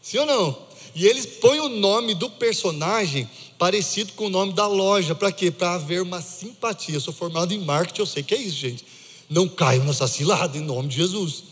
Sim 0.02 0.18
ou 0.18 0.26
não? 0.26 0.66
E 0.94 1.06
eles 1.06 1.26
põem 1.26 1.60
o 1.60 1.68
nome 1.68 2.14
do 2.14 2.30
personagem 2.30 3.28
parecido 3.58 4.12
com 4.12 4.26
o 4.26 4.30
nome 4.30 4.52
da 4.52 4.66
loja. 4.66 5.14
Para 5.14 5.32
quê? 5.32 5.50
Para 5.50 5.74
haver 5.74 6.02
uma 6.02 6.20
simpatia. 6.20 6.94
Eu 6.94 7.00
sou 7.00 7.12
formado 7.12 7.52
em 7.52 7.58
marketing, 7.58 8.00
eu 8.00 8.06
sei 8.06 8.22
que 8.22 8.34
é 8.34 8.38
isso, 8.38 8.56
gente. 8.56 8.84
Não 9.28 9.48
caiam 9.48 9.84
nessa 9.84 10.06
cilada 10.06 10.56
em 10.56 10.62
nome 10.62 10.88
de 10.88 10.96
Jesus. 10.96 11.44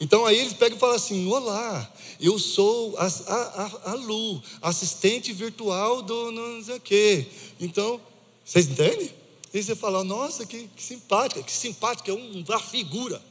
Então 0.00 0.24
aí 0.24 0.38
eles 0.38 0.54
pegam 0.54 0.78
e 0.78 0.80
falam 0.80 0.96
assim: 0.96 1.30
Olá, 1.30 1.92
eu 2.18 2.38
sou 2.38 2.96
a, 2.96 3.06
a, 3.06 3.90
a 3.90 3.94
Lu, 3.94 4.42
assistente 4.62 5.30
virtual 5.32 6.00
do 6.00 6.32
não 6.32 6.64
sei 6.64 6.76
o 6.76 6.80
quê. 6.80 7.26
Então, 7.60 8.00
vocês 8.42 8.66
entendem? 8.66 9.12
E 9.52 9.62
você 9.62 9.76
fala: 9.76 10.02
Nossa, 10.02 10.46
que, 10.46 10.68
que 10.68 10.82
simpática, 10.82 11.42
que 11.42 11.52
simpática, 11.52 12.10
é 12.10 12.14
um, 12.14 12.42
uma 12.48 12.58
figura. 12.58 13.22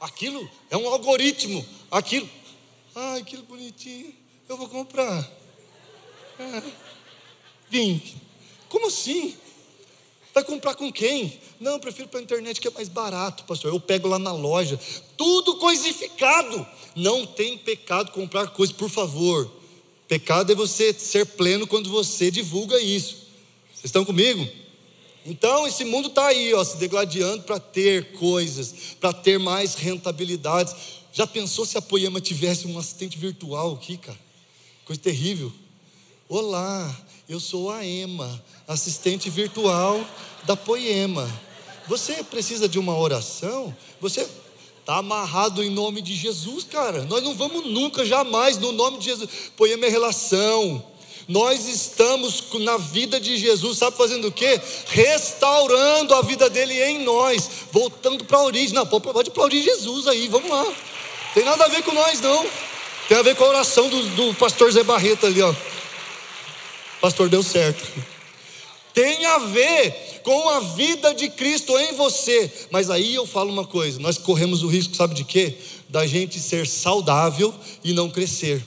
Aquilo 0.00 0.48
é 0.70 0.76
um 0.76 0.88
algoritmo. 0.88 1.66
Aquilo, 1.90 2.28
ai, 2.94 3.20
aquilo 3.20 3.42
bonitinho, 3.42 4.14
eu 4.48 4.56
vou 4.56 4.68
comprar. 4.68 5.28
É, 6.38 6.62
20. 7.68 8.16
Como 8.68 8.86
assim? 8.86 9.36
Vai 10.36 10.44
comprar 10.44 10.74
com 10.74 10.92
quem? 10.92 11.40
Não, 11.58 11.80
prefiro 11.80 12.08
pela 12.08 12.22
internet 12.22 12.60
que 12.60 12.68
é 12.68 12.70
mais 12.70 12.90
barato, 12.90 13.44
pastor. 13.44 13.72
Eu 13.72 13.80
pego 13.80 14.06
lá 14.06 14.18
na 14.18 14.32
loja. 14.32 14.78
Tudo 15.16 15.56
coisificado. 15.56 16.66
Não 16.94 17.24
tem 17.24 17.56
pecado 17.56 18.12
comprar 18.12 18.48
coisa, 18.48 18.74
por 18.74 18.90
favor. 18.90 19.50
Pecado 20.06 20.52
é 20.52 20.54
você 20.54 20.92
ser 20.92 21.24
pleno 21.24 21.66
quando 21.66 21.88
você 21.88 22.30
divulga 22.30 22.78
isso. 22.78 23.14
Vocês 23.72 23.86
estão 23.86 24.04
comigo? 24.04 24.46
Então, 25.24 25.66
esse 25.66 25.86
mundo 25.86 26.08
está 26.08 26.26
aí, 26.26 26.52
ó, 26.52 26.62
se 26.62 26.76
degladiando 26.76 27.44
para 27.44 27.58
ter 27.58 28.12
coisas, 28.12 28.74
para 29.00 29.14
ter 29.14 29.38
mais 29.38 29.74
rentabilidades. 29.74 30.74
Já 31.14 31.26
pensou 31.26 31.64
se 31.64 31.78
a 31.78 31.82
Poema 31.82 32.20
tivesse 32.20 32.66
um 32.66 32.78
assistente 32.78 33.16
virtual 33.16 33.72
aqui, 33.72 33.96
cara? 33.96 34.18
Coisa 34.84 35.00
terrível. 35.00 35.50
Olá, 36.28 36.94
eu 37.28 37.40
sou 37.40 37.70
a 37.70 37.84
Ema, 37.84 38.40
assistente 38.68 39.28
virtual 39.28 40.06
da 40.44 40.56
Poema. 40.56 41.28
Você 41.88 42.22
precisa 42.22 42.68
de 42.68 42.78
uma 42.78 42.96
oração? 42.96 43.74
Você 44.00 44.28
está 44.80 44.98
amarrado 44.98 45.62
em 45.62 45.70
nome 45.70 46.00
de 46.00 46.14
Jesus, 46.14 46.64
cara. 46.64 47.02
Nós 47.04 47.22
não 47.24 47.34
vamos 47.34 47.66
nunca, 47.66 48.04
jamais, 48.04 48.58
no 48.58 48.70
nome 48.70 48.98
de 48.98 49.06
Jesus. 49.06 49.28
Poema 49.56 49.86
é 49.86 49.88
relação. 49.88 50.84
Nós 51.28 51.66
estamos 51.66 52.44
na 52.60 52.76
vida 52.76 53.18
de 53.18 53.36
Jesus, 53.36 53.78
sabe 53.78 53.96
fazendo 53.96 54.28
o 54.28 54.32
quê? 54.32 54.60
Restaurando 54.86 56.14
a 56.14 56.22
vida 56.22 56.48
dele 56.48 56.80
em 56.84 57.02
nós, 57.02 57.50
voltando 57.72 58.24
para 58.24 58.38
a 58.38 58.44
origem. 58.44 58.72
Não, 58.72 58.86
pode 58.86 59.30
aplaudir 59.30 59.60
Jesus 59.60 60.06
aí, 60.06 60.28
vamos 60.28 60.48
lá. 60.48 60.64
Tem 61.34 61.44
nada 61.44 61.64
a 61.64 61.68
ver 61.68 61.82
com 61.82 61.92
nós, 61.92 62.20
não. 62.20 62.46
Tem 63.08 63.18
a 63.18 63.22
ver 63.22 63.34
com 63.34 63.42
a 63.42 63.48
oração 63.48 63.88
do, 63.88 64.02
do 64.10 64.34
pastor 64.34 64.70
Zé 64.70 64.84
Barreto 64.84 65.26
ali, 65.26 65.42
ó. 65.42 65.52
Pastor, 67.06 67.28
deu 67.28 67.40
certo. 67.40 67.86
Tem 68.92 69.24
a 69.26 69.38
ver 69.38 70.20
com 70.24 70.48
a 70.48 70.58
vida 70.58 71.14
de 71.14 71.28
Cristo 71.28 71.78
em 71.78 71.92
você. 71.92 72.50
Mas 72.68 72.90
aí 72.90 73.14
eu 73.14 73.24
falo 73.24 73.52
uma 73.52 73.64
coisa: 73.64 74.00
nós 74.00 74.18
corremos 74.18 74.64
o 74.64 74.66
risco, 74.66 74.96
sabe 74.96 75.14
de 75.14 75.22
quê? 75.22 75.56
Da 75.88 76.04
gente 76.04 76.40
ser 76.40 76.66
saudável 76.66 77.54
e 77.84 77.92
não 77.92 78.10
crescer. 78.10 78.60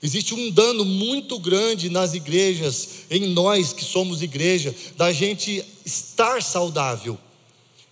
Existe 0.00 0.32
um 0.32 0.48
dano 0.48 0.84
muito 0.84 1.40
grande 1.40 1.90
nas 1.90 2.14
igrejas, 2.14 2.88
em 3.10 3.26
nós 3.30 3.72
que 3.72 3.84
somos 3.84 4.22
igreja, 4.22 4.72
da 4.96 5.10
gente 5.10 5.64
estar 5.84 6.40
saudável, 6.40 7.18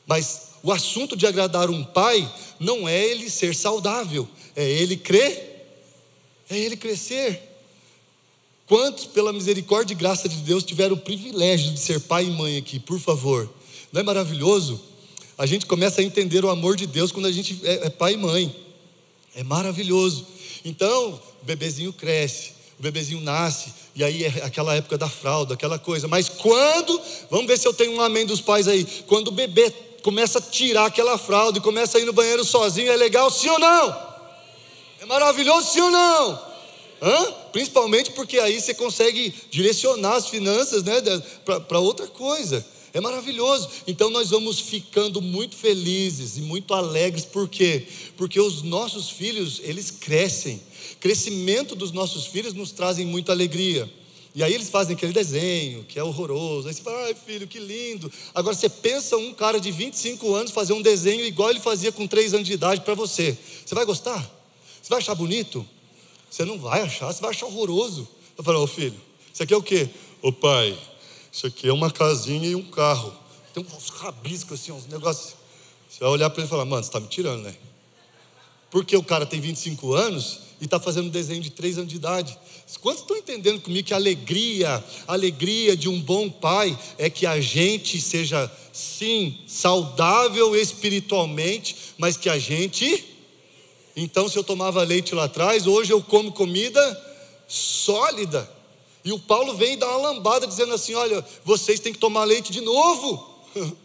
mas 0.07 0.51
o 0.63 0.71
assunto 0.71 1.17
de 1.17 1.27
agradar 1.27 1.69
um 1.69 1.83
pai 1.83 2.33
não 2.61 2.89
é 2.89 3.07
ele 3.07 3.29
ser 3.29 3.57
saudável, 3.57 4.29
é 4.55 4.71
ele 4.71 4.97
crer, 4.97 5.67
é 6.49 6.57
ele 6.57 6.77
crescer. 6.77 7.50
Quantos, 8.71 9.05
pela 9.05 9.33
misericórdia 9.33 9.95
e 9.95 9.97
graça 9.97 10.29
de 10.29 10.37
Deus, 10.37 10.63
tiveram 10.63 10.95
o 10.95 11.01
privilégio 11.01 11.73
de 11.73 11.81
ser 11.81 11.99
pai 11.99 12.27
e 12.27 12.31
mãe 12.31 12.57
aqui, 12.57 12.79
por 12.79 13.01
favor? 13.01 13.51
Não 13.93 14.01
é 14.01 14.05
maravilhoso? 14.05 14.81
A 15.37 15.45
gente 15.45 15.67
começa 15.67 16.01
a 16.01 16.05
entender 16.05 16.45
o 16.45 16.49
amor 16.49 16.77
de 16.77 16.87
Deus 16.87 17.11
quando 17.11 17.27
a 17.27 17.33
gente 17.33 17.61
é, 17.65 17.87
é 17.87 17.91
pai 17.91 18.13
e 18.13 18.17
mãe. 18.17 18.55
É 19.35 19.43
maravilhoso. 19.43 20.25
Então, 20.65 21.21
o 21.43 21.45
bebezinho 21.45 21.93
cresce, 21.93 22.53
o 22.79 22.83
bebezinho 22.85 23.21
nasce, 23.21 23.75
e 23.93 24.05
aí 24.05 24.23
é 24.23 24.45
aquela 24.45 24.73
época 24.77 24.97
da 24.97 25.09
fralda, 25.09 25.55
aquela 25.55 25.77
coisa. 25.77 26.07
Mas 26.07 26.29
quando, 26.29 27.01
vamos 27.29 27.49
ver 27.49 27.59
se 27.59 27.67
eu 27.67 27.75
tenho 27.75 27.95
um 27.95 28.01
amém 28.01 28.25
dos 28.25 28.41
pais 28.41 28.69
aí, 28.69 28.87
quando 29.09 29.29
o 29.29 29.33
bebê 29.33 29.69
começa 30.01 30.39
a 30.39 30.43
tirar 30.43 30.87
aquela 30.87 31.19
fralda 31.19 31.59
e 31.59 31.61
começa 31.61 31.99
a 31.99 32.01
ir 32.01 32.05
no 32.05 32.13
banheiro 32.13 32.45
sozinho, 32.45 32.93
é 32.93 32.97
legal 32.97 33.33
sim 33.33 33.49
ou 33.49 33.59
não? 33.59 34.11
É 35.01 35.07
maravilhoso 35.07 35.73
sim 35.73 35.81
ou 35.81 35.91
não? 35.91 36.41
Hã? 37.03 37.40
Principalmente 37.53 38.13
porque 38.13 38.39
aí 38.39 38.61
você 38.61 38.75
consegue 38.75 39.35
direcionar 39.51 40.15
as 40.17 40.29
finanças 40.29 40.83
né, 40.85 40.95
para 41.69 41.79
outra 41.79 42.07
coisa. 42.07 42.65
É 42.93 43.01
maravilhoso. 43.01 43.69
Então 43.87 44.11
nós 44.11 44.31
vamos 44.31 44.61
ficando 44.61 45.23
muito 45.23 45.57
felizes 45.57 46.37
e 46.37 46.41
muito 46.41 46.75
alegres, 46.75 47.25
por 47.25 47.49
quê? 47.49 47.87
Porque 48.17 48.41
os 48.41 48.63
nossos 48.63 49.11
filhos, 49.11 49.61
eles 49.63 49.91
crescem. 49.91 50.61
Crescimento 50.99 51.75
dos 51.75 51.93
nossos 51.93 52.27
filhos 52.27 52.53
nos 52.53 52.73
trazem 52.73 53.07
muita 53.07 53.33
alegria. 53.33 53.91
E 54.35 54.45
aí 54.45 54.55
eles 54.55 54.69
fazem 54.69 54.95
aquele 54.95 55.13
desenho 55.13 55.85
que 55.85 55.99
é 55.99 56.05
horroroso. 56.05 56.69
Aí 56.69 56.75
você 56.75 56.83
fala, 56.83 57.05
ai 57.07 57.15
filho, 57.15 57.49
que 57.49 57.59
lindo. 57.59 58.11
Agora 58.35 58.55
você 58.55 58.69
pensa 58.69 59.17
um 59.17 59.33
cara 59.33 59.61
de 59.61 59.71
25 59.73 60.35
anos 60.35 60.53
fazer 60.53 60.73
um 60.73 60.83
desenho 60.83 61.25
igual 61.25 61.51
ele 61.51 61.61
fazia 61.61 61.91
com 61.91 62.07
3 62.07 62.35
anos 62.35 62.47
de 62.47 62.53
idade 62.53 62.83
para 62.83 62.95
você. 62.95 63.37
Você 63.65 63.75
vai 63.75 63.85
gostar? 63.85 64.21
Você 64.81 64.89
vai 64.89 64.99
achar 64.99 65.15
bonito? 65.15 65.67
Você 66.31 66.45
não 66.45 66.59
vai 66.59 66.83
achar, 66.83 67.13
você 67.13 67.21
vai 67.21 67.31
achar 67.31 67.47
horroroso. 67.47 68.09
Eu 68.39 68.45
falo, 68.45 68.63
ô 68.63 68.67
filho, 68.67 68.99
isso 69.33 69.43
aqui 69.43 69.53
é 69.53 69.57
o 69.57 69.63
quê? 69.63 69.89
Ô 70.23 70.33
pai, 70.33 70.79
isso 71.33 71.47
aqui 71.47 71.69
é 71.69 71.73
uma 71.73 71.91
casinha 71.91 72.49
e 72.49 72.55
um 72.55 72.63
carro. 72.63 73.13
Tem 73.53 73.67
uns 73.77 73.89
rabiscos 73.89 74.61
assim, 74.61 74.71
uns 74.71 74.87
negócios. 74.87 75.35
Você 75.89 76.01
vai 76.01 76.11
olhar 76.11 76.31
para 76.31 76.41
ele 76.41 76.47
e 76.47 76.51
falar, 76.51 76.65
mano, 76.65 76.83
você 76.83 76.89
está 76.89 77.01
me 77.01 77.09
tirando, 77.09 77.43
né? 77.43 77.55
Porque 78.71 78.97
o 78.97 79.03
cara 79.03 79.27
tem 79.27 79.41
25 79.41 79.93
anos 79.93 80.43
e 80.61 80.65
está 80.65 80.79
fazendo 80.79 81.07
um 81.07 81.11
desenho 81.11 81.43
de 81.43 81.51
3 81.51 81.79
anos 81.79 81.91
de 81.91 81.97
idade. 81.97 82.39
Quantos 82.81 83.03
estão 83.03 83.17
entendendo 83.17 83.61
comigo 83.61 83.89
que 83.89 83.93
a 83.93 83.97
alegria, 83.97 84.85
a 85.09 85.13
alegria 85.13 85.77
de 85.77 85.89
um 85.89 86.01
bom 86.01 86.31
pai 86.31 86.79
é 86.97 87.11
que 87.11 87.27
a 87.27 87.41
gente 87.41 88.01
seja, 88.01 88.51
sim, 88.73 89.37
saudável 89.49 90.55
espiritualmente, 90.55 91.77
mas 91.99 92.17
que 92.17 92.29
a 92.29 92.39
gente 92.39 93.10
então, 93.97 94.29
se 94.29 94.37
eu 94.37 94.45
tomava 94.45 94.83
leite 94.83 95.15
lá 95.15 95.25
atrás, 95.25 95.67
hoje 95.67 95.93
eu 95.93 96.03
como 96.03 96.33
comida 96.33 97.07
sólida. 97.49 98.49
E 99.05 99.13
o 99.13 99.19
Paulo 99.19 99.55
vem 99.57 99.77
dar 99.77 99.89
uma 99.89 100.11
lambada 100.11 100.47
dizendo 100.47 100.75
assim: 100.75 100.95
olha, 100.95 101.25
vocês 101.45 101.81
têm 101.81 101.93
que 101.93 101.99
tomar 101.99 102.25
leite 102.25 102.53
de 102.53 102.61
novo. 102.61 103.29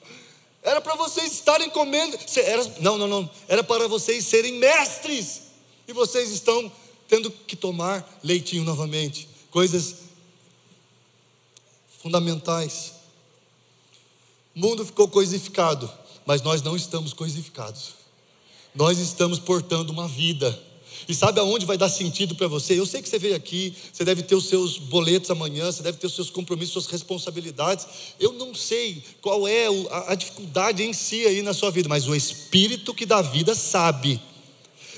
Era 0.62 0.82
para 0.82 0.96
vocês 0.96 1.32
estarem 1.32 1.70
comendo. 1.70 2.18
Era, 2.38 2.64
não, 2.80 2.98
não, 2.98 3.08
não. 3.08 3.30
Era 3.48 3.64
para 3.64 3.88
vocês 3.88 4.26
serem 4.26 4.54
mestres. 4.54 5.42
E 5.88 5.94
vocês 5.94 6.32
estão 6.32 6.72
tendo 7.08 7.30
que 7.30 7.56
tomar 7.56 8.20
leitinho 8.24 8.64
novamente. 8.64 9.30
Coisas 9.52 9.98
fundamentais. 12.02 12.94
O 14.56 14.60
mundo 14.60 14.84
ficou 14.84 15.08
coisificado, 15.08 15.92
mas 16.26 16.42
nós 16.42 16.64
não 16.64 16.76
estamos 16.76 17.14
coisificados 17.14 17.95
nós 18.76 19.00
estamos 19.00 19.40
portando 19.40 19.92
uma 19.92 20.08
vida. 20.08 20.58
E 21.08 21.14
sabe 21.14 21.40
aonde 21.40 21.66
vai 21.66 21.78
dar 21.78 21.90
sentido 21.90 22.36
para 22.36 22.48
você? 22.48 22.80
Eu 22.80 22.86
sei 22.86 23.02
que 23.02 23.08
você 23.08 23.20
veio 23.20 23.36
aqui, 23.36 23.76
você 23.94 24.04
deve 24.04 24.24
ter 24.24 24.36
os 24.36 24.48
seus 24.48 24.78
boletos 24.78 25.30
amanhã, 25.30 25.72
você 25.72 25.84
deve 25.84 25.98
ter 25.98 26.08
os 26.08 26.16
seus 26.16 26.30
compromissos, 26.30 26.74
suas 26.74 26.88
responsabilidades. 26.88 27.86
Eu 28.20 28.34
não 28.34 28.56
sei 28.56 29.04
qual 29.22 29.48
é 29.48 29.68
a 30.08 30.16
dificuldade 30.16 30.84
em 30.84 30.94
si 30.94 31.26
aí 31.26 31.42
na 31.42 31.54
sua 31.54 31.70
vida, 31.70 31.88
mas 31.88 32.08
o 32.08 32.16
Espírito 32.16 32.94
que 32.94 33.06
dá 33.06 33.22
vida 33.22 33.54
sabe 33.54 34.20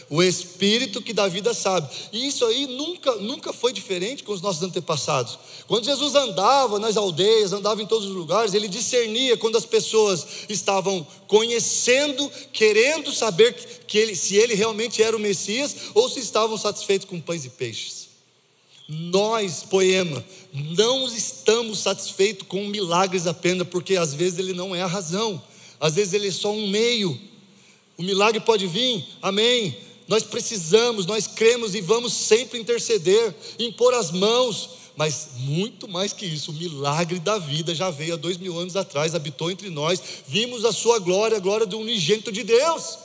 o 0.09 0.23
Espírito 0.23 1.01
que 1.01 1.11
dá 1.11 1.27
vida 1.27 1.53
sabe. 1.53 1.89
E 2.13 2.27
isso 2.27 2.45
aí 2.45 2.65
nunca, 2.67 3.15
nunca 3.15 3.51
foi 3.51 3.73
diferente 3.73 4.23
com 4.23 4.31
os 4.31 4.41
nossos 4.41 4.63
antepassados. 4.63 5.37
Quando 5.67 5.85
Jesus 5.85 6.15
andava 6.15 6.79
nas 6.79 6.95
aldeias, 6.95 7.51
andava 7.51 7.81
em 7.81 7.85
todos 7.85 8.07
os 8.07 8.15
lugares, 8.15 8.53
ele 8.53 8.69
discernia 8.69 9.35
quando 9.35 9.57
as 9.57 9.65
pessoas 9.65 10.25
estavam 10.47 11.05
conhecendo, 11.27 12.31
querendo 12.53 13.11
saber 13.11 13.53
que 13.85 13.97
ele, 13.97 14.15
se 14.15 14.35
ele 14.35 14.53
realmente 14.53 15.03
era 15.03 15.15
o 15.15 15.19
Messias 15.19 15.75
ou 15.93 16.09
se 16.09 16.19
estavam 16.19 16.57
satisfeitos 16.57 17.07
com 17.07 17.19
pães 17.19 17.43
e 17.43 17.49
peixes. 17.49 18.07
Nós, 18.87 19.63
poema, 19.63 20.23
não 20.53 21.05
estamos 21.07 21.79
satisfeitos 21.79 22.47
com 22.47 22.65
milagres 22.67 23.27
apenas, 23.27 23.67
porque 23.67 23.97
às 23.97 24.13
vezes 24.13 24.39
ele 24.39 24.53
não 24.53 24.73
é 24.73 24.81
a 24.81 24.87
razão, 24.87 25.43
às 25.77 25.95
vezes 25.95 26.13
ele 26.13 26.29
é 26.29 26.31
só 26.31 26.53
um 26.53 26.69
meio. 26.69 27.19
O 27.97 28.03
milagre 28.03 28.39
pode 28.39 28.65
vir, 28.65 29.05
amém, 29.21 29.75
nós 30.07 30.23
precisamos, 30.23 31.05
nós 31.05 31.27
cremos 31.27 31.75
e 31.75 31.81
vamos 31.81 32.13
sempre 32.13 32.59
interceder, 32.59 33.35
impor 33.59 33.93
as 33.93 34.09
mãos, 34.11 34.69
mas 34.95 35.29
muito 35.39 35.87
mais 35.87 36.13
que 36.13 36.25
isso, 36.25 36.51
o 36.51 36.53
milagre 36.53 37.19
da 37.19 37.37
vida 37.37 37.75
já 37.75 37.89
veio 37.89 38.13
há 38.13 38.17
dois 38.17 38.37
mil 38.37 38.57
anos 38.57 38.75
atrás, 38.75 39.13
habitou 39.13 39.51
entre 39.51 39.69
nós, 39.69 40.01
vimos 40.27 40.63
a 40.63 40.71
sua 40.71 40.97
glória, 40.99 41.37
a 41.37 41.41
glória 41.41 41.65
do 41.65 41.77
unigênito 41.77 42.31
de 42.31 42.43
Deus, 42.43 42.97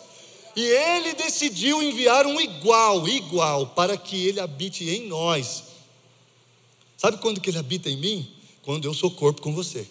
e 0.54 0.62
ele 0.62 1.14
decidiu 1.14 1.82
enviar 1.82 2.26
um 2.26 2.40
igual, 2.40 3.08
igual, 3.08 3.66
para 3.68 3.96
que 3.96 4.26
ele 4.26 4.38
habite 4.38 4.88
em 4.88 5.08
nós. 5.08 5.64
Sabe 6.96 7.18
quando 7.18 7.40
que 7.40 7.50
ele 7.50 7.58
habita 7.58 7.90
em 7.90 7.96
mim? 7.96 8.30
Quando 8.62 8.84
eu 8.84 8.94
sou 8.94 9.10
corpo 9.10 9.42
com 9.42 9.52
você. 9.52 9.88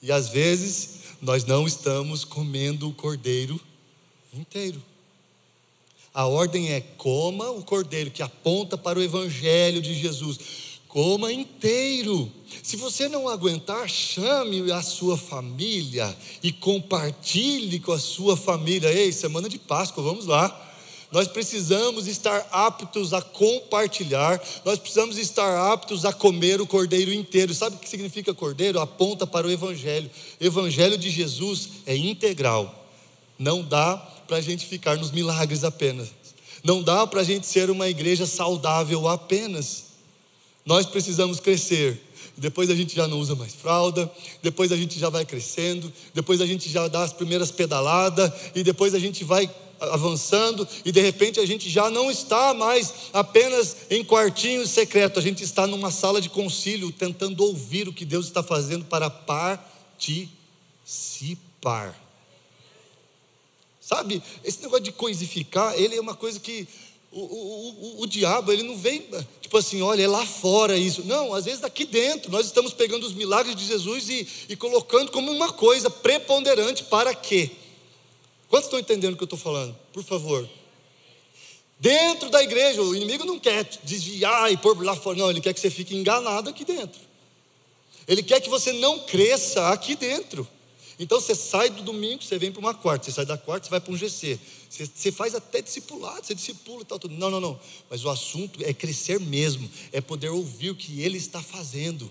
E 0.00 0.10
às 0.10 0.28
vezes 0.28 0.97
nós 1.20 1.44
não 1.44 1.66
estamos 1.66 2.24
comendo 2.24 2.88
o 2.88 2.94
cordeiro 2.94 3.60
inteiro. 4.32 4.82
A 6.14 6.26
ordem 6.26 6.72
é 6.72 6.80
coma 6.80 7.50
o 7.50 7.62
cordeiro 7.62 8.10
que 8.10 8.22
aponta 8.22 8.76
para 8.76 8.98
o 8.98 9.02
evangelho 9.02 9.80
de 9.80 9.94
Jesus. 9.94 10.38
Coma 10.88 11.32
inteiro. 11.32 12.32
Se 12.62 12.76
você 12.76 13.08
não 13.08 13.28
aguentar, 13.28 13.88
chame 13.88 14.72
a 14.72 14.82
sua 14.82 15.16
família 15.16 16.16
e 16.42 16.50
compartilhe 16.50 17.78
com 17.78 17.92
a 17.92 17.98
sua 17.98 18.36
família. 18.36 18.92
Ei, 18.92 19.12
semana 19.12 19.48
de 19.48 19.58
Páscoa, 19.58 20.02
vamos 20.02 20.26
lá. 20.26 20.67
Nós 21.10 21.26
precisamos 21.26 22.06
estar 22.06 22.46
aptos 22.52 23.14
a 23.14 23.22
compartilhar, 23.22 24.40
nós 24.62 24.78
precisamos 24.78 25.16
estar 25.16 25.72
aptos 25.72 26.04
a 26.04 26.12
comer 26.12 26.60
o 26.60 26.66
cordeiro 26.66 27.12
inteiro. 27.12 27.54
Sabe 27.54 27.76
o 27.76 27.78
que 27.78 27.88
significa 27.88 28.34
cordeiro? 28.34 28.78
Aponta 28.78 29.26
para 29.26 29.46
o 29.46 29.50
Evangelho. 29.50 30.10
Evangelho 30.38 30.98
de 30.98 31.08
Jesus 31.08 31.70
é 31.86 31.96
integral. 31.96 32.86
Não 33.38 33.62
dá 33.62 33.96
para 34.26 34.36
a 34.36 34.40
gente 34.40 34.66
ficar 34.66 34.96
nos 34.98 35.10
milagres 35.10 35.64
apenas. 35.64 36.08
Não 36.62 36.82
dá 36.82 37.06
para 37.06 37.22
a 37.22 37.24
gente 37.24 37.46
ser 37.46 37.70
uma 37.70 37.88
igreja 37.88 38.26
saudável 38.26 39.08
apenas. 39.08 39.84
Nós 40.66 40.84
precisamos 40.84 41.40
crescer. 41.40 42.02
Depois 42.36 42.68
a 42.68 42.74
gente 42.74 42.94
já 42.94 43.08
não 43.08 43.18
usa 43.18 43.34
mais 43.34 43.54
fralda, 43.54 44.10
depois 44.42 44.70
a 44.70 44.76
gente 44.76 44.98
já 44.98 45.08
vai 45.08 45.24
crescendo, 45.24 45.92
depois 46.14 46.40
a 46.40 46.46
gente 46.46 46.68
já 46.68 46.86
dá 46.86 47.02
as 47.02 47.12
primeiras 47.12 47.50
pedaladas, 47.50 48.30
e 48.54 48.62
depois 48.62 48.94
a 48.94 48.98
gente 48.98 49.24
vai 49.24 49.50
avançando 49.80 50.66
e 50.84 50.92
de 50.92 51.00
repente 51.00 51.40
a 51.40 51.46
gente 51.46 51.70
já 51.70 51.90
não 51.90 52.10
está 52.10 52.52
mais 52.54 52.92
apenas 53.12 53.76
em 53.90 54.04
quartinho 54.04 54.66
secreto, 54.66 55.18
a 55.18 55.22
gente 55.22 55.42
está 55.44 55.66
numa 55.66 55.90
sala 55.90 56.20
de 56.20 56.28
concílio 56.28 56.92
tentando 56.92 57.42
ouvir 57.44 57.88
o 57.88 57.92
que 57.92 58.04
Deus 58.04 58.26
está 58.26 58.42
fazendo 58.42 58.84
para 58.84 59.08
participar. 59.08 60.38
Sabe, 63.80 64.22
esse 64.44 64.60
negócio 64.60 64.84
de 64.84 64.92
coisificar, 64.92 65.74
ele 65.74 65.96
é 65.96 66.00
uma 66.00 66.14
coisa 66.14 66.38
que 66.38 66.68
o, 67.10 67.20
o, 67.20 67.70
o, 67.70 68.02
o, 68.02 68.06
diabo, 68.06 68.52
ele 68.52 68.62
não 68.62 68.76
vem, 68.76 69.02
tipo 69.40 69.56
assim, 69.56 69.80
olha, 69.80 70.02
é 70.02 70.06
lá 70.06 70.26
fora 70.26 70.76
isso. 70.76 71.04
Não, 71.04 71.32
às 71.32 71.46
vezes 71.46 71.64
aqui 71.64 71.86
dentro, 71.86 72.30
nós 72.30 72.44
estamos 72.46 72.74
pegando 72.74 73.06
os 73.06 73.14
milagres 73.14 73.56
de 73.56 73.64
Jesus 73.64 74.10
e, 74.10 74.28
e 74.50 74.56
colocando 74.56 75.10
como 75.10 75.32
uma 75.32 75.50
coisa 75.52 75.88
preponderante 75.88 76.84
para 76.84 77.14
quê? 77.14 77.50
Quantos 78.48 78.66
estão 78.66 78.78
entendendo 78.78 79.14
o 79.14 79.16
que 79.16 79.22
eu 79.22 79.26
estou 79.26 79.38
falando? 79.38 79.76
Por 79.92 80.02
favor. 80.02 80.48
Dentro 81.78 82.30
da 82.30 82.42
igreja, 82.42 82.82
o 82.82 82.94
inimigo 82.94 83.24
não 83.24 83.38
quer 83.38 83.64
desviar 83.84 84.50
e 84.50 84.56
pôr 84.56 84.82
lá 84.82 84.96
fora, 84.96 85.18
não, 85.18 85.30
ele 85.30 85.40
quer 85.40 85.54
que 85.54 85.60
você 85.60 85.70
fique 85.70 85.94
enganado 85.94 86.50
aqui 86.50 86.64
dentro. 86.64 87.00
Ele 88.06 88.22
quer 88.22 88.40
que 88.40 88.48
você 88.48 88.72
não 88.72 89.00
cresça 89.00 89.68
aqui 89.68 89.94
dentro. 89.94 90.48
Então 90.98 91.20
você 91.20 91.34
sai 91.34 91.70
do 91.70 91.82
domingo, 91.82 92.24
você 92.24 92.38
vem 92.38 92.50
para 92.50 92.58
uma 92.58 92.74
quarta, 92.74 93.04
você 93.04 93.12
sai 93.12 93.24
da 93.24 93.38
quarta, 93.38 93.66
você 93.66 93.70
vai 93.70 93.80
para 93.80 93.92
um 93.92 93.96
GC. 93.96 94.40
Você, 94.68 94.86
você 94.86 95.12
faz 95.12 95.34
até 95.34 95.62
discipulado, 95.62 96.26
você 96.26 96.34
discipula 96.34 96.82
e 96.82 96.84
tal, 96.84 96.98
tudo. 96.98 97.14
Não, 97.14 97.30
não, 97.30 97.40
não. 97.40 97.60
Mas 97.88 98.04
o 98.04 98.10
assunto 98.10 98.60
é 98.64 98.72
crescer 98.72 99.20
mesmo, 99.20 99.70
é 99.92 100.00
poder 100.00 100.30
ouvir 100.30 100.70
o 100.70 100.74
que 100.74 101.02
ele 101.02 101.18
está 101.18 101.40
fazendo. 101.40 102.10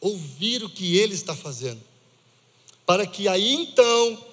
ouvir 0.00 0.64
o 0.64 0.70
que 0.70 0.96
ele 0.96 1.14
está 1.14 1.36
fazendo, 1.36 1.80
para 2.86 3.06
que 3.06 3.28
aí 3.28 3.52
então 3.52 4.29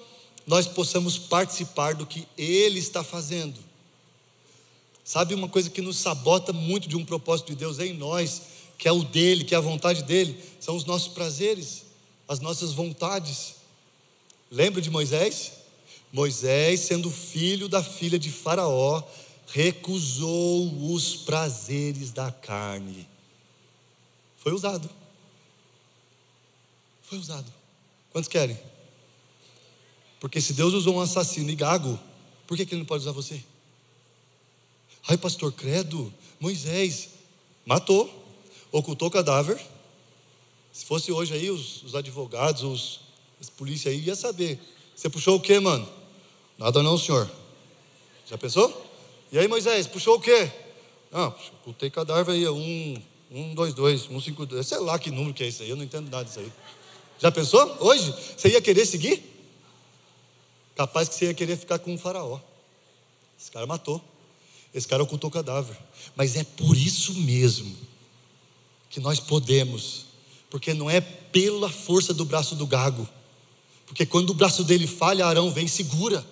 nós 0.48 0.66
possamos 0.66 1.18
participar 1.18 1.94
do 1.94 2.06
que 2.06 2.26
ele 2.38 2.78
está 2.78 3.04
fazendo. 3.04 3.60
Sabe 5.04 5.34
uma 5.34 5.46
coisa 5.46 5.68
que 5.68 5.82
nos 5.82 5.98
sabota 5.98 6.54
muito 6.54 6.88
de 6.88 6.96
um 6.96 7.04
propósito 7.04 7.48
de 7.48 7.56
Deus 7.56 7.78
em 7.78 7.92
nós, 7.92 8.40
que 8.78 8.88
é 8.88 8.92
o 8.92 9.04
dele, 9.04 9.44
que 9.44 9.54
é 9.54 9.58
a 9.58 9.60
vontade 9.60 10.02
dele, 10.04 10.42
são 10.58 10.74
os 10.74 10.86
nossos 10.86 11.08
prazeres, 11.08 11.82
as 12.26 12.40
nossas 12.40 12.72
vontades. 12.72 13.56
Lembra 14.50 14.80
de 14.80 14.90
Moisés? 14.90 15.52
Moisés, 16.10 16.80
sendo 16.80 17.10
filho 17.10 17.68
da 17.68 17.82
filha 17.82 18.18
de 18.18 18.30
Faraó, 18.30 19.02
recusou 19.48 20.94
os 20.94 21.14
prazeres 21.14 22.10
da 22.10 22.32
carne. 22.32 23.06
Foi 24.38 24.54
usado. 24.54 24.88
Foi 27.02 27.18
usado. 27.18 27.52
Quantos 28.10 28.28
querem? 28.28 28.58
Porque 30.20 30.40
se 30.40 30.52
Deus 30.52 30.74
usou 30.74 30.96
um 30.96 31.00
assassino 31.00 31.50
e 31.50 31.54
gago, 31.54 31.98
por 32.46 32.56
que, 32.56 32.66
que 32.66 32.74
ele 32.74 32.80
não 32.80 32.86
pode 32.86 33.02
usar 33.02 33.12
você? 33.12 33.42
Ai, 35.06 35.16
pastor, 35.16 35.52
credo, 35.52 36.12
Moisés 36.40 37.10
matou, 37.64 38.10
ocultou 38.72 39.08
o 39.08 39.10
cadáver. 39.10 39.58
Se 40.72 40.84
fosse 40.84 41.10
hoje 41.12 41.34
aí, 41.34 41.50
os, 41.50 41.82
os 41.82 41.94
advogados, 41.94 43.00
os, 43.40 43.50
polícias 43.50 43.94
aí, 43.94 44.00
ia 44.00 44.14
saber. 44.14 44.60
Você 44.94 45.08
puxou 45.08 45.36
o 45.36 45.40
que, 45.40 45.58
mano? 45.60 45.88
Nada 46.58 46.82
não, 46.82 46.98
senhor. 46.98 47.30
Já 48.26 48.36
pensou? 48.36 48.86
E 49.32 49.38
aí, 49.38 49.46
Moisés, 49.48 49.86
puxou 49.86 50.16
o 50.16 50.20
quê? 50.20 50.50
Não, 51.10 51.34
ocultei 51.60 51.90
cadáver 51.90 52.32
aí, 52.32 52.48
um, 52.48 53.02
um, 53.30 53.54
dois, 53.54 53.72
dois, 53.72 54.08
um, 54.10 54.20
cinco, 54.20 54.44
dois. 54.44 54.66
Sei 54.66 54.78
lá 54.78 54.98
que 54.98 55.10
número 55.10 55.32
que 55.32 55.44
é 55.44 55.48
isso 55.48 55.62
aí, 55.62 55.70
eu 55.70 55.76
não 55.76 55.84
entendo 55.84 56.10
nada 56.10 56.24
disso 56.24 56.40
aí. 56.40 56.52
Já 57.18 57.30
pensou? 57.30 57.76
Hoje? 57.80 58.14
Você 58.36 58.48
ia 58.48 58.60
querer 58.60 58.84
seguir? 58.84 59.37
Capaz 60.78 61.08
que 61.08 61.16
você 61.16 61.24
ia 61.24 61.34
querer 61.34 61.56
ficar 61.56 61.80
com 61.80 61.92
um 61.92 61.98
faraó. 61.98 62.38
Esse 63.36 63.50
cara 63.50 63.66
matou. 63.66 64.00
Esse 64.72 64.86
cara 64.86 65.02
ocultou 65.02 65.26
o 65.26 65.32
cadáver. 65.32 65.76
Mas 66.14 66.36
é 66.36 66.44
por 66.44 66.76
isso 66.76 67.14
mesmo 67.14 67.76
que 68.88 69.00
nós 69.00 69.18
podemos, 69.18 70.06
porque 70.48 70.72
não 70.72 70.88
é 70.88 71.00
pela 71.00 71.68
força 71.68 72.14
do 72.14 72.24
braço 72.24 72.54
do 72.54 72.64
gago, 72.64 73.08
porque 73.86 74.06
quando 74.06 74.30
o 74.30 74.34
braço 74.34 74.62
dele 74.62 74.86
falha, 74.86 75.26
Arão 75.26 75.50
vem 75.50 75.66
e 75.66 75.68
segura. 75.68 76.24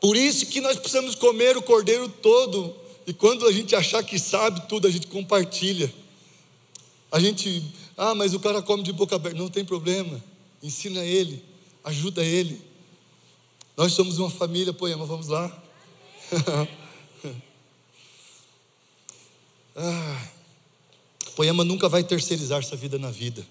Por 0.00 0.16
isso 0.16 0.46
que 0.46 0.60
nós 0.60 0.78
precisamos 0.78 1.16
comer 1.16 1.56
o 1.56 1.62
cordeiro 1.62 2.08
todo, 2.08 2.76
e 3.08 3.12
quando 3.12 3.44
a 3.44 3.50
gente 3.50 3.74
achar 3.74 4.04
que 4.04 4.20
sabe 4.20 4.68
tudo, 4.68 4.86
a 4.86 4.90
gente 4.90 5.08
compartilha. 5.08 5.92
A 7.10 7.18
gente, 7.18 7.60
ah, 7.96 8.14
mas 8.14 8.34
o 8.34 8.40
cara 8.40 8.62
come 8.62 8.84
de 8.84 8.92
boca 8.92 9.16
aberta, 9.16 9.36
não 9.36 9.50
tem 9.50 9.64
problema, 9.64 10.22
ensina 10.62 11.04
ele, 11.04 11.42
ajuda 11.86 12.22
ele. 12.24 12.60
Nós 13.76 13.92
somos 13.92 14.18
uma 14.18 14.28
família, 14.28 14.72
poema, 14.72 15.06
vamos 15.06 15.28
lá. 15.28 15.62
ah, 19.76 20.28
poema 21.36 21.64
nunca 21.64 21.88
vai 21.88 22.02
terceirizar 22.02 22.58
essa 22.58 22.74
vida 22.74 22.98
na 22.98 23.10
vida. 23.10 23.46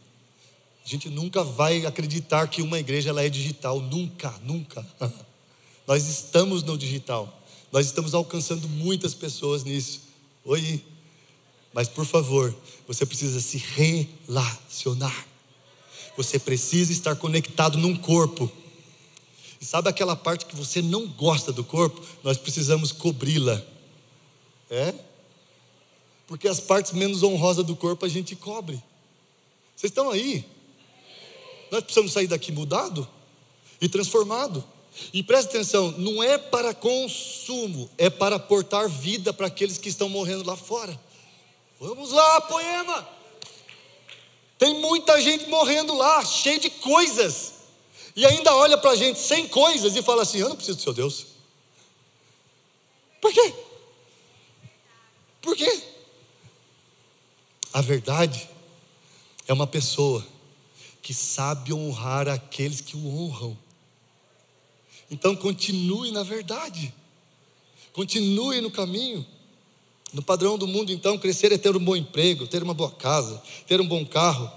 A 0.86 0.88
gente 0.88 1.10
nunca 1.10 1.44
vai 1.44 1.86
acreditar 1.86 2.48
que 2.48 2.62
uma 2.62 2.78
igreja 2.78 3.10
ela 3.10 3.24
é 3.24 3.30
digital, 3.30 3.80
nunca, 3.80 4.30
nunca. 4.44 4.86
Nós 5.88 6.06
estamos 6.08 6.62
no 6.62 6.78
digital. 6.78 7.42
Nós 7.72 7.86
estamos 7.86 8.14
alcançando 8.14 8.68
muitas 8.68 9.14
pessoas 9.14 9.64
nisso. 9.64 10.02
Oi. 10.44 10.84
Mas 11.74 11.88
por 11.88 12.06
favor, 12.06 12.54
você 12.86 13.06
precisa 13.06 13.40
se 13.40 13.58
relacionar. 13.58 15.35
Você 16.18 16.40
precisa 16.40 16.92
estar 16.92 17.16
conectado 17.16 17.78
num 17.78 17.96
corpo. 17.96 18.52
E 19.60 19.66
sabe 19.66 19.90
aquela 19.90 20.16
parte 20.16 20.46
que 20.46 20.56
você 20.56 20.82
não 20.82 21.08
gosta 21.08 21.52
do 21.52 21.64
corpo? 21.64 22.02
Nós 22.24 22.38
precisamos 22.38 22.92
cobri-la. 22.92 23.62
É? 24.70 24.94
Porque 26.28 26.48
as 26.48 26.60
partes 26.60 26.92
menos 26.92 27.24
honrosas 27.24 27.66
do 27.66 27.76
corpo 27.76 28.06
a 28.06 28.10
gente 28.10 28.36
cobre. 28.36 28.82
Vocês 29.76 29.92
estão 29.92 30.10
aí? 30.10 30.46
Nós 31.72 31.84
precisamos 31.84 32.14
sair 32.14 32.28
daqui 32.28 32.52
mudado 32.52 33.08
e 33.82 33.90
transformado. 33.90 34.64
E 35.14 35.22
preste 35.22 35.50
atenção, 35.50 35.92
não 35.98 36.24
é 36.24 36.38
para 36.38 36.74
consumo, 36.74 37.90
é 37.98 38.10
para 38.10 38.40
portar 38.40 38.88
vida 38.90 39.34
para 39.34 39.48
aqueles 39.48 39.78
que 39.78 39.90
estão 39.90 40.08
morrendo 40.08 40.46
lá 40.46 40.56
fora. 40.56 40.98
Vamos 41.80 42.12
lá, 42.12 42.42
poema. 42.42 43.15
Tem 44.58 44.74
muita 44.80 45.20
gente 45.22 45.48
morrendo 45.48 45.94
lá, 45.96 46.24
cheio 46.24 46.60
de 46.60 46.70
coisas. 46.70 47.54
E 48.16 48.26
ainda 48.26 48.56
olha 48.56 48.78
para 48.78 48.92
a 48.92 48.96
gente 48.96 49.20
sem 49.20 49.48
coisas 49.48 49.96
e 49.96 50.02
fala 50.02 50.22
assim: 50.22 50.40
Eu 50.40 50.50
não 50.50 50.56
preciso 50.56 50.78
do 50.78 50.84
seu 50.84 50.94
Deus. 50.94 51.26
Por 53.22 53.34
quê? 53.34 53.54
Por 55.42 55.56
quê? 55.56 55.84
A 57.74 57.82
verdade 57.82 58.50
é 59.48 59.54
uma 59.54 59.68
pessoa 59.68 60.26
que 61.02 61.14
sabe 61.14 61.74
honrar 61.74 62.28
aqueles 62.28 62.80
que 62.80 62.96
o 62.96 63.08
honram. 63.08 63.58
Então 65.12 65.36
continue 65.36 66.12
na 66.12 66.24
verdade, 66.24 66.94
continue 67.92 68.62
no 68.62 68.72
caminho. 68.72 69.26
No 70.14 70.22
padrão 70.22 70.58
do 70.58 70.68
mundo, 70.68 70.92
então, 70.92 71.18
crescer 71.18 71.52
é 71.52 71.58
ter 71.58 71.76
um 71.76 71.84
bom 71.84 71.96
emprego, 71.96 72.48
ter 72.48 72.64
uma 72.64 72.74
boa 72.74 72.92
casa, 72.92 73.42
ter 73.68 73.82
um 73.82 73.88
bom 73.88 74.06
carro. 74.06 74.50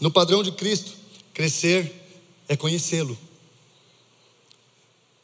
No 0.00 0.10
padrão 0.10 0.42
de 0.42 0.52
Cristo, 0.52 0.92
crescer 1.34 1.92
é 2.48 2.56
conhecê-lo. 2.56 3.18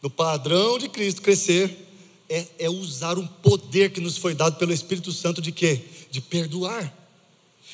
No 0.03 0.11
padrão 0.11 0.79
de 0.79 0.89
Cristo, 0.89 1.23
crescer 1.23 1.87
é, 2.29 2.47
é, 2.59 2.71
usar 2.71 3.19
um 3.19 3.27
poder 3.27 3.93
que 3.93 4.01
nos 4.01 4.17
foi 4.17 4.35
dado 4.35 4.57
pelo 4.57 4.73
Espírito 4.73 5.13
Santo 5.13 5.41
de 5.41 5.53
quê? 5.53 5.83
De 6.11 6.21
perdoar, 6.21 6.93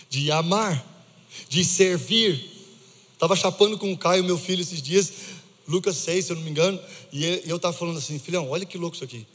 de 0.09 0.31
amar, 0.31 0.87
de 1.49 1.64
servir. 1.64 2.51
Estava 3.14 3.35
chapando 3.37 3.79
com 3.79 3.92
o 3.92 3.99
Caio, 3.99 4.25
meu 4.25 4.38
filho, 4.38 4.62
esses 4.62 4.83
dias, 4.83 5.12
Lucas 5.66 5.97
6, 5.97 6.25
se 6.25 6.33
eu 6.33 6.37
não 6.37 6.42
me 6.42 6.51
engano, 6.51 6.79
e 7.12 7.42
eu 7.47 7.57
estava 7.57 7.77
falando 7.77 7.99
assim, 7.99 8.18
filhão, 8.18 8.51
olha 8.51 8.66
que 8.66 8.77
louco 8.77 8.95
isso 8.95 9.05
aqui. 9.05 9.27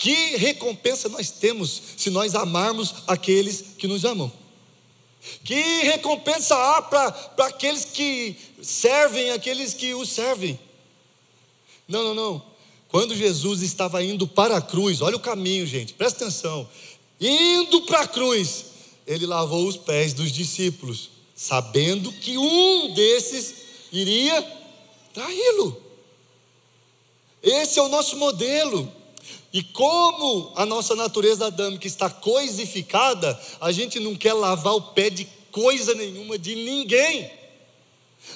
Que 0.00 0.36
recompensa 0.36 1.08
nós 1.08 1.30
temos 1.30 1.80
se 1.96 2.10
nós 2.10 2.34
amarmos 2.34 2.94
aqueles 3.06 3.64
que 3.78 3.88
nos 3.88 4.04
amam? 4.04 4.30
Que 5.42 5.54
recompensa 5.84 6.54
há 6.54 6.82
para 6.82 7.46
aqueles 7.46 7.86
que 7.86 8.36
servem, 8.62 9.30
aqueles 9.30 9.72
que 9.72 9.94
os 9.94 10.10
servem? 10.10 10.58
Não, 11.88 12.04
não, 12.04 12.14
não. 12.14 12.42
Quando 12.88 13.16
Jesus 13.16 13.62
estava 13.62 14.04
indo 14.04 14.28
para 14.28 14.58
a 14.58 14.62
cruz, 14.62 15.00
olha 15.00 15.16
o 15.16 15.20
caminho, 15.20 15.66
gente, 15.66 15.94
presta 15.94 16.24
atenção. 16.24 16.68
Indo 17.18 17.80
para 17.82 18.00
a 18.00 18.06
cruz, 18.06 18.66
ele 19.06 19.24
lavou 19.24 19.66
os 19.66 19.78
pés 19.78 20.12
dos 20.12 20.30
discípulos, 20.30 21.08
sabendo 21.34 22.12
que 22.12 22.36
um 22.36 22.92
desses 22.92 23.54
iria 23.90 24.42
traí-lo. 25.14 25.82
Esse 27.42 27.78
é 27.78 27.82
o 27.82 27.88
nosso 27.88 28.16
modelo. 28.18 28.92
E 29.56 29.62
como 29.62 30.52
a 30.54 30.66
nossa 30.66 30.94
natureza 30.94 31.46
adâmica 31.46 31.86
está 31.86 32.10
coisificada, 32.10 33.40
a 33.58 33.72
gente 33.72 33.98
não 33.98 34.14
quer 34.14 34.34
lavar 34.34 34.74
o 34.74 34.82
pé 34.82 35.08
de 35.08 35.26
coisa 35.50 35.94
nenhuma 35.94 36.38
de 36.38 36.54
ninguém. 36.54 37.30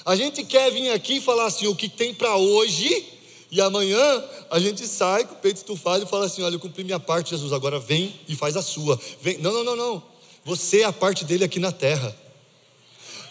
A 0.03 0.15
gente 0.15 0.43
quer 0.43 0.71
vir 0.71 0.89
aqui 0.89 1.17
e 1.17 1.21
falar 1.21 1.45
assim: 1.45 1.67
o 1.67 1.75
que 1.75 1.87
tem 1.87 2.11
para 2.11 2.35
hoje, 2.37 3.05
e 3.51 3.61
amanhã 3.61 4.23
a 4.49 4.59
gente 4.59 4.87
sai 4.87 5.23
com 5.23 5.35
o 5.35 5.37
peito 5.37 5.57
estufado 5.57 6.05
e 6.05 6.07
fala 6.07 6.25
assim: 6.25 6.41
olha, 6.41 6.55
eu 6.55 6.59
cumpri 6.59 6.83
minha 6.83 6.99
parte, 6.99 7.29
Jesus, 7.29 7.53
agora 7.53 7.77
vem 7.77 8.19
e 8.27 8.35
faz 8.35 8.57
a 8.57 8.63
sua. 8.63 8.99
Vem. 9.21 9.37
Não, 9.37 9.53
não, 9.53 9.63
não, 9.63 9.75
não. 9.75 10.03
Você 10.43 10.81
é 10.81 10.85
a 10.85 10.91
parte 10.91 11.23
dele 11.23 11.43
aqui 11.43 11.59
na 11.59 11.71
terra. 11.71 12.17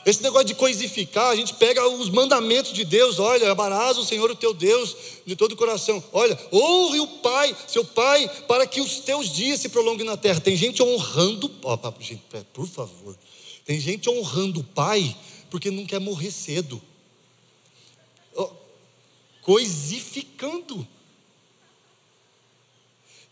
Esse 0.06 0.22
negócio 0.22 0.46
de 0.46 0.54
coisificar, 0.54 1.30
a 1.30 1.36
gente 1.36 1.54
pega 1.54 1.86
os 1.86 2.08
mandamentos 2.08 2.72
de 2.72 2.84
Deus, 2.84 3.18
olha, 3.18 3.50
amarás 3.50 3.98
o 3.98 4.04
Senhor 4.04 4.30
o 4.30 4.34
teu 4.34 4.54
Deus 4.54 4.96
de 5.26 5.36
todo 5.36 5.52
o 5.52 5.56
coração. 5.56 6.02
Olha, 6.12 6.38
honre 6.52 7.00
o 7.00 7.06
Pai, 7.06 7.54
seu 7.68 7.84
Pai, 7.84 8.28
para 8.48 8.66
que 8.66 8.80
os 8.80 9.00
teus 9.00 9.30
dias 9.30 9.60
se 9.60 9.68
prolonguem 9.68 10.06
na 10.06 10.16
terra. 10.16 10.40
Tem 10.40 10.56
gente 10.56 10.82
honrando, 10.82 11.50
ó, 11.62 11.78
gente, 12.00 12.22
por 12.52 12.66
favor. 12.66 13.16
Tem 13.64 13.78
gente 13.78 14.08
honrando 14.08 14.60
o 14.60 14.64
Pai 14.64 15.14
porque 15.50 15.70
não 15.70 15.84
quer 15.84 16.00
morrer 16.00 16.30
cedo. 16.30 16.80
Coisificando. 19.42 20.86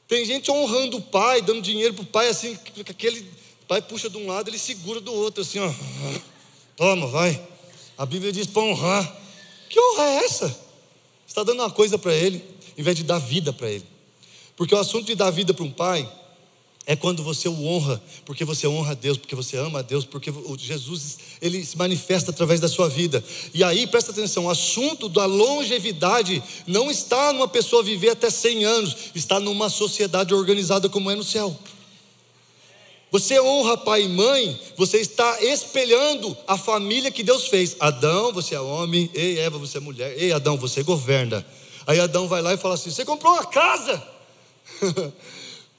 Tem 0.08 0.24
gente 0.24 0.50
honrando 0.50 0.96
o 0.96 1.02
pai, 1.02 1.42
dando 1.42 1.60
dinheiro 1.60 1.92
para 1.92 2.02
o 2.02 2.06
pai, 2.06 2.28
assim, 2.28 2.58
aquele 2.88 3.30
pai 3.68 3.82
puxa 3.82 4.08
de 4.08 4.16
um 4.16 4.26
lado, 4.26 4.48
ele 4.48 4.58
segura 4.58 5.00
do 5.00 5.12
outro, 5.12 5.42
assim, 5.42 5.58
ó. 5.58 5.70
Toma, 6.78 7.08
vai. 7.08 7.42
A 7.98 8.06
Bíblia 8.06 8.30
diz 8.30 8.46
para 8.46 8.62
honrar. 8.62 9.16
Que 9.68 9.80
honra 9.80 10.04
é 10.04 10.24
essa? 10.24 10.46
Você 10.46 10.56
está 11.26 11.42
dando 11.42 11.60
uma 11.60 11.70
coisa 11.70 11.98
para 11.98 12.14
ele, 12.14 12.42
em 12.76 12.82
vez 12.82 12.96
de 12.96 13.02
dar 13.02 13.18
vida 13.18 13.52
para 13.52 13.68
ele. 13.68 13.84
Porque 14.56 14.72
o 14.72 14.78
assunto 14.78 15.06
de 15.06 15.16
dar 15.16 15.32
vida 15.32 15.52
para 15.52 15.64
um 15.64 15.72
pai 15.72 16.08
é 16.86 16.94
quando 16.94 17.22
você 17.22 17.48
o 17.48 17.64
honra, 17.64 18.00
porque 18.24 18.44
você 18.44 18.68
honra 18.68 18.92
a 18.92 18.94
Deus, 18.94 19.18
porque 19.18 19.34
você 19.34 19.56
ama 19.56 19.80
a 19.80 19.82
Deus, 19.82 20.04
porque 20.04 20.32
Jesus 20.56 21.18
ele 21.42 21.64
se 21.64 21.76
manifesta 21.76 22.30
através 22.30 22.60
da 22.60 22.68
sua 22.68 22.88
vida. 22.88 23.22
E 23.52 23.64
aí, 23.64 23.84
presta 23.88 24.12
atenção, 24.12 24.46
o 24.46 24.50
assunto 24.50 25.08
da 25.08 25.26
longevidade 25.26 26.40
não 26.64 26.88
está 26.90 27.32
numa 27.32 27.48
pessoa 27.48 27.82
viver 27.82 28.10
até 28.10 28.30
100 28.30 28.64
anos, 28.64 28.96
está 29.16 29.40
numa 29.40 29.68
sociedade 29.68 30.32
organizada 30.32 30.88
como 30.88 31.10
é 31.10 31.16
no 31.16 31.24
céu. 31.24 31.58
Você 33.10 33.40
honra 33.40 33.76
pai 33.76 34.02
e 34.02 34.08
mãe, 34.08 34.60
você 34.76 34.98
está 34.98 35.42
espelhando 35.42 36.36
a 36.46 36.58
família 36.58 37.10
que 37.10 37.22
Deus 37.22 37.48
fez. 37.48 37.76
Adão, 37.80 38.32
você 38.32 38.54
é 38.54 38.60
homem, 38.60 39.10
ei 39.14 39.38
Eva, 39.38 39.58
você 39.58 39.78
é 39.78 39.80
mulher, 39.80 40.14
ei 40.16 40.32
Adão, 40.32 40.58
você 40.58 40.82
governa. 40.82 41.44
Aí 41.86 41.98
Adão 41.98 42.28
vai 42.28 42.42
lá 42.42 42.52
e 42.52 42.58
fala 42.58 42.74
assim: 42.74 42.90
Você 42.90 43.04
comprou 43.04 43.32
uma 43.32 43.46
casa? 43.46 44.02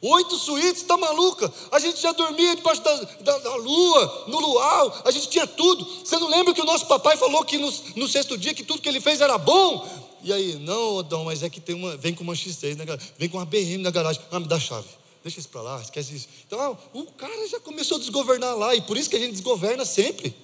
Oito 0.01 0.37
suítes, 0.37 0.81
está 0.81 0.97
maluca? 0.97 1.51
A 1.71 1.77
gente 1.77 2.01
já 2.01 2.13
dormia 2.13 2.55
debaixo 2.55 2.81
da, 2.81 2.95
da, 2.95 3.37
da, 3.37 3.55
lua, 3.57 4.25
no 4.27 4.39
luau, 4.39 5.01
a 5.03 5.11
gente 5.11 5.27
tinha 5.27 5.45
tudo. 5.45 5.85
Você 6.03 6.17
não 6.17 6.29
lembra 6.29 6.53
que 6.53 6.61
o 6.61 6.65
nosso 6.65 6.87
papai 6.87 7.17
falou 7.17 7.43
que 7.43 7.57
no, 7.57 7.71
no 7.97 8.07
sexto 8.07 8.37
dia 8.37 8.53
que 8.53 8.63
tudo 8.63 8.81
que 8.81 8.87
ele 8.87 9.01
fez 9.01 9.19
era 9.19 9.37
bom? 9.37 9.85
E 10.23 10.31
aí, 10.31 10.55
não, 10.55 10.99
Adão, 10.99 11.25
mas 11.25 11.43
é 11.43 11.49
que 11.49 11.59
tem 11.59 11.75
uma, 11.75 11.97
vem 11.97 12.15
com 12.15 12.23
uma 12.23 12.33
X6, 12.33 12.77
né, 12.77 12.85
vem 13.17 13.27
com 13.27 13.37
uma 13.37 13.45
BM 13.45 13.77
na 13.79 13.91
garagem. 13.91 14.21
Ah, 14.31 14.39
me 14.39 14.47
dá 14.47 14.55
a 14.55 14.59
chave. 14.59 14.87
Deixa 15.29 15.41
isso 15.41 15.49
para 15.49 15.61
lá, 15.61 15.79
esquece 15.79 16.15
isso. 16.15 16.27
Então, 16.47 16.59
ah, 16.59 16.75
o 16.91 17.05
cara 17.11 17.47
já 17.47 17.59
começou 17.59 17.97
a 17.97 17.99
desgovernar 17.99 18.57
lá, 18.57 18.73
e 18.73 18.81
por 18.81 18.97
isso 18.97 19.07
que 19.07 19.15
a 19.15 19.19
gente 19.19 19.33
desgoverna 19.33 19.85
sempre. 19.85 20.35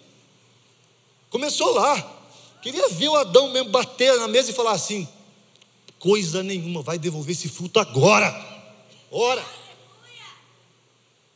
Começou 1.31 1.73
lá. 1.73 1.99
Queria 2.61 2.87
ver 2.89 3.07
o 3.07 3.15
Adão 3.15 3.49
mesmo 3.49 3.71
bater 3.71 4.15
na 4.19 4.27
mesa 4.27 4.51
e 4.51 4.53
falar 4.53 4.73
assim: 4.73 5.07
coisa 5.97 6.43
nenhuma, 6.43 6.83
vai 6.83 6.99
devolver 6.99 7.35
esse 7.35 7.49
fruto 7.49 7.79
agora. 7.79 8.31
Ora. 9.09 9.43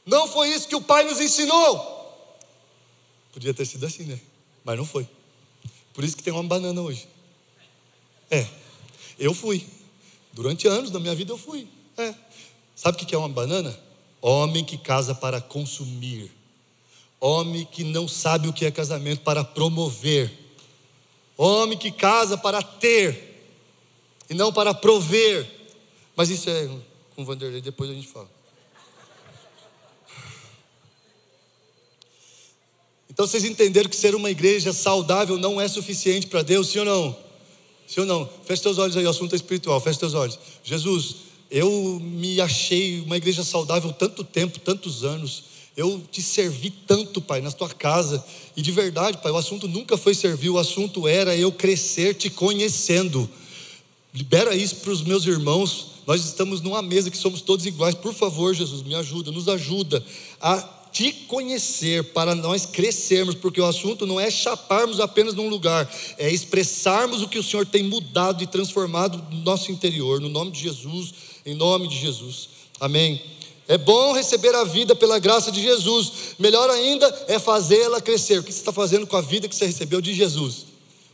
Não 0.05 0.27
foi 0.27 0.49
isso 0.49 0.67
que 0.67 0.75
o 0.75 0.81
Pai 0.81 1.03
nos 1.05 1.19
ensinou. 1.19 2.37
Podia 3.33 3.51
ter 3.51 3.65
sido 3.65 3.83
assim, 3.87 4.03
né? 4.03 4.19
Mas 4.63 4.77
não 4.77 4.85
foi. 4.85 5.09
Por 5.91 6.03
isso 6.03 6.15
que 6.15 6.21
tem 6.21 6.31
uma 6.31 6.43
banana 6.43 6.79
hoje. 6.81 7.07
É. 8.29 8.47
Eu 9.17 9.33
fui. 9.33 9.65
Durante 10.33 10.67
anos 10.67 10.91
da 10.91 10.99
minha 10.99 11.15
vida 11.15 11.33
eu 11.33 11.37
fui. 11.37 11.67
É. 11.97 12.13
Sabe 12.79 12.95
o 12.95 13.05
que 13.05 13.13
é 13.13 13.17
uma 13.17 13.27
banana? 13.27 13.77
Homem 14.21 14.63
que 14.63 14.77
casa 14.77 15.13
para 15.13 15.41
consumir. 15.41 16.31
Homem 17.19 17.65
que 17.69 17.83
não 17.83 18.07
sabe 18.07 18.47
o 18.47 18.53
que 18.53 18.65
é 18.65 18.71
casamento 18.71 19.19
para 19.19 19.43
promover. 19.43 20.31
Homem 21.35 21.77
que 21.77 21.91
casa 21.91 22.37
para 22.37 22.61
ter 22.61 23.43
e 24.29 24.33
não 24.33 24.53
para 24.53 24.73
prover. 24.73 25.45
Mas 26.15 26.29
isso 26.29 26.49
é 26.49 26.69
com 27.13 27.21
o 27.21 27.25
Vanderlei, 27.25 27.59
depois 27.59 27.89
a 27.89 27.93
gente 27.93 28.07
fala. 28.07 28.31
Então 33.09 33.27
vocês 33.27 33.43
entenderam 33.43 33.89
que 33.89 33.95
ser 33.97 34.15
uma 34.15 34.31
igreja 34.31 34.71
saudável 34.71 35.37
não 35.37 35.59
é 35.59 35.67
suficiente 35.67 36.27
para 36.27 36.43
Deus, 36.43 36.69
sim 36.69 36.79
ou 36.79 36.85
não? 36.85 37.19
Sim 37.85 37.99
ou 37.99 38.05
não? 38.05 38.29
Feche 38.45 38.63
teus 38.63 38.77
olhos 38.77 38.95
aí, 38.95 39.05
o 39.05 39.09
assunto 39.09 39.33
é 39.33 39.35
espiritual, 39.35 39.81
feche 39.81 39.99
teus 39.99 40.13
olhos. 40.13 40.39
Jesus, 40.63 41.28
eu 41.49 41.99
me 41.99 42.39
achei 42.39 43.01
uma 43.01 43.17
igreja 43.17 43.43
saudável 43.43 43.91
tanto 43.91 44.23
tempo, 44.23 44.59
tantos 44.59 45.03
anos. 45.03 45.43
Eu 45.75 46.01
te 46.11 46.21
servi 46.21 46.69
tanto, 46.69 47.21
Pai, 47.21 47.41
na 47.41 47.51
tua 47.51 47.69
casa. 47.69 48.23
E 48.55 48.61
de 48.61 48.71
verdade, 48.71 49.17
Pai, 49.17 49.31
o 49.31 49.37
assunto 49.37 49.67
nunca 49.67 49.97
foi 49.97 50.13
servir, 50.13 50.49
o 50.49 50.59
assunto 50.59 51.07
era 51.07 51.35
eu 51.35 51.51
crescer 51.51 52.13
te 52.13 52.29
conhecendo. 52.29 53.29
Libera 54.13 54.55
isso 54.55 54.77
para 54.77 54.91
os 54.91 55.01
meus 55.01 55.25
irmãos. 55.25 55.99
Nós 56.05 56.25
estamos 56.25 56.61
numa 56.61 56.81
mesa 56.81 57.09
que 57.09 57.17
somos 57.17 57.41
todos 57.41 57.65
iguais. 57.65 57.95
Por 57.95 58.13
favor, 58.13 58.53
Jesus, 58.53 58.81
me 58.83 58.95
ajuda, 58.95 59.31
nos 59.31 59.47
ajuda 59.47 60.03
a 60.41 60.79
te 60.91 61.11
conhecer, 61.11 62.03
para 62.05 62.33
nós 62.33 62.65
crescermos, 62.65 63.35
porque 63.35 63.61
o 63.61 63.65
assunto 63.65 64.05
não 64.05 64.19
é 64.19 64.29
chaparmos 64.29 64.99
apenas 64.99 65.35
num 65.35 65.47
lugar, 65.47 65.89
é 66.17 66.31
expressarmos 66.31 67.21
o 67.21 67.27
que 67.27 67.37
o 67.37 67.43
Senhor 67.43 67.65
tem 67.65 67.83
mudado 67.83 68.43
e 68.43 68.47
transformado 68.47 69.23
no 69.31 69.41
nosso 69.43 69.71
interior, 69.71 70.19
no 70.19 70.29
nome 70.29 70.51
de 70.51 70.61
Jesus, 70.61 71.13
em 71.49 71.55
nome 71.55 71.87
de 71.87 71.97
Jesus. 71.97 72.49
Amém. 72.79 73.21
É 73.67 73.77
bom 73.77 74.13
receber 74.13 74.55
a 74.55 74.63
vida 74.63 74.95
pela 74.95 75.19
graça 75.19 75.51
de 75.51 75.61
Jesus, 75.61 76.11
melhor 76.39 76.69
ainda 76.69 77.07
é 77.27 77.37
fazê-la 77.37 78.01
crescer. 78.01 78.39
O 78.39 78.43
que 78.43 78.51
você 78.51 78.59
está 78.59 78.73
fazendo 78.73 79.05
com 79.05 79.15
a 79.15 79.21
vida 79.21 79.47
que 79.47 79.55
você 79.55 79.65
recebeu 79.65 80.01
de 80.01 80.13
Jesus? 80.13 80.65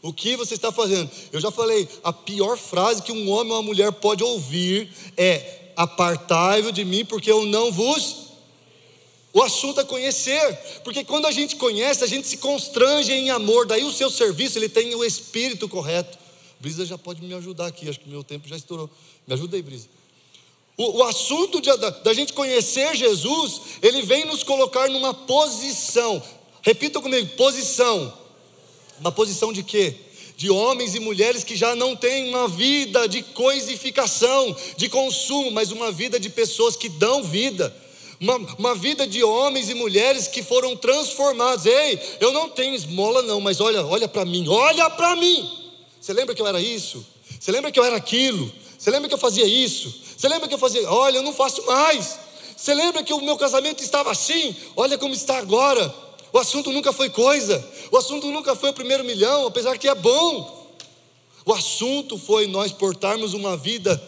O 0.01 0.13
que 0.13 0.37
você 0.37 0.53
está 0.53 0.71
fazendo? 0.71 1.09
Eu 1.33 1.41
já 1.41 1.51
falei, 1.51 1.87
a 2.03 2.13
pior 2.13 2.57
frase 2.57 3.01
que 3.01 3.11
um 3.11 3.29
homem 3.29 3.51
ou 3.51 3.59
uma 3.59 3.63
mulher 3.63 3.91
pode 3.91 4.23
ouvir 4.23 4.89
é: 5.17 5.71
apartai-vos 5.75 6.71
de 6.71 6.85
mim, 6.85 7.03
porque 7.03 7.29
eu 7.29 7.43
não 7.45 7.71
vos. 7.71 8.25
O 9.33 9.41
assunto 9.41 9.81
é 9.81 9.83
conhecer, 9.83 10.57
porque 10.81 11.03
quando 11.03 11.25
a 11.25 11.31
gente 11.31 11.57
conhece, 11.57 12.05
a 12.05 12.07
gente 12.07 12.25
se 12.25 12.37
constrange 12.37 13.11
em 13.11 13.31
amor. 13.31 13.65
Daí 13.65 13.83
o 13.83 13.91
seu 13.91 14.09
serviço 14.09 14.57
ele 14.57 14.69
tem 14.69 14.95
o 14.95 15.03
espírito 15.03 15.67
correto. 15.67 16.17
Brisa 16.57 16.85
já 16.85 16.97
pode 16.97 17.21
me 17.21 17.33
ajudar 17.33 17.67
aqui, 17.67 17.89
acho 17.89 17.99
que 17.99 18.07
meu 18.07 18.23
tempo 18.23 18.47
já 18.47 18.55
estourou. 18.55 18.89
Me 19.27 19.33
ajuda 19.33 19.57
aí, 19.57 19.61
Brisa. 19.61 19.89
O, 20.77 20.97
o 20.97 21.03
assunto 21.03 21.61
de, 21.61 21.75
da, 21.77 21.89
da 21.89 22.13
gente 22.13 22.33
conhecer 22.33 22.95
Jesus, 22.95 23.61
ele 23.81 24.01
vem 24.01 24.25
nos 24.25 24.43
colocar 24.43 24.89
numa 24.89 25.13
posição. 25.13 26.21
Repita 26.61 26.99
comigo: 26.99 27.35
posição 27.35 28.25
uma 28.99 29.11
posição 29.11 29.51
de 29.51 29.63
quê? 29.63 29.95
De 30.37 30.49
homens 30.49 30.95
e 30.95 30.99
mulheres 30.99 31.43
que 31.43 31.55
já 31.55 31.75
não 31.75 31.95
têm 31.95 32.29
uma 32.29 32.47
vida 32.47 33.07
de 33.07 33.21
coisificação, 33.21 34.55
de 34.75 34.89
consumo, 34.89 35.51
mas 35.51 35.71
uma 35.71 35.91
vida 35.91 36.19
de 36.19 36.29
pessoas 36.29 36.75
que 36.75 36.89
dão 36.89 37.23
vida. 37.23 37.73
Uma, 38.19 38.37
uma, 38.57 38.75
vida 38.75 39.05
de 39.05 39.23
homens 39.23 39.69
e 39.69 39.73
mulheres 39.73 40.27
que 40.27 40.41
foram 40.41 40.75
transformados. 40.75 41.65
Ei, 41.65 41.99
eu 42.21 42.31
não 42.31 42.49
tenho 42.49 42.73
esmola, 42.73 43.21
não, 43.21 43.41
mas 43.41 43.59
olha, 43.59 43.85
olha 43.85 44.07
para 44.07 44.23
mim, 44.23 44.47
olha 44.47 44.89
para 44.89 45.15
mim. 45.17 45.49
Você 45.99 46.13
lembra 46.13 46.33
que 46.33 46.41
eu 46.41 46.47
era 46.47 46.61
isso? 46.61 47.05
Você 47.37 47.51
lembra 47.51 47.71
que 47.71 47.79
eu 47.79 47.83
era 47.83 47.97
aquilo? 47.97 48.49
Você 48.77 48.89
lembra 48.89 49.09
que 49.09 49.13
eu 49.13 49.19
fazia 49.19 49.45
isso? 49.45 50.04
Você 50.17 50.27
lembra 50.27 50.47
que 50.47 50.53
eu 50.53 50.59
fazia? 50.59 50.89
Olha, 50.89 51.17
eu 51.17 51.23
não 51.23 51.33
faço 51.33 51.65
mais. 51.65 52.19
Você 52.55 52.73
lembra 52.73 53.03
que 53.03 53.13
o 53.13 53.21
meu 53.21 53.37
casamento 53.37 53.83
estava 53.83 54.11
assim? 54.11 54.55
Olha 54.75 54.97
como 54.97 55.13
está 55.13 55.37
agora. 55.37 55.93
O 56.31 56.37
assunto 56.37 56.71
nunca 56.71 56.91
foi 56.91 57.09
coisa, 57.09 57.65
o 57.89 57.97
assunto 57.97 58.29
nunca 58.29 58.57
foi 58.57 58.69
o 58.69 58.73
primeiro 58.73 59.05
milhão, 59.05 59.47
apesar 59.47 59.77
que 59.77 59.87
é 59.87 59.95
bom. 59.95 60.75
O 61.45 61.53
assunto 61.53 62.17
foi 62.17 62.45
nós 62.45 62.73
portarmos 62.73 63.33
uma 63.33 63.55
vida 63.55 64.01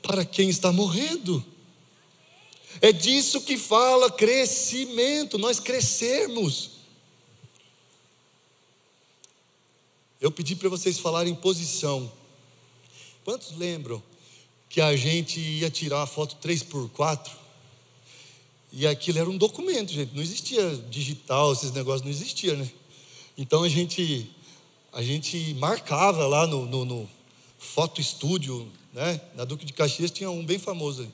para 0.00 0.24
quem 0.24 0.48
está 0.48 0.72
morrendo. 0.72 1.44
É 2.80 2.92
disso 2.92 3.42
que 3.42 3.58
fala 3.58 4.10
crescimento, 4.10 5.36
nós 5.36 5.60
crescermos. 5.60 6.70
Eu 10.18 10.30
pedi 10.30 10.56
para 10.56 10.68
vocês 10.68 10.98
falarem 10.98 11.34
posição. 11.34 12.10
Quantos 13.24 13.56
lembram 13.56 14.02
que 14.68 14.80
a 14.80 14.96
gente 14.96 15.40
ia 15.40 15.70
tirar 15.70 16.02
a 16.02 16.06
foto 16.06 16.36
3 16.36 16.62
por 16.64 16.88
4 16.90 17.46
e 18.72 18.86
aquilo 18.86 19.18
era 19.18 19.30
um 19.30 19.38
documento, 19.38 19.90
gente. 19.90 20.14
Não 20.14 20.22
existia 20.22 20.76
digital, 20.90 21.52
esses 21.52 21.72
negócios 21.72 22.02
não 22.02 22.10
existiam, 22.10 22.56
né? 22.56 22.70
Então 23.38 23.62
a 23.62 23.68
gente, 23.70 24.30
a 24.92 25.02
gente 25.02 25.54
marcava 25.54 26.26
lá 26.26 26.46
no, 26.46 26.66
no, 26.66 26.84
no 26.84 27.08
foto 27.58 28.00
estúdio, 28.00 28.70
né? 28.92 29.18
Na 29.34 29.46
Duque 29.46 29.64
de 29.64 29.72
Caxias 29.72 30.10
tinha 30.10 30.30
um 30.30 30.44
bem 30.44 30.58
famoso. 30.58 31.10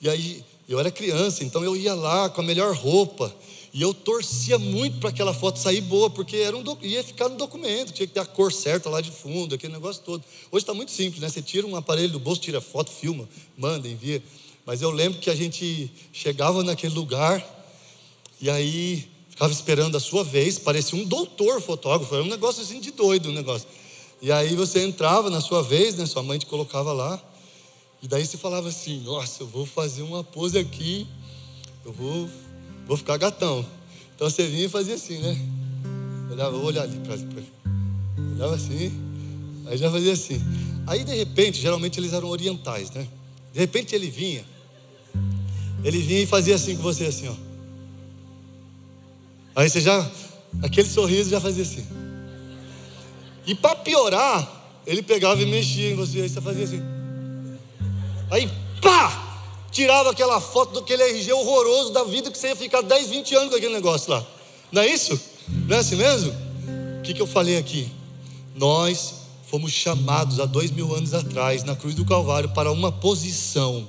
E 0.00 0.08
aí 0.08 0.44
eu 0.66 0.80
era 0.80 0.90
criança, 0.90 1.44
então 1.44 1.62
eu 1.62 1.76
ia 1.76 1.94
lá 1.94 2.30
com 2.30 2.40
a 2.40 2.44
melhor 2.44 2.74
roupa. 2.74 3.34
E 3.76 3.82
eu 3.82 3.92
torcia 3.92 4.58
muito 4.58 5.00
para 5.00 5.10
aquela 5.10 5.34
foto 5.34 5.58
sair 5.58 5.82
boa, 5.82 6.08
porque 6.08 6.38
era 6.38 6.56
um 6.56 6.64
ia 6.80 7.04
ficar 7.04 7.28
no 7.28 7.36
documento, 7.36 7.92
tinha 7.92 8.06
que 8.06 8.14
ter 8.14 8.20
a 8.20 8.24
cor 8.24 8.50
certa 8.50 8.88
lá 8.88 9.02
de 9.02 9.10
fundo, 9.10 9.54
aquele 9.54 9.74
negócio 9.74 10.02
todo. 10.02 10.24
Hoje 10.50 10.62
está 10.62 10.72
muito 10.72 10.90
simples, 10.90 11.20
né? 11.20 11.28
Você 11.28 11.42
tira 11.42 11.66
um 11.66 11.76
aparelho 11.76 12.08
do 12.08 12.18
bolso, 12.18 12.40
tira 12.40 12.58
foto, 12.58 12.90
filma, 12.90 13.28
manda, 13.54 13.86
envia. 13.86 14.22
Mas 14.64 14.80
eu 14.80 14.90
lembro 14.90 15.18
que 15.18 15.28
a 15.28 15.34
gente 15.34 15.92
chegava 16.10 16.64
naquele 16.64 16.94
lugar 16.94 17.44
e 18.40 18.48
aí 18.48 19.06
ficava 19.28 19.52
esperando 19.52 19.94
a 19.94 20.00
sua 20.00 20.24
vez, 20.24 20.58
parecia 20.58 20.98
um 20.98 21.04
doutor 21.04 21.60
fotógrafo, 21.60 22.14
era 22.14 22.24
um 22.24 22.28
negócio 22.28 22.62
assim 22.62 22.80
de 22.80 22.92
doido, 22.92 23.28
um 23.28 23.34
negócio. 23.34 23.68
E 24.22 24.32
aí 24.32 24.54
você 24.54 24.86
entrava 24.86 25.28
na 25.28 25.42
sua 25.42 25.62
vez, 25.62 25.96
né? 25.96 26.06
Sua 26.06 26.22
mãe 26.22 26.38
te 26.38 26.46
colocava 26.46 26.94
lá. 26.94 27.22
E 28.02 28.08
daí 28.08 28.24
você 28.24 28.38
falava 28.38 28.70
assim: 28.70 29.00
"Nossa, 29.00 29.42
eu 29.42 29.46
vou 29.46 29.66
fazer 29.66 30.00
uma 30.00 30.24
pose 30.24 30.58
aqui. 30.58 31.06
Eu 31.84 31.92
vou 31.92 32.26
vou 32.86 32.96
ficar 32.96 33.16
gatão". 33.16 33.66
Então 34.14 34.30
você 34.30 34.46
vinha 34.46 34.66
e 34.66 34.68
fazia 34.68 34.94
assim, 34.94 35.18
né? 35.18 35.36
Olhava, 36.30 36.52
vou 36.52 36.64
olhar 36.64 36.82
ali 36.82 36.98
para 37.00 37.16
Olhava 38.34 38.54
assim, 38.54 38.92
aí 39.66 39.76
já 39.76 39.90
fazia 39.90 40.12
assim. 40.12 40.40
Aí 40.86 41.04
de 41.04 41.14
repente, 41.14 41.60
geralmente 41.60 41.98
eles 42.00 42.12
eram 42.12 42.28
orientais, 42.28 42.90
né? 42.90 43.06
De 43.52 43.58
repente 43.58 43.94
ele 43.94 44.08
vinha 44.10 44.44
ele 45.86 45.98
vinha 45.98 46.22
e 46.22 46.26
fazia 46.26 46.56
assim 46.56 46.76
com 46.76 46.82
você, 46.82 47.04
assim, 47.04 47.28
ó. 47.28 47.34
Aí 49.54 49.70
você 49.70 49.80
já, 49.80 50.10
aquele 50.60 50.88
sorriso 50.88 51.30
já 51.30 51.40
fazia 51.40 51.62
assim. 51.62 51.86
E 53.46 53.54
para 53.54 53.76
piorar, 53.76 54.80
ele 54.84 55.00
pegava 55.00 55.40
e 55.40 55.46
mexia 55.46 55.92
em 55.92 55.94
você, 55.94 56.22
aí 56.22 56.28
você 56.28 56.40
fazia 56.40 56.64
assim. 56.64 56.82
Aí, 58.32 58.50
pá! 58.82 59.25
Tirava 59.70 60.10
aquela 60.10 60.40
foto 60.40 60.74
daquele 60.74 61.02
RG 61.02 61.32
horroroso 61.32 61.92
da 61.92 62.04
vida 62.04 62.30
que 62.30 62.38
você 62.38 62.48
ia 62.48 62.56
ficar 62.56 62.82
10, 62.82 63.08
20 63.08 63.34
anos 63.34 63.50
com 63.50 63.56
aquele 63.56 63.74
negócio 63.74 64.10
lá. 64.10 64.24
Não 64.72 64.82
é 64.82 64.86
isso? 64.86 65.18
Não 65.48 65.76
é 65.76 65.80
assim 65.80 65.96
mesmo? 65.96 66.32
O 66.98 67.02
que, 67.02 67.14
que 67.14 67.22
eu 67.22 67.26
falei 67.26 67.56
aqui? 67.56 67.88
Nós 68.54 69.14
fomos 69.48 69.72
chamados 69.72 70.40
há 70.40 70.46
dois 70.46 70.70
mil 70.70 70.94
anos 70.94 71.14
atrás, 71.14 71.62
na 71.62 71.76
cruz 71.76 71.94
do 71.94 72.04
Calvário, 72.04 72.48
para 72.50 72.70
uma 72.72 72.90
posição. 72.90 73.86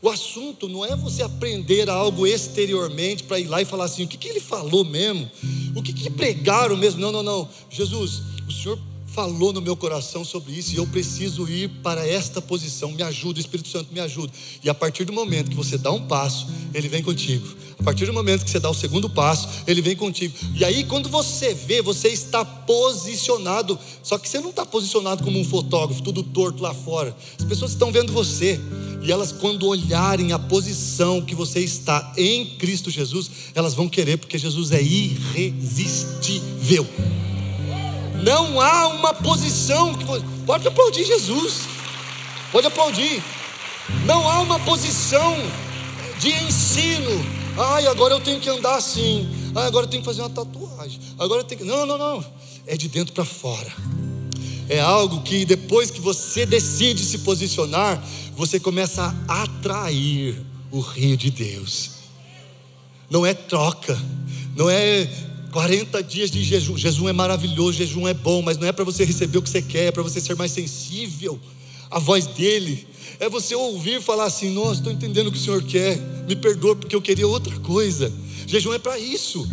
O 0.00 0.08
assunto 0.08 0.68
não 0.68 0.84
é 0.84 0.94
você 0.94 1.24
aprender 1.24 1.90
algo 1.90 2.24
exteriormente 2.26 3.24
para 3.24 3.40
ir 3.40 3.48
lá 3.48 3.60
e 3.60 3.64
falar 3.64 3.86
assim: 3.86 4.04
o 4.04 4.08
que, 4.08 4.16
que 4.16 4.28
ele 4.28 4.40
falou 4.40 4.84
mesmo? 4.84 5.28
O 5.74 5.82
que, 5.82 5.92
que 5.92 6.08
pregaram 6.08 6.76
mesmo? 6.76 7.00
Não, 7.00 7.10
não, 7.10 7.22
não. 7.22 7.48
Jesus, 7.68 8.22
o 8.46 8.52
Senhor 8.52 8.78
falou 9.18 9.52
no 9.52 9.60
meu 9.60 9.74
coração 9.74 10.24
sobre 10.24 10.52
isso 10.52 10.72
e 10.72 10.76
eu 10.76 10.86
preciso 10.86 11.48
ir 11.48 11.68
para 11.82 12.06
esta 12.06 12.40
posição. 12.40 12.92
Me 12.92 13.02
ajuda, 13.02 13.40
Espírito 13.40 13.68
Santo, 13.68 13.92
me 13.92 13.98
ajuda. 13.98 14.32
E 14.62 14.70
a 14.70 14.74
partir 14.74 15.04
do 15.04 15.12
momento 15.12 15.50
que 15.50 15.56
você 15.56 15.76
dá 15.76 15.90
um 15.90 16.06
passo, 16.06 16.46
ele 16.72 16.88
vem 16.88 17.02
contigo. 17.02 17.44
A 17.80 17.82
partir 17.82 18.06
do 18.06 18.12
momento 18.12 18.44
que 18.44 18.50
você 18.50 18.60
dá 18.60 18.70
o 18.70 18.74
segundo 18.74 19.10
passo, 19.10 19.48
ele 19.66 19.82
vem 19.82 19.96
contigo. 19.96 20.32
E 20.54 20.64
aí, 20.64 20.84
quando 20.84 21.08
você 21.08 21.52
vê, 21.52 21.82
você 21.82 22.10
está 22.10 22.44
posicionado. 22.44 23.76
Só 24.04 24.18
que 24.18 24.28
você 24.28 24.38
não 24.38 24.50
está 24.50 24.64
posicionado 24.64 25.24
como 25.24 25.36
um 25.36 25.44
fotógrafo, 25.44 26.00
tudo 26.00 26.22
torto 26.22 26.62
lá 26.62 26.72
fora. 26.72 27.12
As 27.40 27.44
pessoas 27.44 27.72
estão 27.72 27.90
vendo 27.90 28.12
você. 28.12 28.60
E 29.02 29.10
elas, 29.10 29.32
quando 29.32 29.66
olharem 29.66 30.30
a 30.30 30.38
posição 30.38 31.20
que 31.20 31.34
você 31.34 31.58
está 31.58 32.12
em 32.16 32.56
Cristo 32.56 32.88
Jesus, 32.88 33.28
elas 33.52 33.74
vão 33.74 33.88
querer, 33.88 34.16
porque 34.16 34.38
Jesus 34.38 34.70
é 34.70 34.80
irresistível. 34.80 36.86
Não 38.22 38.60
há 38.60 38.88
uma 38.88 39.14
posição 39.14 39.94
que 39.94 40.04
você... 40.04 40.24
pode 40.44 40.66
aplaudir 40.66 41.04
Jesus. 41.04 41.62
Pode 42.50 42.66
aplaudir. 42.66 43.22
Não 44.04 44.28
há 44.28 44.40
uma 44.40 44.58
posição 44.60 45.36
de 46.18 46.30
ensino. 46.30 47.24
Ai, 47.56 47.86
agora 47.86 48.14
eu 48.14 48.20
tenho 48.20 48.40
que 48.40 48.48
andar 48.48 48.76
assim. 48.76 49.28
Ai, 49.54 49.66
agora 49.66 49.86
eu 49.86 49.90
tenho 49.90 50.02
que 50.02 50.06
fazer 50.06 50.22
uma 50.22 50.30
tatuagem. 50.30 51.00
Agora 51.18 51.40
eu 51.40 51.44
tenho 51.44 51.60
que. 51.60 51.66
Não, 51.66 51.86
não, 51.86 51.98
não. 51.98 52.24
É 52.66 52.76
de 52.76 52.88
dentro 52.88 53.14
para 53.14 53.24
fora. 53.24 53.72
É 54.68 54.80
algo 54.80 55.22
que 55.22 55.44
depois 55.44 55.90
que 55.90 56.00
você 56.00 56.44
decide 56.44 57.02
se 57.02 57.18
posicionar, 57.18 58.02
você 58.36 58.60
começa 58.60 59.14
a 59.26 59.42
atrair 59.42 60.44
o 60.70 60.80
rio 60.80 61.16
de 61.16 61.30
Deus. 61.30 61.90
Não 63.10 63.24
é 63.24 63.32
troca, 63.32 63.98
não 64.54 64.68
é 64.68 65.08
40 65.58 66.00
dias 66.04 66.30
de 66.30 66.44
jejum. 66.44 66.76
Jejum 66.76 67.08
é 67.08 67.12
maravilhoso, 67.12 67.72
jejum 67.72 68.06
é 68.06 68.14
bom, 68.14 68.40
mas 68.42 68.56
não 68.58 68.68
é 68.68 68.70
para 68.70 68.84
você 68.84 69.04
receber 69.04 69.38
o 69.38 69.42
que 69.42 69.50
você 69.50 69.60
quer, 69.60 69.86
é 69.86 69.90
para 69.90 70.04
você 70.04 70.20
ser 70.20 70.36
mais 70.36 70.52
sensível 70.52 71.36
à 71.90 71.98
voz 71.98 72.28
dele. 72.28 72.86
É 73.18 73.28
você 73.28 73.56
ouvir 73.56 74.00
falar 74.00 74.26
assim: 74.26 74.50
Nossa, 74.50 74.74
estou 74.74 74.92
entendendo 74.92 75.26
o 75.26 75.32
que 75.32 75.36
o 75.36 75.40
Senhor 75.40 75.60
quer, 75.64 75.98
me 76.28 76.36
perdoa 76.36 76.76
porque 76.76 76.94
eu 76.94 77.02
queria 77.02 77.26
outra 77.26 77.58
coisa. 77.58 78.12
Jejum 78.46 78.72
é 78.72 78.78
para 78.78 79.00
isso, 79.00 79.48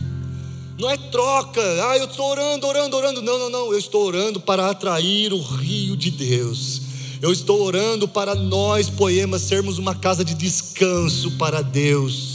não 0.78 0.92
é 0.92 0.96
troca. 0.96 1.64
Ah, 1.90 1.98
eu 1.98 2.06
estou 2.06 2.30
orando, 2.30 2.68
orando, 2.68 2.96
orando. 2.96 3.22
Não, 3.24 3.40
não, 3.40 3.50
não. 3.50 3.74
Eu 3.74 3.80
estou 3.80 4.06
orando 4.06 4.40
para 4.40 4.70
atrair 4.70 5.34
o 5.34 5.42
rio 5.42 5.98
de 5.98 6.12
Deus. 6.12 6.84
Eu 7.20 7.32
estou 7.32 7.64
orando 7.64 8.08
para 8.08 8.36
nós, 8.36 8.92
poemas, 8.92 9.42
sermos 9.42 9.80
uma 9.80 9.96
casa 9.96 10.24
de 10.24 10.36
descanso 10.36 11.32
para 11.32 11.64
Deus 11.64 12.35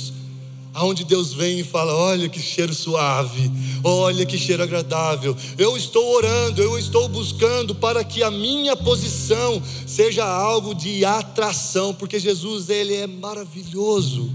aonde 0.73 1.05
Deus 1.05 1.33
vem 1.33 1.61
e 1.61 1.65
fala: 1.65 1.95
Olha 1.95 2.29
que 2.29 2.41
cheiro 2.41 2.75
suave, 2.75 3.51
olha 3.83 4.25
que 4.25 4.39
cheiro 4.39 4.63
agradável. 4.63 5.37
Eu 5.59 5.77
estou 5.77 6.15
orando, 6.15 6.63
eu 6.63 6.79
estou 6.79 7.09
buscando 7.09 7.75
para 7.75 8.05
que 8.05 8.23
a 8.23 8.31
minha 8.31 8.77
posição 8.77 9.63
seja 9.87 10.25
algo 10.25 10.75
de 10.75 11.05
atração, 11.05 11.95
porque 11.95 12.19
Jesus, 12.19 12.69
Ele 12.69 12.95
é 12.95 13.07
maravilhoso, 13.07 14.31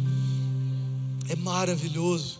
é 1.30 1.36
maravilhoso. 1.36 2.40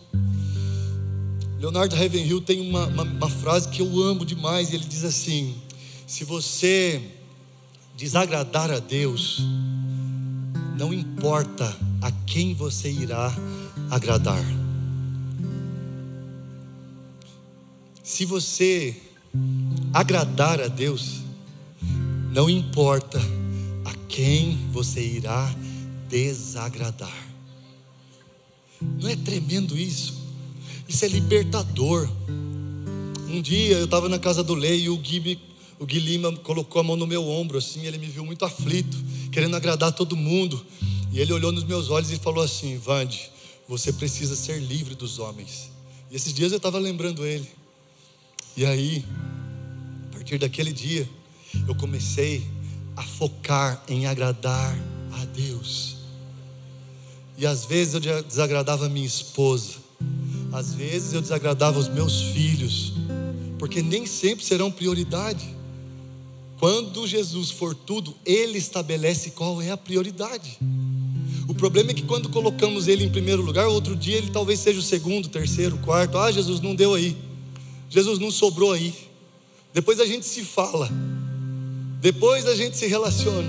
Leonardo 1.58 1.96
Ravenhill 1.96 2.40
tem 2.42 2.60
uma, 2.60 2.86
uma, 2.86 3.02
uma 3.02 3.30
frase 3.30 3.68
que 3.68 3.80
eu 3.80 4.02
amo 4.02 4.26
demais, 4.26 4.72
ele 4.72 4.84
diz 4.84 5.04
assim: 5.04 5.54
Se 6.06 6.22
você 6.22 7.00
desagradar 7.96 8.70
a 8.70 8.78
Deus, 8.78 9.40
não 10.76 10.92
importa 10.92 11.74
a 12.02 12.12
quem 12.26 12.52
você 12.52 12.90
irá 12.90 13.34
agradar. 13.90 14.44
Se 18.02 18.24
você 18.24 18.96
agradar 19.92 20.60
a 20.60 20.68
Deus, 20.68 21.20
não 22.32 22.48
importa 22.48 23.20
a 23.84 23.92
quem 24.08 24.58
você 24.72 25.00
irá 25.00 25.54
desagradar. 26.08 27.26
Não 28.80 29.08
é 29.08 29.16
tremendo 29.16 29.76
isso? 29.76 30.14
Isso 30.88 31.04
é 31.04 31.08
libertador. 31.08 32.08
Um 33.28 33.42
dia 33.42 33.76
eu 33.76 33.86
estava 33.86 34.08
na 34.08 34.18
casa 34.18 34.42
do 34.42 34.54
Lei 34.54 34.84
e 34.84 34.88
o 34.88 34.96
Gui, 34.96 35.38
o 35.78 35.84
Lima 35.84 36.32
colocou 36.38 36.80
a 36.80 36.84
mão 36.84 36.96
no 36.96 37.06
meu 37.06 37.26
ombro 37.26 37.58
assim, 37.58 37.84
ele 37.84 37.98
me 37.98 38.06
viu 38.06 38.24
muito 38.24 38.44
aflito, 38.44 38.96
querendo 39.32 39.56
agradar 39.56 39.92
todo 39.92 40.16
mundo. 40.16 40.64
E 41.12 41.20
ele 41.20 41.32
olhou 41.32 41.50
nos 41.50 41.64
meus 41.64 41.90
olhos 41.90 42.10
e 42.10 42.18
falou 42.18 42.44
assim: 42.44 42.78
Vande, 42.78 43.30
você 43.68 43.92
precisa 43.92 44.36
ser 44.36 44.58
livre 44.60 44.94
dos 44.94 45.18
homens. 45.18 45.70
E 46.10 46.16
esses 46.16 46.32
dias 46.32 46.52
eu 46.52 46.58
estava 46.58 46.78
lembrando 46.78 47.26
ele. 47.26 47.48
E 48.56 48.64
aí, 48.64 49.04
a 50.10 50.14
partir 50.14 50.38
daquele 50.38 50.72
dia, 50.72 51.08
eu 51.66 51.74
comecei 51.74 52.46
a 52.96 53.02
focar 53.02 53.82
em 53.88 54.06
agradar 54.06 54.76
a 55.12 55.24
Deus. 55.26 55.96
E 57.36 57.46
às 57.46 57.64
vezes 57.64 57.94
eu 57.94 58.22
desagradava 58.22 58.88
minha 58.88 59.06
esposa, 59.06 59.74
às 60.52 60.72
vezes 60.72 61.12
eu 61.12 61.20
desagradava 61.20 61.78
os 61.78 61.88
meus 61.88 62.22
filhos, 62.22 62.94
porque 63.58 63.82
nem 63.82 64.06
sempre 64.06 64.44
serão 64.44 64.70
prioridade. 64.70 65.54
Quando 66.58 67.06
Jesus 67.06 67.50
for 67.50 67.74
tudo, 67.74 68.16
Ele 68.24 68.56
estabelece 68.56 69.32
qual 69.32 69.60
é 69.60 69.70
a 69.70 69.76
prioridade. 69.76 70.58
O 71.56 71.58
problema 71.58 71.90
é 71.90 71.94
que 71.94 72.02
quando 72.02 72.28
colocamos 72.28 72.86
ele 72.86 73.02
em 73.02 73.08
primeiro 73.08 73.40
lugar, 73.40 73.66
outro 73.66 73.96
dia 73.96 74.18
ele 74.18 74.28
talvez 74.30 74.60
seja 74.60 74.78
o 74.78 74.82
segundo, 74.82 75.26
terceiro, 75.26 75.78
quarto. 75.78 76.18
Ah, 76.18 76.30
Jesus 76.30 76.60
não 76.60 76.74
deu 76.74 76.92
aí. 76.92 77.16
Jesus 77.88 78.18
não 78.18 78.30
sobrou 78.30 78.72
aí. 78.72 78.92
Depois 79.72 79.98
a 79.98 80.04
gente 80.04 80.26
se 80.26 80.42
fala. 80.42 80.90
Depois 81.98 82.44
a 82.44 82.54
gente 82.54 82.76
se 82.76 82.86
relaciona. 82.86 83.48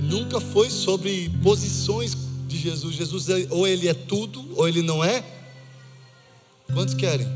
Nunca 0.00 0.40
foi 0.40 0.68
sobre 0.68 1.30
posições 1.44 2.16
de 2.48 2.58
Jesus. 2.58 2.96
Jesus 2.96 3.28
é, 3.28 3.46
ou 3.50 3.68
ele 3.68 3.86
é 3.86 3.94
tudo, 3.94 4.44
ou 4.56 4.66
ele 4.66 4.82
não 4.82 5.04
é. 5.04 5.24
Quantos 6.74 6.94
querem? 6.94 7.28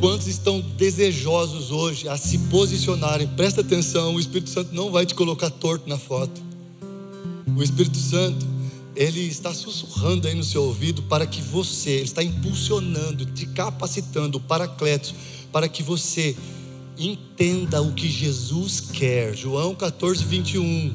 Quantos 0.00 0.28
estão 0.28 0.62
desejosos 0.62 1.70
hoje 1.70 2.08
a 2.08 2.16
se 2.16 2.38
posicionarem? 2.38 3.28
Presta 3.28 3.60
atenção, 3.60 4.14
o 4.14 4.18
Espírito 4.18 4.48
Santo 4.48 4.74
não 4.74 4.90
vai 4.90 5.04
te 5.04 5.14
colocar 5.14 5.50
torto 5.50 5.86
na 5.86 5.98
foto. 5.98 6.51
O 7.56 7.62
Espírito 7.62 7.98
Santo, 7.98 8.46
ele 8.96 9.20
está 9.20 9.52
sussurrando 9.52 10.26
aí 10.26 10.34
no 10.34 10.44
seu 10.44 10.62
ouvido 10.64 11.02
para 11.02 11.26
que 11.26 11.40
você, 11.40 11.90
ele 11.90 12.04
está 12.04 12.22
impulsionando, 12.22 13.26
te 13.26 13.46
capacitando, 13.46 14.38
o 14.38 14.40
paracletos, 14.40 15.14
para 15.50 15.68
que 15.68 15.82
você 15.82 16.36
entenda 16.98 17.82
o 17.82 17.92
que 17.92 18.08
Jesus 18.08 18.80
quer. 18.80 19.34
João 19.34 19.74
14, 19.74 20.24
21. 20.24 20.94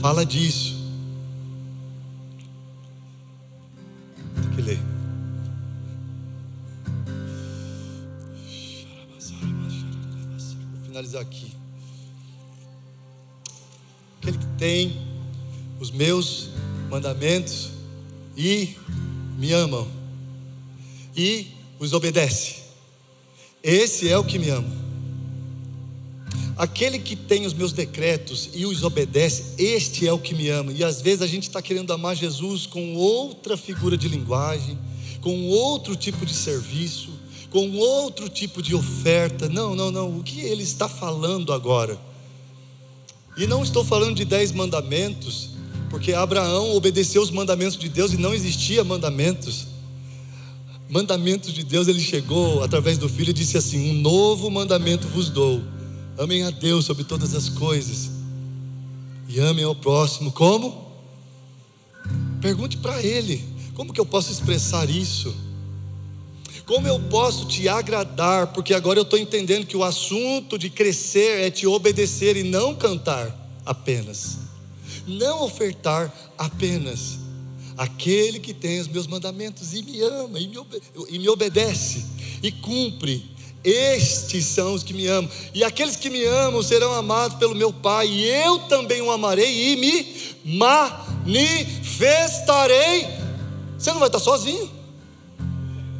Fala 0.00 0.24
disso. 0.24 0.76
Tem 4.40 4.50
que 4.50 4.62
ler. 4.62 4.78
Vou 10.72 10.84
finalizar 10.84 11.22
aqui 11.22 11.57
aquele 14.28 14.38
que 14.38 14.46
tem 14.58 14.96
os 15.80 15.90
meus 15.90 16.50
mandamentos 16.90 17.70
e 18.36 18.76
me 19.38 19.52
amam 19.52 19.88
e 21.16 21.46
os 21.78 21.92
obedece. 21.92 22.56
Esse 23.62 24.08
é 24.08 24.18
o 24.18 24.24
que 24.24 24.38
me 24.38 24.50
ama. 24.50 24.76
Aquele 26.56 26.98
que 26.98 27.14
tem 27.14 27.46
os 27.46 27.54
meus 27.54 27.72
decretos 27.72 28.50
e 28.52 28.66
os 28.66 28.82
obedece, 28.82 29.54
este 29.56 30.06
é 30.06 30.12
o 30.12 30.18
que 30.18 30.34
me 30.34 30.48
ama. 30.48 30.72
E 30.72 30.82
às 30.82 31.00
vezes 31.00 31.22
a 31.22 31.26
gente 31.26 31.44
está 31.44 31.62
querendo 31.62 31.92
amar 31.92 32.16
Jesus 32.16 32.66
com 32.66 32.96
outra 32.96 33.56
figura 33.56 33.96
de 33.96 34.08
linguagem, 34.08 34.78
com 35.20 35.46
outro 35.46 35.94
tipo 35.96 36.26
de 36.26 36.34
serviço, 36.34 37.10
com 37.50 37.76
outro 37.76 38.28
tipo 38.28 38.60
de 38.60 38.74
oferta. 38.74 39.48
Não, 39.48 39.74
não, 39.74 39.90
não. 39.90 40.18
O 40.18 40.22
que 40.22 40.40
ele 40.40 40.64
está 40.64 40.88
falando 40.88 41.52
agora? 41.52 42.07
E 43.38 43.46
não 43.46 43.62
estou 43.62 43.84
falando 43.84 44.16
de 44.16 44.24
dez 44.24 44.50
mandamentos, 44.50 45.50
porque 45.88 46.12
Abraão 46.12 46.74
obedeceu 46.74 47.22
os 47.22 47.30
mandamentos 47.30 47.78
de 47.78 47.88
Deus 47.88 48.12
e 48.12 48.16
não 48.16 48.34
existia 48.34 48.82
mandamentos. 48.82 49.68
Mandamentos 50.90 51.52
de 51.52 51.62
Deus, 51.62 51.86
ele 51.86 52.00
chegou 52.00 52.64
através 52.64 52.98
do 52.98 53.08
filho 53.08 53.30
e 53.30 53.32
disse 53.32 53.56
assim: 53.56 53.90
Um 53.90 53.94
novo 53.94 54.50
mandamento 54.50 55.06
vos 55.06 55.30
dou. 55.30 55.62
Amem 56.18 56.42
a 56.42 56.50
Deus 56.50 56.84
sobre 56.84 57.04
todas 57.04 57.32
as 57.32 57.48
coisas 57.48 58.10
E 59.28 59.38
amem 59.38 59.64
ao 59.64 59.72
próximo 59.72 60.32
como? 60.32 60.88
Pergunte 62.40 62.76
para 62.78 63.00
ele: 63.00 63.44
como 63.74 63.92
que 63.92 64.00
eu 64.00 64.06
posso 64.06 64.32
expressar 64.32 64.90
isso? 64.90 65.32
Como 66.68 66.86
eu 66.86 67.00
posso 67.00 67.46
te 67.46 67.66
agradar? 67.66 68.48
Porque 68.48 68.74
agora 68.74 68.98
eu 68.98 69.02
estou 69.02 69.18
entendendo 69.18 69.64
que 69.64 69.74
o 69.74 69.82
assunto 69.82 70.58
de 70.58 70.68
crescer 70.68 71.46
é 71.46 71.50
te 71.50 71.66
obedecer 71.66 72.36
e 72.36 72.42
não 72.42 72.74
cantar 72.74 73.34
apenas, 73.64 74.36
não 75.06 75.44
ofertar 75.44 76.12
apenas. 76.36 77.20
Aquele 77.74 78.38
que 78.38 78.52
tem 78.52 78.80
os 78.80 78.86
meus 78.86 79.06
mandamentos 79.06 79.72
e 79.72 79.82
me 79.82 80.02
ama 80.02 80.38
e 80.38 80.46
me, 80.46 80.58
e 81.08 81.18
me 81.18 81.26
obedece 81.30 82.04
e 82.42 82.52
cumpre, 82.52 83.24
estes 83.64 84.44
são 84.44 84.74
os 84.74 84.82
que 84.82 84.92
me 84.92 85.06
amam, 85.06 85.30
e 85.54 85.64
aqueles 85.64 85.96
que 85.96 86.10
me 86.10 86.22
amam 86.26 86.62
serão 86.62 86.92
amados 86.92 87.38
pelo 87.38 87.54
meu 87.54 87.72
Pai, 87.72 88.08
e 88.08 88.26
eu 88.26 88.58
também 88.58 89.00
o 89.00 89.10
amarei 89.10 89.72
e 89.72 89.76
me 89.76 90.06
manifestarei. 91.24 93.06
Você 93.78 93.90
não 93.90 94.00
vai 94.00 94.08
estar 94.08 94.20
sozinho 94.20 94.77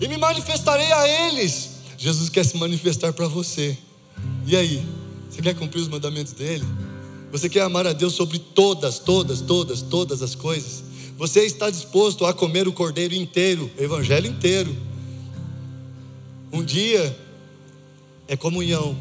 e 0.01 0.09
me 0.09 0.17
manifestarei 0.17 0.91
a 0.93 1.27
eles. 1.27 1.71
Jesus 1.97 2.29
quer 2.29 2.45
se 2.45 2.57
manifestar 2.57 3.13
para 3.13 3.27
você. 3.27 3.77
E 4.47 4.57
aí? 4.57 4.87
Você 5.29 5.43
quer 5.43 5.55
cumprir 5.55 5.81
os 5.81 5.89
mandamentos 5.89 6.33
dele? 6.33 6.65
Você 7.31 7.49
quer 7.49 7.63
amar 7.63 7.87
a 7.87 7.93
Deus 7.93 8.15
sobre 8.15 8.39
todas, 8.39 8.99
todas, 8.99 9.41
todas, 9.41 9.83
todas 9.83 10.23
as 10.23 10.35
coisas? 10.35 10.83
Você 11.17 11.45
está 11.45 11.69
disposto 11.69 12.25
a 12.25 12.33
comer 12.33 12.67
o 12.69 12.73
cordeiro 12.73 13.15
inteiro, 13.15 13.71
o 13.77 13.83
evangelho 13.83 14.27
inteiro? 14.27 14.75
Um 16.53 16.63
dia 16.65 17.17
é 18.27 18.37
comunhão, 18.37 18.97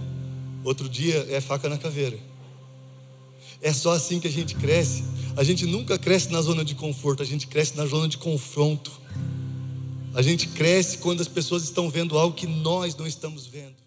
outro 0.63 0.89
dia 0.89 1.27
é 1.29 1.39
faca 1.39 1.69
na 1.69 1.77
caveira. 1.77 2.17
É 3.61 3.71
só 3.71 3.93
assim 3.93 4.19
que 4.19 4.27
a 4.27 4.31
gente 4.31 4.55
cresce. 4.55 5.03
A 5.35 5.43
gente 5.43 5.65
nunca 5.65 5.97
cresce 5.97 6.31
na 6.31 6.41
zona 6.41 6.65
de 6.65 6.75
conforto, 6.75 7.21
a 7.23 7.25
gente 7.25 7.47
cresce 7.47 7.77
na 7.77 7.85
zona 7.85 8.07
de 8.07 8.17
confronto. 8.17 8.91
A 10.13 10.21
gente 10.21 10.47
cresce 10.47 10.97
quando 10.97 11.21
as 11.21 11.27
pessoas 11.27 11.63
estão 11.63 11.89
vendo 11.89 12.17
algo 12.17 12.35
que 12.35 12.47
nós 12.47 12.95
não 12.95 13.05
estamos 13.05 13.45
vendo. 13.45 13.86